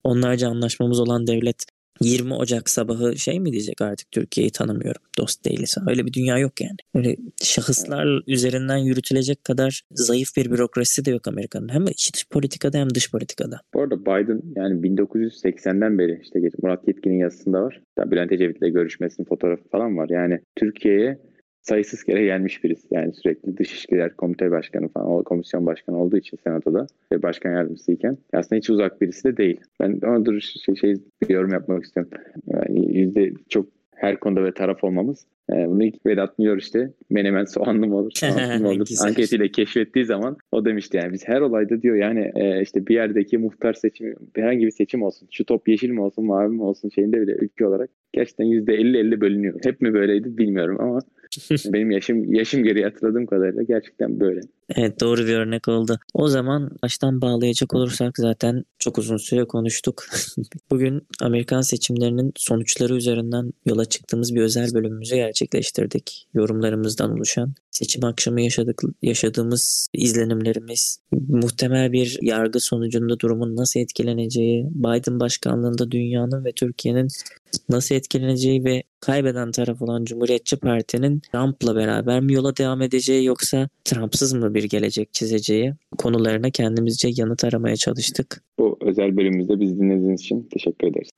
onlarca 0.04 0.48
anlaşmamız 0.48 1.00
olan 1.00 1.26
devlet 1.26 1.64
20 2.00 2.34
Ocak 2.34 2.70
sabahı 2.70 3.16
şey 3.16 3.40
mi 3.40 3.52
diyecek 3.52 3.82
artık 3.82 4.10
Türkiye'yi 4.10 4.50
tanımıyorum 4.50 5.02
dost 5.18 5.44
değiliz. 5.44 5.76
Öyle 5.88 6.06
bir 6.06 6.12
dünya 6.12 6.38
yok 6.38 6.60
yani. 6.60 6.76
Öyle 6.94 7.16
şahıslar 7.42 8.22
üzerinden 8.26 8.76
yürütülecek 8.76 9.44
kadar 9.44 9.82
zayıf 9.90 10.36
bir 10.36 10.50
bürokrasi 10.50 11.04
de 11.04 11.10
yok 11.10 11.28
Amerika'nın. 11.28 11.68
Hem 11.68 11.84
iç 11.84 12.24
politikada 12.30 12.78
hem 12.78 12.94
dış 12.94 13.10
politikada. 13.10 13.60
Bu 13.74 13.82
arada 13.82 14.00
Biden 14.00 14.42
yani 14.56 14.80
1980'den 14.80 15.98
beri 15.98 16.20
işte 16.22 16.40
Murat 16.62 16.88
Yetkin'in 16.88 17.18
yazısında 17.18 17.62
var. 17.62 17.80
Bülent 17.98 18.32
Ecevit'le 18.32 18.72
görüşmesinin 18.74 19.26
fotoğrafı 19.26 19.68
falan 19.68 19.96
var. 19.96 20.08
Yani 20.08 20.40
Türkiye'ye 20.56 21.18
sayısız 21.68 22.04
kere 22.04 22.24
gelmiş 22.24 22.64
birisi. 22.64 22.88
Yani 22.90 23.12
sürekli 23.12 23.56
Dışişkiler 23.56 24.16
Komite 24.16 24.50
Başkanı 24.50 24.88
falan, 24.88 25.10
o 25.10 25.24
komisyon 25.24 25.66
başkanı 25.66 26.02
olduğu 26.02 26.16
için 26.16 26.38
senatoda 26.44 26.86
ve 27.12 27.22
başkan 27.22 27.50
yardımcısıyken 27.50 28.18
aslında 28.32 28.58
hiç 28.58 28.70
uzak 28.70 29.00
birisi 29.00 29.24
de 29.24 29.36
değil. 29.36 29.60
Ben 29.80 30.00
ona 30.06 30.24
dur 30.24 30.40
şey, 30.40 30.76
şey 30.76 30.94
bir 31.22 31.34
yorum 31.34 31.52
yapmak 31.52 31.84
istiyorum. 31.84 32.12
Yani 32.46 32.98
yüzde 32.98 33.32
çok 33.48 33.66
her 33.96 34.20
konuda 34.20 34.44
ve 34.44 34.52
taraf 34.52 34.84
olmamız. 34.84 35.26
Yani 35.50 35.70
bunu 35.70 35.84
ilk 35.84 36.06
Vedat 36.06 36.38
Milor 36.38 36.56
işte 36.56 36.90
menemen 37.10 37.44
soğanlı 37.44 37.86
mı 37.86 37.96
olur, 37.96 38.10
soğanlı 38.14 38.62
mı 38.62 38.68
olur 38.68 38.86
anketiyle 39.04 39.48
keşfettiği 39.48 40.04
zaman 40.04 40.36
o 40.52 40.64
demişti 40.64 40.96
yani 40.96 41.12
biz 41.12 41.28
her 41.28 41.40
olayda 41.40 41.82
diyor 41.82 41.96
yani 41.96 42.32
e, 42.34 42.62
işte 42.62 42.86
bir 42.86 42.94
yerdeki 42.94 43.38
muhtar 43.38 43.72
seçimi 43.72 44.14
herhangi 44.36 44.66
bir 44.66 44.70
seçim 44.70 45.02
olsun 45.02 45.28
şu 45.30 45.44
top 45.44 45.68
yeşil 45.68 45.90
mi 45.90 46.00
olsun 46.00 46.26
mavi 46.26 46.48
mi 46.48 46.62
olsun 46.62 46.88
şeyinde 46.88 47.20
bile 47.20 47.32
ülke 47.32 47.66
olarak 47.66 47.90
gerçekten 48.12 48.46
%50-50 48.46 49.20
bölünüyor. 49.20 49.60
Hep 49.64 49.80
mi 49.80 49.94
böyleydi 49.94 50.38
bilmiyorum 50.38 50.76
ama 50.80 50.98
benim 51.72 51.90
yaşım 51.90 52.34
yaşım 52.34 52.62
geri 52.62 52.84
hatırladığım 52.84 53.26
kadarıyla 53.26 53.62
gerçekten 53.62 54.20
böyle. 54.20 54.40
Evet 54.76 55.00
doğru 55.00 55.26
bir 55.26 55.34
örnek 55.34 55.68
oldu. 55.68 55.98
O 56.14 56.28
zaman 56.28 56.70
baştan 56.82 57.20
bağlayacak 57.20 57.74
olursak 57.74 58.12
zaten 58.18 58.64
çok 58.78 58.98
uzun 58.98 59.16
süre 59.16 59.44
konuştuk. 59.44 60.04
Bugün 60.70 61.02
Amerikan 61.20 61.60
seçimlerinin 61.60 62.32
sonuçları 62.36 62.94
üzerinden 62.94 63.52
yola 63.66 63.84
çıktığımız 63.84 64.34
bir 64.34 64.40
özel 64.40 64.74
bölümümüzü 64.74 65.14
gerçekleştirdik. 65.14 66.28
Yorumlarımızdan 66.34 67.12
oluşan 67.12 67.54
seçim 67.70 68.04
akşamı 68.04 68.40
yaşadık, 68.40 68.82
yaşadığımız 69.02 69.88
izlenimlerimiz, 69.94 71.00
muhtemel 71.28 71.92
bir 71.92 72.18
yargı 72.22 72.60
sonucunda 72.60 73.20
durumun 73.20 73.56
nasıl 73.56 73.80
etkileneceği, 73.80 74.66
Biden 74.70 75.20
başkanlığında 75.20 75.90
dünyanın 75.90 76.44
ve 76.44 76.52
Türkiye'nin 76.52 77.08
nasıl 77.68 77.94
etkileneceği 77.94 78.64
ve 78.64 78.82
kaybeden 79.00 79.50
taraf 79.50 79.82
olan 79.82 80.04
Cumhuriyetçi 80.04 80.56
Parti'nin 80.56 81.20
Trump'la 81.20 81.76
beraber 81.76 82.20
mi 82.20 82.32
yola 82.32 82.56
devam 82.56 82.82
edeceği 82.82 83.24
yoksa 83.24 83.68
Trump'sız 83.84 84.32
mı 84.32 84.54
bir 84.54 84.64
gelecek 84.64 85.12
çizeceği 85.12 85.74
konularına 85.98 86.50
kendimizce 86.50 87.08
yanıt 87.16 87.44
aramaya 87.44 87.76
çalıştık. 87.76 88.42
Bu 88.58 88.78
özel 88.80 89.16
bölümümüzde 89.16 89.60
biz 89.60 89.80
dinlediğiniz 89.80 90.20
için 90.20 90.48
teşekkür 90.52 90.86
ederiz. 90.86 91.10